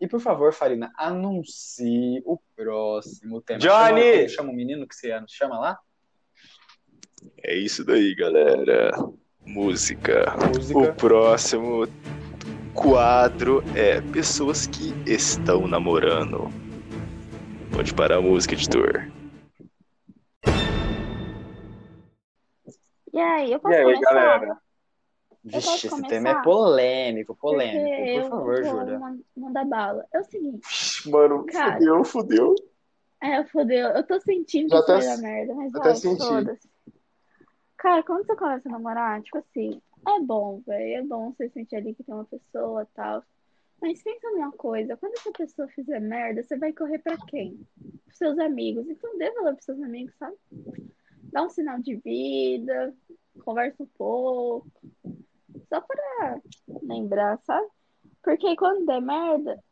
E 0.00 0.08
por 0.08 0.20
favor, 0.20 0.52
Farina, 0.52 0.92
anuncie 0.96 2.22
o 2.24 2.38
próximo 2.56 3.40
tema. 3.40 3.60
Johnny! 3.60 4.14
Chama, 4.14 4.28
chama 4.28 4.50
o 4.50 4.56
menino 4.56 4.86
que 4.86 4.96
você 4.96 5.12
chama 5.28 5.58
lá? 5.58 5.78
É 7.44 7.54
isso 7.54 7.84
daí, 7.84 8.14
galera. 8.14 8.90
Música. 9.46 10.24
Música. 10.48 10.78
O 10.78 10.94
próximo 10.94 11.86
quadro 12.74 13.62
é 13.76 14.00
Pessoas 14.00 14.66
que 14.66 14.92
estão 15.06 15.68
namorando. 15.68 16.48
Pode 17.72 17.94
parar 17.94 18.16
a 18.16 18.20
música, 18.20 18.54
editor. 18.54 19.08
E 23.12 23.18
aí, 23.20 23.52
eu 23.52 23.58
E 23.58 23.60
posso 23.60 23.76
aí, 23.76 23.82
começar? 23.84 24.00
galera? 24.14 24.58
Vixe, 25.44 25.86
esse 25.88 26.02
tema 26.06 26.28
é 26.30 26.42
polêmico, 26.42 27.34
polêmico. 27.34 27.96
Porque 27.96 28.12
Por 28.20 28.28
favor, 28.30 28.64
Júlia. 28.64 28.98
man- 28.98 29.20
mandar 29.36 29.64
bala. 29.64 30.06
É 30.12 30.20
o 30.20 30.24
seguinte, 30.24 31.08
Mano, 31.10 31.44
Cara. 31.46 31.74
fudeu, 31.74 32.04
fudeu. 32.04 32.54
é, 33.20 33.44
fodeu, 33.44 33.88
eu 33.88 34.06
tô 34.06 34.20
sentindo 34.20 34.68
Já 34.68 34.82
que 34.82 34.92
isso 34.98 35.10
até 35.10 35.22
merda, 35.22 35.54
mas 35.54 35.74
até 35.74 35.94
senti. 35.94 36.18
foda-se. 36.24 36.70
Cara, 37.76 38.02
quando 38.04 38.24
você 38.24 38.36
começa 38.36 38.68
a 38.68 38.72
namorar, 38.72 39.20
tipo 39.22 39.38
assim, 39.38 39.82
é 40.06 40.20
bom, 40.20 40.62
velho, 40.64 40.94
é 40.98 41.02
bom 41.02 41.32
você 41.32 41.48
sentir 41.48 41.76
ali 41.76 41.94
que 41.94 42.04
tem 42.04 42.14
uma 42.14 42.24
pessoa 42.24 42.82
e 42.84 42.86
tal. 42.94 43.24
Mas 43.80 44.00
pensa 44.00 44.30
numa 44.30 44.52
coisa, 44.52 44.96
quando 44.96 45.14
essa 45.14 45.32
pessoa 45.32 45.66
fizer 45.68 46.00
merda, 46.00 46.40
você 46.44 46.56
vai 46.56 46.72
correr 46.72 47.00
pra 47.00 47.18
quem? 47.26 47.58
Pros 48.04 48.16
seus 48.18 48.38
amigos. 48.38 48.88
Então 48.88 49.18
dê 49.18 49.28
valor 49.32 49.54
pros 49.54 49.64
seus 49.64 49.82
amigos, 49.82 50.14
sabe? 50.18 50.36
Dá 51.32 51.42
um 51.42 51.48
sinal 51.48 51.78
de 51.80 51.96
vida, 51.96 52.94
conversa 53.44 53.82
um 53.82 53.88
pouco. 53.96 54.70
Só 55.68 55.80
pra 55.80 56.40
lembrar, 56.82 57.38
sabe? 57.38 57.66
Porque 58.22 58.54
quando 58.56 58.86
der 58.86 59.00
merda. 59.00 59.62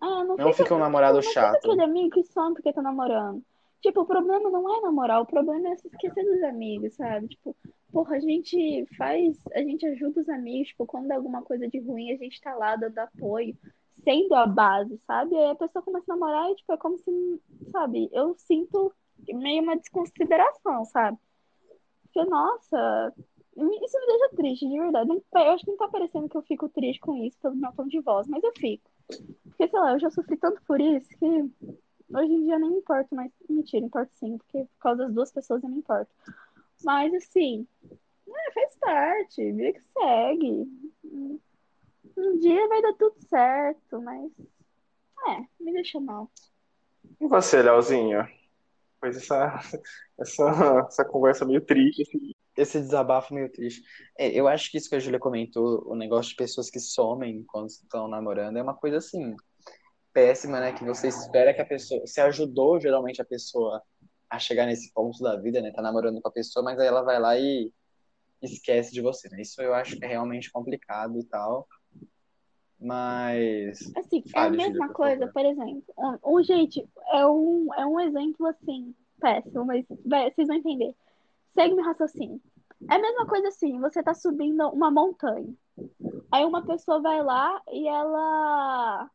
Ah, 0.00 0.24
não, 0.24 0.36
Não 0.36 0.52
fica 0.52 0.74
um 0.74 0.78
namorado 0.78 1.16
não 1.16 1.22
chato. 1.22 1.56
Fica 1.56 1.72
aquele 1.72 1.82
amigo 1.82 2.10
que 2.10 2.24
some 2.24 2.54
porque 2.54 2.72
tá 2.72 2.80
namorando. 2.80 3.42
Tipo, 3.82 4.02
o 4.02 4.06
problema 4.06 4.50
não 4.50 4.76
é 4.76 4.80
namorar, 4.82 5.22
o 5.22 5.26
problema 5.26 5.70
é 5.70 5.76
se 5.76 5.88
esquecer 5.88 6.22
dos 6.22 6.42
amigos, 6.42 6.94
sabe? 6.94 7.28
Tipo, 7.28 7.56
porra, 7.90 8.16
a 8.16 8.20
gente 8.20 8.86
faz, 8.96 9.38
a 9.54 9.60
gente 9.60 9.86
ajuda 9.86 10.20
os 10.20 10.28
amigos, 10.28 10.68
tipo, 10.68 10.86
quando 10.86 11.08
dá 11.08 11.16
alguma 11.16 11.42
coisa 11.42 11.66
de 11.66 11.80
ruim, 11.80 12.12
a 12.12 12.16
gente 12.16 12.40
tá 12.40 12.54
lá 12.54 12.76
dando 12.76 12.98
apoio, 12.98 13.56
sendo 14.04 14.34
a 14.34 14.46
base, 14.46 14.98
sabe? 15.06 15.34
Aí 15.34 15.50
a 15.50 15.54
pessoa 15.54 15.82
começa 15.82 16.12
a 16.12 16.16
namorar 16.16 16.50
e, 16.50 16.56
tipo, 16.56 16.72
é 16.72 16.76
como 16.76 16.98
se, 16.98 17.40
sabe, 17.72 18.10
eu 18.12 18.34
sinto 18.36 18.92
meio 19.28 19.62
uma 19.62 19.76
desconsideração, 19.76 20.84
sabe? 20.86 21.18
Porque, 22.04 22.24
nossa, 22.28 23.14
isso 23.56 23.98
me 24.00 24.06
deixa 24.06 24.28
triste, 24.36 24.68
de 24.68 24.78
verdade. 24.78 25.08
Não- 25.08 25.22
Eu 25.34 25.50
acho 25.52 25.64
que 25.64 25.70
não 25.70 25.78
tá 25.78 25.88
parecendo 25.88 26.28
que 26.28 26.36
eu 26.36 26.42
fico 26.42 26.68
triste 26.68 27.00
com 27.00 27.16
isso 27.24 27.38
pelo 27.40 27.56
meu 27.56 27.72
tom 27.72 27.86
de 27.86 28.00
voz, 28.00 28.26
mas 28.28 28.42
eu 28.42 28.52
fico. 28.58 28.90
Porque, 29.44 29.68
sei 29.68 29.78
lá, 29.80 29.92
eu 29.92 30.00
já 30.00 30.10
sofri 30.10 30.36
tanto 30.36 30.62
por 30.64 30.80
isso 30.80 31.08
que 31.18 31.26
hoje 31.26 32.32
em 32.32 32.44
dia 32.44 32.58
nem 32.58 32.70
me 32.70 32.78
importo 32.78 33.14
mais. 33.14 33.30
Mentira, 33.48 33.84
importo 33.86 34.12
sim, 34.16 34.38
porque 34.38 34.64
por 34.64 34.78
causa 34.80 35.04
das 35.04 35.14
duas 35.14 35.32
pessoas 35.32 35.62
eu 35.62 35.68
me 35.70 35.78
importo. 35.78 36.10
Mas, 36.84 37.12
assim, 37.14 37.66
é, 38.28 38.52
faz 38.52 38.76
parte, 38.78 39.52
vida 39.52 39.72
que 39.78 39.82
segue. 39.92 40.68
Um 42.16 42.38
dia 42.38 42.68
vai 42.68 42.82
dar 42.82 42.94
tudo 42.94 43.14
certo, 43.28 44.00
mas. 44.02 44.30
É, 45.28 45.46
me 45.62 45.72
deixa 45.72 46.00
mal. 46.00 46.30
E 47.20 47.26
você, 47.26 47.62
Leozinho? 47.62 48.26
Pois 49.00 49.16
essa, 49.16 49.60
essa, 50.20 50.86
essa 50.88 51.04
conversa 51.04 51.44
meio 51.44 51.64
triste. 51.64 52.02
assim. 52.02 52.32
Esse 52.56 52.80
desabafo 52.80 53.32
meio 53.32 53.50
triste. 53.50 53.82
É, 54.18 54.28
eu 54.28 54.46
acho 54.46 54.70
que 54.70 54.76
isso 54.76 54.88
que 54.88 54.96
a 54.96 54.98
Júlia 54.98 55.18
comentou, 55.18 55.82
o 55.86 55.96
negócio 55.96 56.30
de 56.30 56.36
pessoas 56.36 56.68
que 56.68 56.78
somem 56.78 57.44
quando 57.46 57.68
estão 57.68 58.06
namorando, 58.08 58.58
é 58.58 58.62
uma 58.62 58.74
coisa 58.74 58.98
assim, 58.98 59.34
péssima, 60.12 60.60
né? 60.60 60.72
Que 60.72 60.84
você 60.84 61.08
espera 61.08 61.54
que 61.54 61.60
a 61.60 61.66
pessoa. 61.66 62.00
Você 62.06 62.20
ajudou 62.20 62.80
geralmente 62.80 63.22
a 63.22 63.24
pessoa 63.24 63.82
a 64.28 64.38
chegar 64.38 64.66
nesse 64.66 64.92
ponto 64.92 65.22
da 65.22 65.36
vida, 65.36 65.60
né? 65.62 65.72
Tá 65.72 65.82
namorando 65.82 66.20
com 66.20 66.28
a 66.28 66.32
pessoa, 66.32 66.62
mas 66.62 66.78
aí 66.78 66.86
ela 66.86 67.02
vai 67.02 67.18
lá 67.18 67.38
e 67.38 67.72
esquece 68.42 68.92
de 68.92 69.00
você, 69.00 69.28
né? 69.28 69.40
Isso 69.40 69.60
eu 69.62 69.74
acho 69.74 69.96
que 69.96 70.04
é 70.04 70.08
realmente 70.08 70.50
complicado 70.50 71.18
e 71.18 71.24
tal. 71.24 71.66
Mas. 72.80 73.92
Assim, 73.96 74.24
é 74.34 74.40
a 74.40 74.50
mesma 74.50 74.88
coisa, 74.88 75.26
por 75.26 75.44
exemplo. 75.44 75.84
Um, 75.98 76.38
um, 76.38 76.42
gente, 76.42 76.88
é 77.12 77.26
um, 77.26 77.68
é 77.74 77.84
um 77.84 78.00
exemplo 78.00 78.46
assim, 78.46 78.94
péssimo, 79.20 79.66
mas 79.66 79.84
vocês 80.34 80.48
vão 80.48 80.56
entender. 80.56 80.94
Segue 81.54 81.74
meu 81.74 81.84
raciocínio. 81.84 82.40
É 82.88 82.94
a 82.94 82.98
mesma 82.98 83.26
coisa 83.26 83.48
assim, 83.48 83.78
você 83.78 84.02
tá 84.02 84.14
subindo 84.14 84.66
uma 84.70 84.90
montanha. 84.90 85.54
Aí 86.32 86.44
uma 86.44 86.64
pessoa 86.64 87.00
vai 87.00 87.22
lá 87.22 87.60
e 87.70 87.86
ela 87.86 89.10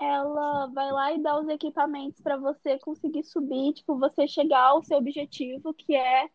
ela 0.00 0.66
vai 0.68 0.92
lá 0.92 1.12
e 1.12 1.20
dá 1.20 1.38
os 1.38 1.48
equipamentos 1.48 2.20
para 2.20 2.36
você 2.36 2.78
conseguir 2.78 3.24
subir, 3.24 3.74
tipo, 3.74 3.98
você 3.98 4.28
chegar 4.28 4.68
ao 4.68 4.82
seu 4.82 4.96
objetivo, 4.96 5.74
que 5.74 5.94
é 5.94 6.30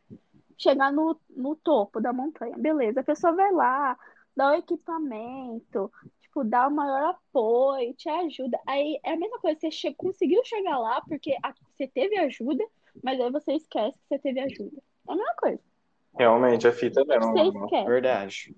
chegar 0.58 0.92
no, 0.92 1.18
no 1.30 1.56
topo 1.56 2.02
da 2.02 2.12
montanha. 2.12 2.58
Beleza, 2.58 3.00
a 3.00 3.04
pessoa 3.04 3.34
vai 3.34 3.52
lá, 3.54 3.98
dá 4.36 4.52
o 4.52 4.56
equipamento, 4.56 5.92
tipo, 6.22 6.44
dá 6.44 6.68
o 6.68 6.72
maior 6.72 7.12
apoio, 7.12 7.94
te 7.94 8.10
ajuda. 8.10 8.60
Aí 8.68 9.00
é 9.04 9.14
a 9.14 9.18
mesma 9.18 9.40
coisa, 9.40 9.60
você 9.60 9.72
che 9.72 9.94
conseguiu 9.96 10.44
chegar 10.46 10.78
lá 10.80 11.02
porque 11.08 11.36
a- 11.44 11.54
você 11.76 11.88
teve 11.88 12.18
ajuda, 12.18 12.64
mas 13.04 13.20
aí 13.20 13.32
você 13.32 13.54
esquece 13.54 13.98
que 13.98 14.08
você 14.10 14.20
teve 14.20 14.40
ajuda. 14.40 14.78
É 15.08 15.12
a 15.12 15.16
mesma 15.16 15.36
coisa. 15.36 15.60
Realmente, 16.18 16.68
a 16.68 16.72
fita 16.72 17.04
mesmo. 17.06 17.32
Você 17.34 17.66
esquece. 17.66 17.90
Verdade. 17.90 18.56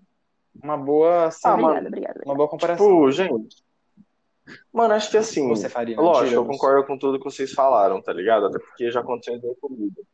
Uma 0.64 0.78
boa. 0.78 1.26
assim, 1.26 1.48
Ah, 1.48 1.54
Obrigada, 1.54 1.76
mano. 1.76 1.88
obrigada. 1.88 2.22
uma 2.26 2.36
boa 2.36 2.50
comparação. 2.50 2.86
Tipo, 2.88 3.12
gente. 3.12 3.64
Mano, 4.72 4.94
acho 4.94 5.10
que 5.10 5.18
assim. 5.18 5.48
Você 5.50 5.70
faria, 5.70 5.96
né? 5.96 6.02
Lógico, 6.02 6.26
eu 6.26 6.30
digamos. 6.42 6.58
concordo 6.58 6.86
com 6.88 6.98
tudo 6.98 7.18
que 7.18 7.24
vocês 7.26 7.52
falaram, 7.54 8.02
tá 8.02 8.14
ligado? 8.14 8.46
Até 8.46 8.60
porque 8.60 8.92
já 8.92 9.00
aconteceu 9.02 9.56
comigo. 9.60 10.06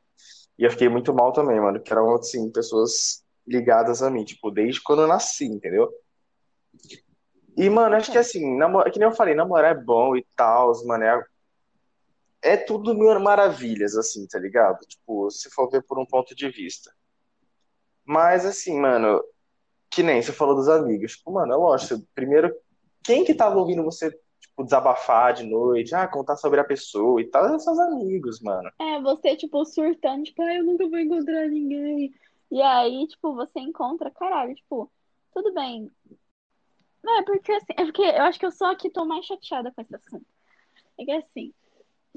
E 0.57 0.63
eu 0.63 0.71
fiquei 0.71 0.87
muito 0.89 1.13
mal 1.13 1.33
também, 1.33 1.59
mano, 1.59 1.81
que 1.81 1.91
eram, 1.91 2.13
assim, 2.15 2.51
pessoas 2.51 3.23
ligadas 3.47 4.01
a 4.03 4.09
mim, 4.09 4.23
tipo, 4.23 4.51
desde 4.51 4.81
quando 4.81 5.01
eu 5.03 5.07
nasci, 5.07 5.45
entendeu? 5.45 5.89
E, 7.57 7.69
mano, 7.69 7.95
acho 7.95 8.11
que 8.11 8.17
assim, 8.17 8.57
namo- 8.57 8.83
que 8.85 8.97
nem 8.99 9.07
eu 9.07 9.15
falei, 9.15 9.35
namorar 9.35 9.75
é 9.75 9.79
bom 9.79 10.15
e 10.15 10.25
tal, 10.35 10.71
mano, 10.85 11.03
é, 11.03 11.23
é 12.41 12.57
tudo 12.57 12.95
mil 12.95 13.19
maravilhas, 13.19 13.95
assim, 13.95 14.25
tá 14.27 14.39
ligado? 14.39 14.79
Tipo, 14.87 15.29
se 15.29 15.49
for 15.49 15.69
ver 15.69 15.83
por 15.83 15.99
um 15.99 16.05
ponto 16.05 16.33
de 16.35 16.49
vista. 16.49 16.91
Mas, 18.05 18.45
assim, 18.45 18.79
mano, 18.79 19.21
que 19.89 20.01
nem 20.01 20.21
você 20.21 20.31
falou 20.31 20.55
dos 20.55 20.69
amigos. 20.69 21.17
Tipo, 21.17 21.31
mano, 21.31 21.53
é 21.53 21.55
lógico, 21.55 22.01
primeiro, 22.15 22.53
quem 23.03 23.23
que 23.23 23.33
tava 23.33 23.57
ouvindo 23.59 23.83
você, 23.83 24.09
tipo, 24.39 24.63
desabafar 24.63 25.33
de 25.33 25.43
noite, 25.43 25.93
ah, 25.93 26.07
contar 26.07 26.37
sobre 26.37 26.59
a 26.59 26.63
pessoa 26.63 27.21
e 27.21 27.25
tal, 27.29 27.45
eram 27.45 27.59
seus 27.59 27.77
amigos, 27.79 28.41
mano. 28.41 28.69
É, 28.79 28.99
você, 29.01 29.35
tipo, 29.35 29.63
surtando, 29.65 30.23
tipo, 30.23 30.41
ah, 30.41 30.55
eu 30.55 30.63
nunca 30.63 30.87
vou 30.87 30.99
encontrar 30.99 31.47
ninguém. 31.47 32.13
E 32.51 32.61
aí, 32.61 33.07
tipo, 33.07 33.33
você 33.33 33.59
encontra, 33.59 34.11
caralho, 34.11 34.53
tipo, 34.53 34.91
tudo 35.33 35.53
bem. 35.53 35.89
Não, 37.03 37.17
é 37.19 37.23
porque 37.23 37.51
assim, 37.53 37.73
é 37.77 37.85
porque 37.85 38.01
eu 38.01 38.23
acho 38.23 38.39
que 38.39 38.45
eu 38.45 38.51
sou 38.51 38.67
a 38.67 38.75
que 38.75 38.89
tô 38.89 39.05
mais 39.05 39.25
chateada 39.25 39.71
com 39.71 39.81
esse 39.81 39.95
assunto. 39.95 40.25
É 40.99 41.05
que 41.05 41.11
assim, 41.11 41.53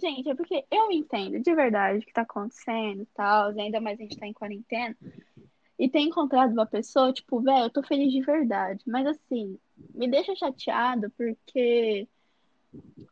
gente, 0.01 0.29
é 0.29 0.35
porque 0.35 0.65
eu 0.71 0.91
entendo 0.91 1.41
de 1.41 1.55
verdade 1.55 1.99
o 1.99 2.03
que 2.03 2.13
tá 2.13 2.23
acontecendo 2.23 3.03
e 3.03 3.07
tal, 3.15 3.49
ainda 3.51 3.81
mais 3.81 3.99
a 3.99 4.03
gente 4.03 4.19
tá 4.19 4.27
em 4.27 4.33
quarentena. 4.33 4.97
E 5.79 5.89
ter 5.89 6.01
encontrado 6.01 6.53
uma 6.53 6.67
pessoa, 6.67 7.13
tipo, 7.13 7.41
velho, 7.41 7.65
eu 7.65 7.71
tô 7.71 7.83
feliz 7.83 8.13
de 8.13 8.21
verdade. 8.21 8.83
Mas 8.87 9.07
assim, 9.07 9.59
me 9.95 10.09
deixa 10.09 10.35
chateado 10.37 11.11
porque. 11.17 12.09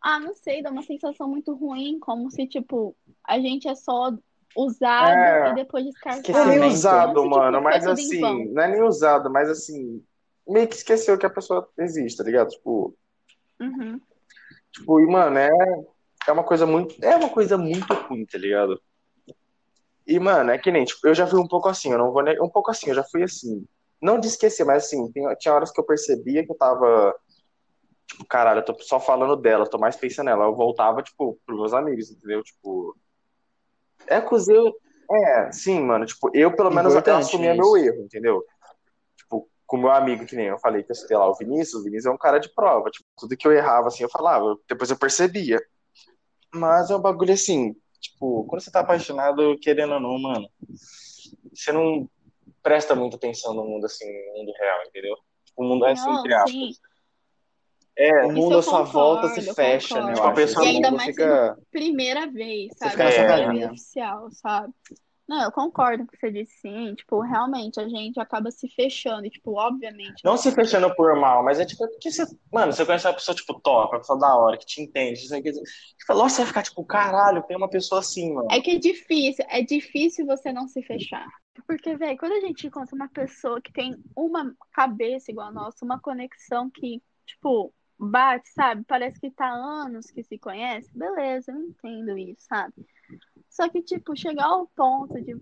Ah, 0.00 0.18
não 0.18 0.34
sei, 0.34 0.62
dá 0.62 0.70
uma 0.70 0.82
sensação 0.82 1.28
muito 1.28 1.54
ruim, 1.54 1.98
como 2.00 2.30
se, 2.30 2.46
tipo, 2.46 2.96
a 3.24 3.38
gente 3.38 3.68
é 3.68 3.74
só 3.74 4.12
usado 4.54 5.08
É. 5.08 5.50
e 5.50 5.54
depois 5.54 5.84
Não 5.84 5.90
é 5.90 5.92
descartado. 6.20 6.48
nem 6.50 6.68
usado, 6.68 7.08
tipo, 7.14 7.28
mano, 7.30 7.52
foi 7.52 7.62
mas 7.62 7.86
assim, 7.86 8.52
não 8.52 8.62
é 8.62 8.68
nem 8.68 8.82
usado, 8.82 9.30
mas 9.30 9.48
assim, 9.48 10.04
meio 10.46 10.68
que 10.68 10.74
esqueceu 10.76 11.16
que 11.18 11.26
a 11.26 11.30
pessoa 11.30 11.68
existe, 11.78 12.18
tá 12.18 12.24
ligado? 12.24 12.48
Tipo, 12.50 12.94
Uhum. 13.60 14.00
tipo, 14.72 15.00
e, 15.00 15.06
mano, 15.06 15.38
é, 15.38 15.50
é 16.28 16.32
uma 16.32 16.44
coisa 16.44 16.66
muito, 16.66 16.94
é 17.04 17.16
uma 17.16 17.28
coisa 17.28 17.56
muito 17.56 17.92
ruim, 17.94 18.26
tá 18.26 18.38
ligado? 18.38 18.80
E, 20.06 20.18
mano, 20.18 20.50
é 20.50 20.58
que 20.58 20.70
nem, 20.70 20.84
tipo, 20.84 21.06
eu 21.06 21.14
já 21.14 21.26
fui 21.26 21.38
um 21.40 21.46
pouco 21.46 21.68
assim, 21.68 21.92
eu 21.92 21.98
não 21.98 22.12
vou, 22.12 22.22
ne- 22.22 22.40
um 22.40 22.48
pouco 22.48 22.70
assim, 22.70 22.88
eu 22.90 22.94
já 22.94 23.04
fui 23.04 23.22
assim, 23.22 23.64
não 24.00 24.18
de 24.18 24.26
esquecer, 24.26 24.64
mas 24.64 24.84
assim, 24.84 25.10
tem- 25.12 25.34
tinha 25.36 25.54
horas 25.54 25.70
que 25.70 25.80
eu 25.80 25.84
percebia 25.86 26.44
que 26.44 26.50
eu 26.50 26.56
tava, 26.56 27.14
tipo, 28.06 28.26
caralho, 28.26 28.58
eu 28.60 28.64
tô 28.64 28.76
só 28.80 28.98
falando 28.98 29.36
dela, 29.36 29.64
eu 29.64 29.70
tô 29.70 29.78
mais 29.78 29.94
pensando 29.96 30.26
nela, 30.26 30.44
eu 30.46 30.56
voltava, 30.56 31.02
tipo, 31.02 31.38
pros 31.46 31.58
meus 31.58 31.72
amigos, 31.72 32.10
entendeu? 32.10 32.42
Tipo, 32.42 32.96
é 34.06 34.20
coisa, 34.20 34.52
é, 35.10 35.52
sim, 35.52 35.80
mano, 35.80 36.06
tipo, 36.06 36.30
eu 36.34 36.54
pelo 36.54 36.70
menos 36.70 36.92
Importante 36.92 37.26
assumia 37.26 37.52
isso. 37.54 37.60
meu 37.60 37.76
erro, 37.76 38.04
entendeu? 38.04 38.44
Tipo, 39.16 39.48
com 39.66 39.76
meu 39.76 39.90
amigo, 39.90 40.24
que 40.24 40.36
nem 40.36 40.46
eu 40.46 40.58
falei 40.58 40.82
que 40.82 40.90
eu 40.90 40.96
citei 40.96 41.16
lá, 41.16 41.28
o 41.28 41.34
Vinícius, 41.34 41.80
o 41.80 41.84
Vinícius 41.84 42.06
é 42.06 42.10
um 42.10 42.18
cara 42.18 42.38
de 42.38 42.52
prova, 42.54 42.90
tipo, 42.90 43.06
tudo 43.18 43.36
que 43.36 43.46
eu 43.46 43.52
errava, 43.52 43.88
assim, 43.88 44.02
eu 44.02 44.10
falava, 44.10 44.56
depois 44.68 44.90
eu 44.90 44.98
percebia. 44.98 45.60
Mas 46.54 46.90
é 46.90 46.96
um 46.96 47.00
bagulho 47.00 47.32
assim, 47.32 47.74
tipo, 48.00 48.44
quando 48.44 48.62
você 48.62 48.70
tá 48.70 48.80
apaixonado, 48.80 49.56
querendo 49.60 49.94
ou 49.94 50.00
não, 50.00 50.18
mano, 50.18 50.48
você 51.52 51.72
não 51.72 52.08
presta 52.62 52.94
muita 52.94 53.16
atenção 53.16 53.52
no 53.54 53.64
mundo, 53.64 53.84
assim, 53.86 54.06
no 54.06 54.38
mundo 54.38 54.52
real, 54.58 54.82
entendeu? 54.86 55.16
Tipo, 55.44 55.62
o 55.62 55.68
mundo 55.68 55.84
é 55.86 55.92
assim, 55.92 56.10
entre 56.10 56.34
aspas. 56.34 56.91
É, 57.96 58.24
O 58.24 58.32
mundo 58.32 58.58
à 58.58 58.62
sua 58.62 58.82
volta 58.82 59.28
se 59.28 59.54
fecha, 59.54 60.02
né? 60.02 60.14
Concordo. 60.14 60.40
acho. 60.42 60.52
E 60.54 60.56
O 60.56 60.62
ainda 60.62 60.90
mundo 60.90 60.96
mais 60.96 61.10
fica. 61.10 61.58
Primeira 61.70 62.26
vez, 62.30 62.72
Você 62.72 62.78
sabe? 62.78 62.90
fica 62.92 63.04
nessa 63.04 63.18
Primeira 63.18 63.44
casinha. 63.46 63.68
vez 63.68 63.70
oficial, 63.80 64.30
sabe? 64.32 64.72
Não, 65.28 65.44
eu 65.44 65.52
concordo 65.52 66.04
com 66.04 66.08
o 66.08 66.12
que 66.12 66.18
você 66.18 66.30
disse, 66.32 66.52
sim. 66.60 66.94
Tipo, 66.94 67.20
realmente 67.20 67.80
a 67.80 67.88
gente 67.88 68.18
acaba 68.20 68.50
se 68.50 68.68
fechando. 68.68 69.24
E, 69.24 69.30
tipo, 69.30 69.52
obviamente. 69.58 70.22
não 70.24 70.36
se 70.36 70.50
fechando 70.52 70.94
por 70.94 71.14
mal, 71.16 71.42
mas 71.44 71.60
é 71.60 71.64
tipo, 71.64 71.86
porque 71.88 72.10
você, 72.10 72.24
mano, 72.52 72.72
você 72.72 72.84
conhece 72.84 73.06
uma 73.06 73.14
pessoa, 73.14 73.34
tipo, 73.34 73.60
top, 73.60 73.94
uma 73.94 74.00
pessoa 74.00 74.18
da 74.18 74.34
hora, 74.36 74.58
que 74.58 74.66
te 74.66 74.82
entende, 74.82 75.20
isso 75.20 75.34
aqui, 75.34 75.52
tipo, 75.52 76.12
lógico 76.12 76.26
que 76.28 76.30
você 76.32 76.38
vai 76.42 76.46
ficar, 76.48 76.62
tipo, 76.64 76.84
caralho, 76.84 77.42
tem 77.44 77.56
uma 77.56 77.68
pessoa 77.70 78.00
assim, 78.00 78.32
mano. 78.34 78.48
É 78.50 78.60
que 78.60 78.72
é 78.72 78.78
difícil, 78.78 79.44
é 79.48 79.62
difícil 79.62 80.26
você 80.26 80.52
não 80.52 80.66
se 80.68 80.82
fechar. 80.82 81.26
Porque, 81.66 81.96
velho, 81.96 82.18
quando 82.18 82.32
a 82.32 82.40
gente 82.40 82.66
encontra 82.66 82.94
uma 82.94 83.08
pessoa 83.08 83.60
que 83.60 83.72
tem 83.72 83.96
uma 84.16 84.52
cabeça 84.72 85.30
igual 85.30 85.48
a 85.48 85.52
nossa, 85.52 85.84
uma 85.84 86.00
conexão 86.00 86.68
que, 86.68 87.00
tipo, 87.26 87.72
bate, 88.02 88.48
sabe? 88.50 88.84
Parece 88.86 89.20
que 89.20 89.30
tá 89.30 89.50
anos 89.50 90.10
que 90.10 90.22
se 90.22 90.38
conhece, 90.38 90.90
beleza, 90.96 91.52
eu 91.52 91.60
entendo 91.60 92.16
isso, 92.18 92.46
sabe? 92.46 92.74
Só 93.48 93.68
que, 93.68 93.82
tipo, 93.82 94.16
chegar 94.16 94.46
ao 94.46 94.66
ponto 94.66 95.20
de, 95.20 95.36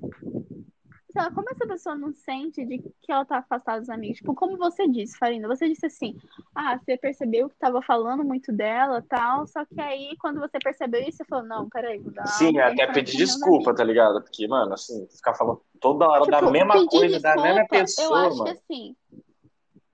sei 1.12 1.20
essa, 1.20 1.30
como 1.30 1.50
essa 1.50 1.66
pessoa 1.66 1.96
não 1.96 2.12
sente 2.12 2.64
de 2.64 2.78
que 2.78 3.12
ela 3.12 3.24
tá 3.24 3.38
afastada 3.38 3.80
dos 3.80 3.90
amigos? 3.90 4.18
Tipo, 4.18 4.34
como 4.34 4.56
você 4.56 4.88
disse, 4.88 5.16
Farina, 5.18 5.48
você 5.48 5.68
disse 5.68 5.86
assim, 5.86 6.16
ah, 6.54 6.78
você 6.78 6.96
percebeu 6.96 7.48
que 7.48 7.56
tava 7.56 7.82
falando 7.82 8.24
muito 8.24 8.52
dela 8.52 9.04
tal, 9.08 9.46
só 9.46 9.64
que 9.64 9.80
aí, 9.80 10.16
quando 10.18 10.40
você 10.40 10.58
percebeu 10.58 11.02
isso, 11.02 11.18
você 11.18 11.24
falou, 11.24 11.46
não, 11.46 11.68
peraí, 11.68 11.98
vou 11.98 12.12
dar 12.12 12.26
Sim, 12.26 12.58
até 12.58 12.86
pedir 12.92 13.16
desculpa, 13.16 13.74
tá 13.74 13.84
ligado? 13.84 14.22
Porque, 14.22 14.46
mano, 14.46 14.72
assim, 14.74 15.06
ficar 15.08 15.34
falando 15.34 15.61
toda 15.80 16.08
hora 16.08 16.26
da 16.26 16.38
Tipo, 16.38 16.50
mesma 16.50 16.74
pedir 16.74 16.86
coisa, 16.88 17.20
da 17.20 17.36
mesma 17.36 17.61
desculpa, 17.62 17.76
Eu 17.76 17.80
pessoa, 17.80 18.20
acho 18.26 18.30
que 18.30 18.38
mano. 18.38 18.50
assim, 18.50 18.96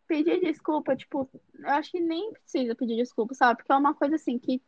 pedir 0.08 0.40
desculpa, 0.40 0.96
tipo, 0.96 1.28
eu 1.58 1.70
acho 1.70 1.90
que 1.90 2.00
nem 2.00 2.32
precisa 2.32 2.74
pedir 2.74 2.96
desculpa, 2.96 3.34
sabe? 3.34 3.56
Porque 3.58 3.72
é 3.72 3.76
uma 3.76 3.94
coisa 3.94 4.16
assim 4.16 4.38
que 4.38 4.60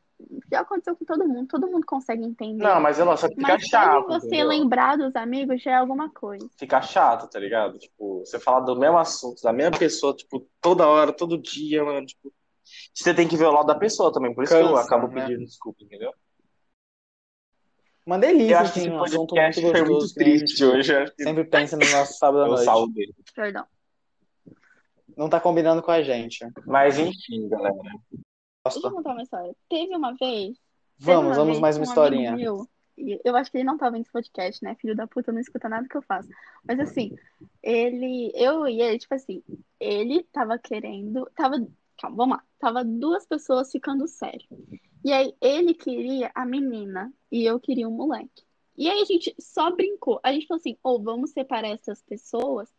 já 0.51 0.61
aconteceu 0.61 0.97
com 0.97 1.05
todo 1.05 1.28
mundo, 1.28 1.47
todo 1.47 1.66
mundo 1.70 1.86
consegue 1.86 2.24
entender. 2.24 2.62
Não, 2.62 2.80
mas 2.80 2.99
ela 2.99 3.16
só 3.16 3.28
que 3.28 3.36
fica 3.36 3.53
Mas 3.55 3.62
só 3.68 3.68
chato, 3.68 4.07
você 4.07 4.26
entendeu? 4.26 4.49
lembrar 4.49 4.97
dos 4.97 5.14
amigos 5.14 5.62
já 5.62 5.70
é 5.72 5.74
alguma 5.76 6.11
coisa. 6.11 6.49
Fica 6.59 6.82
chato, 6.82 7.28
tá 7.30 7.39
ligado? 7.39 7.78
Tipo, 7.78 8.20
você 8.20 8.39
falar 8.41 8.61
do 8.61 8.74
mesmo 8.76 8.99
assunto, 8.99 9.41
da 9.43 9.53
mesma 9.53 9.78
pessoa, 9.78 10.14
tipo, 10.14 10.47
toda 10.61 10.86
hora, 10.89 11.12
todo 11.12 11.39
dia, 11.39 11.84
mano, 11.84 12.05
tipo... 12.07 12.32
Você 12.93 13.14
tem 13.14 13.26
que 13.28 13.36
ver 13.36 13.47
o 13.47 13.53
lado 13.53 13.66
da 13.66 13.74
pessoa 13.76 14.12
também, 14.12 14.34
por 14.34 14.45
isso 14.45 14.53
que 14.55 14.61
eu 14.61 14.68
Cansa, 14.70 14.82
acabo 14.82 15.09
né? 15.09 15.22
pedindo 15.24 15.45
desculpa, 15.47 15.82
entendeu? 15.84 16.12
Uma 18.05 18.18
delícia, 18.18 18.55
Eu 18.55 18.59
acho 18.59 18.72
que 18.72 18.78
assim, 18.80 18.89
esse 18.89 18.97
um 18.97 19.03
assunto 19.03 19.28
podcast 19.28 19.61
muito 19.62 19.76
foi 19.78 19.86
muito 19.86 20.01
gostoso. 20.01 20.14
que 20.14 20.20
a 20.22 20.24
gente 20.24 20.39
triste 20.39 20.64
hoje, 20.64 20.93
eu 20.93 21.07
Sempre 21.18 21.45
pensa 21.45 21.76
no 21.76 21.89
nosso 21.91 22.14
sábado 22.18 22.43
à 22.43 22.47
eu 22.47 22.49
noite. 22.53 22.64
salvo 22.64 22.93
dele. 22.93 23.14
Perdão. 23.34 23.66
Não 25.18 25.28
tá 25.28 25.40
combinando 25.40 25.82
com 25.82 25.90
a 25.90 26.00
gente. 26.00 26.46
Mas 26.64 26.96
enfim, 26.96 27.48
galera. 27.48 27.74
Deixa 28.64 28.78
eu 28.78 28.92
contar 28.92 29.10
uma 29.10 29.22
história. 29.22 29.52
Teve 29.68 29.96
uma 29.96 30.14
vez. 30.14 30.56
Vamos, 30.96 31.30
uma 31.30 31.34
vamos 31.34 31.48
vez 31.48 31.60
mais 31.60 31.76
uma 31.76 31.80
um 31.80 31.88
historinha. 31.88 32.36
meu, 32.36 32.64
eu 33.24 33.36
acho 33.36 33.50
que 33.50 33.56
ele 33.56 33.64
não 33.64 33.76
tá 33.76 33.90
vendo 33.90 34.02
esse 34.02 34.12
podcast, 34.12 34.62
né? 34.62 34.76
Filho 34.76 34.94
da 34.94 35.08
puta, 35.08 35.32
não 35.32 35.40
escuta 35.40 35.68
nada 35.68 35.88
que 35.88 35.96
eu 35.96 36.02
faço. 36.02 36.28
Mas 36.64 36.78
assim, 36.78 37.16
ele. 37.60 38.30
Eu 38.32 38.68
e 38.68 38.80
ele, 38.80 38.96
tipo 38.96 39.12
assim, 39.12 39.42
ele 39.80 40.22
tava 40.22 40.56
querendo. 40.56 41.28
Tava. 41.34 41.56
Calma, 42.00 42.16
vamos 42.16 42.36
lá. 42.36 42.44
Tava 42.60 42.84
duas 42.84 43.26
pessoas 43.26 43.72
ficando 43.72 44.06
sério. 44.06 44.46
E 45.04 45.12
aí 45.12 45.34
ele 45.40 45.74
queria 45.74 46.30
a 46.32 46.46
menina 46.46 47.12
e 47.32 47.44
eu 47.44 47.58
queria 47.58 47.88
o 47.88 47.92
moleque. 47.92 48.44
E 48.76 48.88
aí 48.88 49.02
a 49.02 49.04
gente 49.04 49.34
só 49.40 49.74
brincou. 49.74 50.20
A 50.22 50.32
gente 50.32 50.46
falou 50.46 50.60
assim, 50.60 50.78
ou 50.80 51.02
vamos 51.02 51.32
separar 51.32 51.70
essas 51.70 52.00
pessoas, 52.02 52.72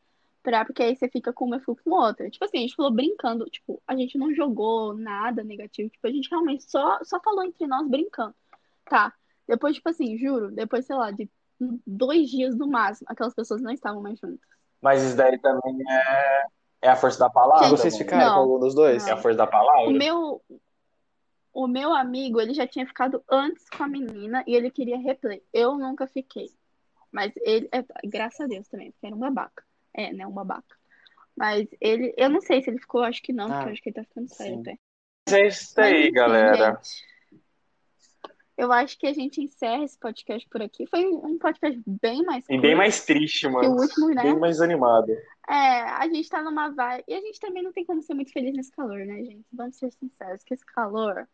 porque 0.66 0.84
aí 0.84 0.96
você 0.96 1.08
fica 1.10 1.32
com 1.32 1.46
uma 1.46 1.58
e 1.58 1.60
eu 1.60 1.62
fico 1.62 1.80
com 1.84 1.92
outra. 1.92 2.30
Tipo 2.30 2.46
assim, 2.46 2.58
a 2.58 2.62
gente 2.62 2.76
falou 2.76 2.92
brincando, 2.92 3.46
tipo, 3.46 3.82
a 3.88 3.96
gente 3.96 4.18
não 4.18 4.34
jogou 4.34 4.94
nada 4.94 5.44
negativo, 5.44 5.90
tipo, 5.90 6.08
a 6.08 6.12
gente 6.12 6.30
realmente 6.30 6.70
só, 6.70 7.00
só 7.04 7.20
falou 7.22 7.44
entre 7.44 7.68
nós 7.68 7.88
brincando. 7.88 8.36
Tá. 8.86 9.14
Depois, 9.48 9.76
tipo 9.76 9.90
assim, 9.90 10.18
juro, 10.18 10.52
depois, 10.52 10.86
sei 10.86 10.96
lá, 10.96 11.12
de 11.12 11.30
dois 11.86 12.30
dias 12.30 12.56
no 12.56 12.68
máximo, 12.68 13.08
aquelas 13.10 13.34
pessoas 13.34 13.62
não 13.62 13.72
estavam 13.72 14.02
mais 14.02 14.20
juntas. 14.20 14.48
Mas 14.82 15.04
isso 15.04 15.18
daí 15.18 15.38
também 15.40 15.78
é, 15.90 16.44
é 16.84 16.90
a 16.90 16.96
força 16.96 17.20
da 17.20 17.30
palavra. 17.30 17.68
Gente, 17.68 17.78
Vocês 17.78 17.94
mano. 17.94 18.06
ficaram 18.06 18.26
Não, 18.26 18.34
com 18.34 18.40
algum 18.42 18.60
dos 18.60 18.74
dois? 18.74 19.08
É 19.08 19.12
a 19.12 19.18
força 19.18 19.38
da 19.38 19.48
palavra. 19.48 19.90
O 19.90 19.92
meu, 19.92 20.42
o 21.54 21.68
meu 21.68 21.94
amigo, 21.94 22.40
ele 22.40 22.54
já 22.54 22.66
tinha 22.66 22.88
ficado 22.88 23.24
antes 23.30 23.70
com 23.70 23.84
a 23.84 23.88
menina 23.88 24.44
e 24.48 24.56
ele 24.56 24.72
queria 24.72 24.98
replay. 24.98 25.44
Eu 25.52 25.78
nunca 25.78 26.08
fiquei. 26.08 26.50
Mas 27.12 27.34
ele, 27.38 27.68
é, 27.72 27.84
graças 28.06 28.40
a 28.40 28.48
Deus 28.48 28.68
também, 28.68 28.92
porque 28.92 29.06
era 29.06 29.16
um 29.16 29.20
babaca. 29.20 29.64
É, 30.00 30.14
né, 30.14 30.26
um 30.26 30.32
babaca. 30.32 30.76
Mas 31.36 31.68
ele, 31.82 32.14
eu 32.18 32.30
não 32.30 32.42
sei 32.42 32.62
se 32.62 32.70
ele 32.70 32.80
ficou, 32.80 33.02
acho 33.04 33.22
que 33.22 33.34
não, 33.34 33.48
porque 33.48 33.64
Ah, 33.64 33.68
eu 33.68 33.72
acho 33.74 33.82
que 33.82 33.90
ele 33.90 33.96
tá 33.96 34.04
ficando 34.04 34.28
sério 34.34 34.60
até. 34.62 34.78
Mas 35.28 35.34
é 35.36 35.48
isso 35.48 35.82
aí, 35.82 36.02
enfim, 36.04 36.12
galera. 36.14 36.80
gente. 36.82 37.10
Eu 38.58 38.74
acho 38.74 38.98
que 39.00 39.08
a 39.08 39.14
gente 39.14 39.42
encerra 39.42 39.86
esse 39.86 39.98
podcast 39.98 40.46
por 40.50 40.62
aqui. 40.62 40.86
Foi 40.88 41.06
um 41.06 41.38
podcast 41.38 41.82
bem 41.88 42.24
mais 42.24 42.44
E 42.50 42.58
bem 42.58 42.76
mais 42.76 43.06
triste, 43.06 43.42
que 43.42 43.48
o 43.48 43.52
mano. 43.54 43.72
último, 43.80 44.10
né? 44.10 44.22
Bem 44.24 44.38
mais 44.38 44.60
animado. 44.60 45.12
É, 45.48 45.54
a 45.54 46.06
gente 46.10 46.28
tá 46.28 46.42
numa 46.44 46.70
vibe. 46.70 47.04
E 47.08 47.14
a 47.14 47.22
gente 47.22 47.40
também 47.40 47.64
não 47.64 47.72
tem 47.72 47.86
como 47.86 48.02
ser 48.02 48.14
muito 48.16 48.34
feliz 48.34 48.54
nesse 48.54 48.72
calor, 48.72 49.00
né, 49.06 49.16
gente? 49.24 49.46
Vamos 49.54 49.78
ser 49.78 49.92
sinceros, 49.94 50.44
que 50.44 50.54
esse 50.54 50.66
calor. 50.66 51.26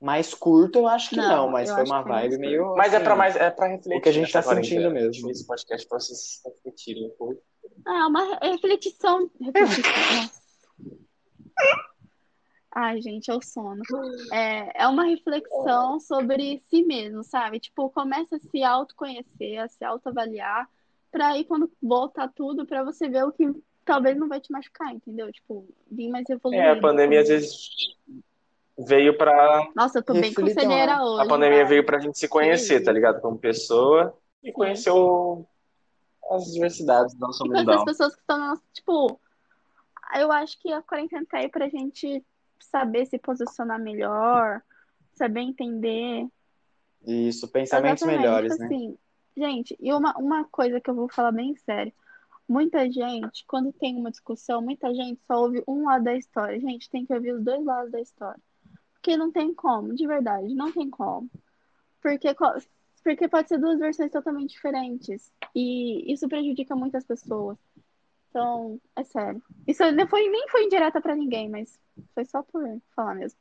Mais 0.00 0.32
curto, 0.32 0.78
eu 0.78 0.86
acho 0.88 1.10
que 1.10 1.16
não, 1.16 1.28
Não, 1.28 1.50
mas 1.50 1.70
foi 1.70 1.84
uma 1.84 2.00
vibe 2.02 2.38
meio. 2.38 2.74
Mas 2.76 2.94
é 2.94 2.96
assim, 2.96 3.04
pra 3.04 3.16
mais 3.16 3.36
é 3.36 3.50
para 3.50 3.66
refletir. 3.66 3.98
o 3.98 4.00
que 4.00 4.08
a 4.08 4.12
gente 4.12 4.32
tá 4.32 4.40
sentindo 4.40 4.90
mesmo. 4.90 5.30
Esse 5.30 5.46
podcast 5.46 5.86
pra 5.86 6.00
vocês 6.00 6.40
refletirem 6.46 7.08
um 7.08 7.10
pouco. 7.10 7.42
Ah, 7.86 8.06
uma 8.06 8.38
reflexão. 8.42 9.30
Reflexão. 9.40 10.30
Ai, 12.70 13.00
gente, 13.00 13.30
é 13.30 13.34
o 13.34 13.42
sono. 13.42 13.82
É, 14.32 14.82
é 14.84 14.86
uma 14.86 15.04
reflexão 15.04 15.98
sobre 15.98 16.62
si 16.68 16.84
mesmo, 16.84 17.24
sabe? 17.24 17.58
Tipo, 17.58 17.88
começa 17.90 18.36
a 18.36 18.38
se 18.38 18.62
autoconhecer, 18.62 19.56
a 19.58 19.66
se 19.68 19.84
autoavaliar, 19.84 20.68
pra 21.10 21.28
aí 21.28 21.44
quando 21.44 21.70
voltar 21.82 22.28
tudo, 22.34 22.66
pra 22.66 22.84
você 22.84 23.08
ver 23.08 23.24
o 23.24 23.32
que 23.32 23.50
talvez 23.84 24.16
não 24.16 24.28
vai 24.28 24.38
te 24.40 24.52
machucar, 24.52 24.94
entendeu? 24.94 25.32
Tipo, 25.32 25.66
vir 25.90 26.08
mais 26.10 26.28
evoluído. 26.28 26.62
É, 26.62 26.70
a 26.72 26.80
pandemia 26.80 27.20
às 27.22 27.28
vezes 27.28 27.70
veio 28.78 29.16
pra. 29.16 29.66
Nossa, 29.74 29.98
eu 29.98 30.02
tô 30.04 30.12
bem 30.12 30.24
Reflitam, 30.24 30.44
conselheira 30.54 30.96
né? 30.98 31.02
hoje. 31.02 31.22
A 31.22 31.26
pandemia 31.28 31.56
velho. 31.58 31.68
veio 31.68 31.84
pra 31.86 31.98
gente 31.98 32.18
se 32.18 32.28
conhecer, 32.28 32.82
tá 32.84 32.92
ligado? 32.92 33.20
Como 33.20 33.38
pessoa. 33.38 34.16
E 34.44 34.52
conhecer 34.52 34.90
o- 34.90 35.44
as 36.30 36.52
diversidades 36.52 37.14
do 37.14 37.20
nosso 37.20 37.44
mundão. 37.44 37.78
as 37.78 37.84
pessoas 37.84 38.14
que 38.14 38.20
estão 38.20 38.38
nossa. 38.38 38.62
Tipo, 38.72 39.20
eu 40.14 40.32
acho 40.32 40.58
que 40.60 40.72
a 40.72 40.82
quarentena 40.82 41.26
tá 41.26 41.38
aí 41.38 41.48
pra 41.48 41.68
gente 41.68 42.24
saber 42.58 43.06
se 43.06 43.18
posicionar 43.18 43.80
melhor, 43.80 44.62
saber 45.14 45.40
entender. 45.40 46.26
Isso, 47.06 47.48
pensamentos 47.48 48.02
Exatamente, 48.02 48.22
melhores, 48.22 48.52
tipo 48.52 48.62
né? 48.62 48.66
assim, 48.66 48.98
gente, 49.36 49.76
e 49.80 49.92
uma, 49.92 50.16
uma 50.18 50.44
coisa 50.44 50.80
que 50.80 50.90
eu 50.90 50.94
vou 50.94 51.08
falar 51.08 51.32
bem 51.32 51.54
sério. 51.56 51.92
Muita 52.48 52.90
gente, 52.90 53.44
quando 53.46 53.72
tem 53.72 53.94
uma 53.96 54.10
discussão, 54.10 54.62
muita 54.62 54.92
gente 54.94 55.20
só 55.26 55.42
ouve 55.42 55.62
um 55.68 55.84
lado 55.84 56.04
da 56.04 56.16
história. 56.16 56.58
Gente, 56.58 56.88
tem 56.88 57.04
que 57.04 57.12
ouvir 57.12 57.32
os 57.32 57.44
dois 57.44 57.62
lados 57.62 57.92
da 57.92 58.00
história. 58.00 58.40
Porque 58.94 59.18
não 59.18 59.30
tem 59.30 59.54
como, 59.54 59.94
de 59.94 60.06
verdade, 60.06 60.54
não 60.54 60.72
tem 60.72 60.88
como. 60.88 61.30
Porque, 62.00 62.34
porque 63.02 63.28
pode 63.28 63.48
ser 63.48 63.58
duas 63.58 63.78
versões 63.78 64.10
totalmente 64.10 64.50
diferentes. 64.50 65.32
E 65.54 66.12
isso 66.12 66.28
prejudica 66.28 66.74
muitas 66.74 67.04
pessoas. 67.04 67.56
Então, 68.28 68.80
é 68.94 69.04
sério. 69.04 69.42
Isso 69.66 69.82
não 69.92 70.06
foi, 70.06 70.28
nem 70.28 70.48
foi 70.48 70.64
indireta 70.64 71.00
pra 71.00 71.16
ninguém, 71.16 71.48
mas 71.48 71.78
foi 72.14 72.24
só 72.24 72.42
por 72.42 72.62
falar 72.94 73.14
mesmo. 73.14 73.38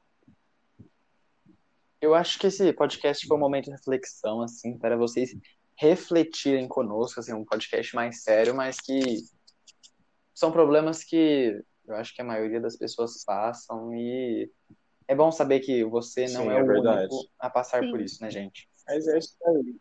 Eu 1.99 2.13
acho 2.13 2.39
que 2.39 2.47
esse 2.47 2.71
podcast 2.73 3.25
foi 3.25 3.35
um 3.35 3.39
momento 3.39 3.65
de 3.65 3.71
reflexão, 3.71 4.41
assim, 4.41 4.77
para 4.77 4.95
vocês 4.95 5.35
refletirem 5.75 6.67
conosco, 6.67 7.19
assim, 7.19 7.33
um 7.33 7.45
podcast 7.45 7.95
mais 7.95 8.23
sério, 8.23 8.55
mas 8.55 8.79
que 8.79 8.99
são 10.33 10.51
problemas 10.51 11.03
que 11.03 11.61
eu 11.87 11.95
acho 11.95 12.13
que 12.13 12.21
a 12.21 12.25
maioria 12.25 12.59
das 12.59 12.75
pessoas 12.75 13.23
passam 13.23 13.95
e 13.95 14.51
é 15.07 15.15
bom 15.15 15.31
saber 15.31 15.61
que 15.61 15.83
você 15.85 16.27
não 16.27 16.43
Sim, 16.43 16.49
é, 16.49 16.59
é 16.59 16.63
o 16.63 16.67
verdade. 16.67 17.13
único 17.13 17.31
a 17.39 17.49
passar 17.49 17.83
Sim. 17.83 17.91
por 17.91 18.01
isso, 18.01 18.21
né, 18.21 18.29
gente? 18.29 18.69
Mas 18.87 19.07
é 19.07 19.17
isso 19.17 19.35
aí. 19.45 19.75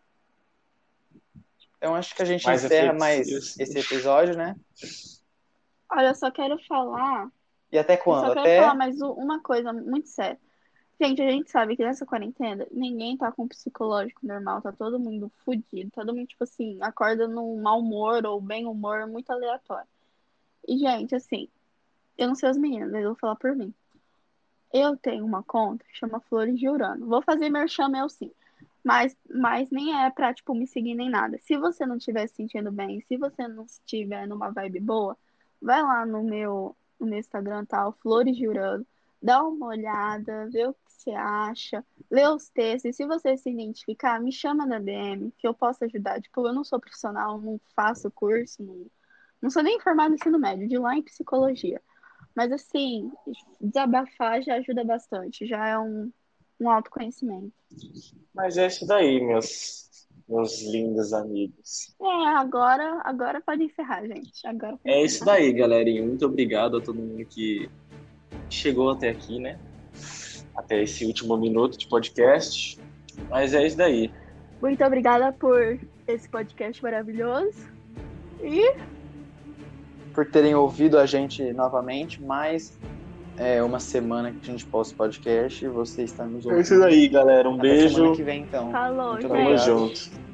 Então 1.79 1.95
acho 1.95 2.15
que 2.15 2.23
a 2.23 2.25
gente 2.25 2.45
Mais 2.45 2.65
encerra 2.65 2.93
mais 2.93 3.29
reflexivos. 3.31 3.59
esse 3.59 3.79
episódio, 3.79 4.37
né? 4.37 4.57
Olha, 5.91 6.09
eu 6.09 6.15
só 6.15 6.31
quero 6.31 6.59
falar 6.67 7.31
E 7.71 7.79
até 7.79 7.97
Eu 7.97 7.99
quando? 7.99 8.21
só 8.21 8.35
quero 8.35 8.41
Até 8.41 8.57
falar 8.57 8.75
mais 8.75 9.01
uma 9.01 9.41
coisa 9.41 9.73
muito 9.73 10.09
séria. 10.09 10.41
Gente, 11.01 11.21
a 11.23 11.31
gente 11.31 11.51
sabe 11.51 11.77
que 11.77 11.85
nessa 11.85 12.07
quarentena 12.07 12.67
ninguém 12.71 13.17
tá 13.19 13.31
com 13.31 13.47
psicológico 13.47 14.27
normal, 14.27 14.63
tá 14.63 14.73
todo 14.73 14.99
mundo 14.99 15.31
fudido, 15.45 15.91
todo 15.91 16.15
mundo, 16.15 16.27
tipo 16.27 16.45
assim, 16.45 16.79
acorda 16.81 17.29
num 17.29 17.61
mau 17.61 17.81
humor 17.81 18.25
ou 18.27 18.41
bem 18.41 18.67
humor 18.67 19.07
muito 19.07 19.31
aleatório. 19.31 19.89
E, 20.67 20.79
gente, 20.79 21.15
assim, 21.15 21.49
eu 22.17 22.29
não 22.29 22.35
sei 22.35 22.51
os 22.51 22.57
meninos, 22.57 22.91
mas 22.91 23.03
eu 23.03 23.11
vou 23.11 23.19
falar 23.19 23.37
por 23.37 23.55
mim. 23.55 23.75
Eu 24.73 24.97
tenho 24.97 25.25
uma 25.25 25.43
conta 25.43 25.85
que 25.85 25.97
chama 25.97 26.21
Flores 26.21 26.59
de 26.59 26.69
Urano. 26.69 27.07
Vou 27.07 27.23
fazer 27.23 27.51
merchan 27.51 27.89
meu 27.89 28.09
sim. 28.09 28.33
Mas, 28.87 29.17
mas 29.29 29.69
nem 29.69 30.01
é 30.01 30.09
pra, 30.11 30.33
tipo, 30.33 30.55
me 30.55 30.65
seguir 30.65 30.95
nem 30.95 31.11
nada. 31.11 31.37
Se 31.43 31.59
você 31.59 31.85
não 31.85 31.97
estiver 31.97 32.29
se 32.29 32.37
sentindo 32.37 32.71
bem, 32.71 33.01
se 33.01 33.17
você 33.17 33.49
não 33.49 33.65
estiver 33.65 34.29
numa 34.29 34.53
vibe 34.53 34.79
boa, 34.79 35.19
vai 35.61 35.83
lá 35.83 36.07
no 36.07 36.23
meu, 36.23 36.77
no 37.01 37.09
meu 37.09 37.19
Instagram, 37.19 37.65
tal, 37.65 37.93
Flores 37.95 38.37
de 38.37 38.47
Urano. 38.47 38.87
Dá 39.21 39.43
uma 39.43 39.67
olhada, 39.67 40.49
vê 40.51 40.69
o 40.69 40.73
que 40.73 40.81
você 40.87 41.11
acha, 41.11 41.85
lê 42.09 42.29
os 42.29 42.49
textos. 42.49 42.91
E 42.91 42.93
se 42.93 43.05
você 43.05 43.37
se 43.37 43.51
identificar, 43.51 44.21
me 44.21 44.31
chama 44.31 44.65
na 44.65 44.79
DM, 44.79 45.33
que 45.37 45.49
eu 45.49 45.53
posso 45.53 45.85
ajudar. 45.85 46.21
Tipo, 46.21 46.47
eu 46.47 46.55
não 46.55 46.63
sou 46.63 46.79
profissional, 46.79 47.41
não 47.41 47.61
faço 47.75 48.09
curso, 48.13 48.63
não, 48.63 48.87
não 49.43 49.51
sou 49.51 49.65
nem 49.65 49.81
formada 49.81 50.13
em 50.13 50.15
ensino 50.15 50.39
médio, 50.39 50.69
de 50.69 50.79
lá 50.79 50.95
em 50.95 51.03
psicologia. 51.03 51.83
Mas 52.37 52.53
assim, 52.53 53.11
desabafar 53.61 54.43
já 54.43 54.55
ajuda 54.55 54.85
bastante, 54.85 55.45
já 55.45 55.67
é 55.67 55.77
um, 55.77 56.13
um 56.61 56.71
autoconhecimento. 56.71 57.53
Mas 58.35 58.57
é 58.57 58.67
isso 58.67 58.87
daí, 58.87 59.21
meus, 59.25 60.07
meus 60.29 60.63
lindos 60.63 61.13
amigos. 61.13 61.95
É, 62.01 62.27
agora, 62.39 63.01
agora 63.05 63.41
pode 63.41 63.65
encerrar, 63.65 64.07
gente. 64.07 64.47
Agora 64.47 64.77
pode 64.77 64.95
É 64.95 65.05
isso 65.05 65.17
encerrar. 65.23 65.37
daí, 65.39 65.53
galerinha. 65.53 66.03
Muito 66.03 66.25
obrigado 66.27 66.77
a 66.79 66.81
todo 66.81 66.99
mundo 67.01 67.25
que 67.27 67.69
chegou 68.49 68.91
até 68.91 69.11
aqui, 69.11 69.39
né? 69.39 69.59
Até 70.57 70.83
esse 70.83 71.05
último 71.05 71.37
minuto 71.37 71.77
de 71.77 71.87
podcast. 71.89 72.79
Mas 73.29 73.55
é 73.55 73.67
isso 73.67 73.77
daí. 73.77 74.11
Muito 74.61 74.83
obrigada 74.85 75.33
por 75.33 75.79
esse 76.07 76.29
podcast 76.29 76.83
maravilhoso. 76.83 77.69
E 78.43 78.75
por 80.15 80.31
terem 80.31 80.55
ouvido 80.55 80.99
a 80.99 81.05
gente 81.05 81.53
novamente. 81.53 82.23
Mais 82.23 82.79
é, 83.37 83.63
uma 83.63 83.79
semana 83.81 84.31
que 84.33 84.39
a 84.43 84.45
gente 84.53 84.65
posta 84.67 84.95
o 84.95 84.97
podcast 84.97 85.65
e 85.65 85.69
você 85.69 86.03
está 86.03 86.25
nos 86.25 86.45
É 86.47 86.49
ouvindo. 86.49 86.63
isso 86.63 86.83
aí, 86.83 87.09
galera. 87.09 87.49
Um 87.49 87.55
Até 87.55 87.63
beijo. 87.63 87.95
semana 87.95 88.17
que 88.17 88.23
vem, 88.23 88.41
então. 88.43 88.71
falou, 88.73 89.13
Muito 89.13 89.29
gente. 89.29 89.45
Tamo 89.45 89.57
junto. 89.59 90.26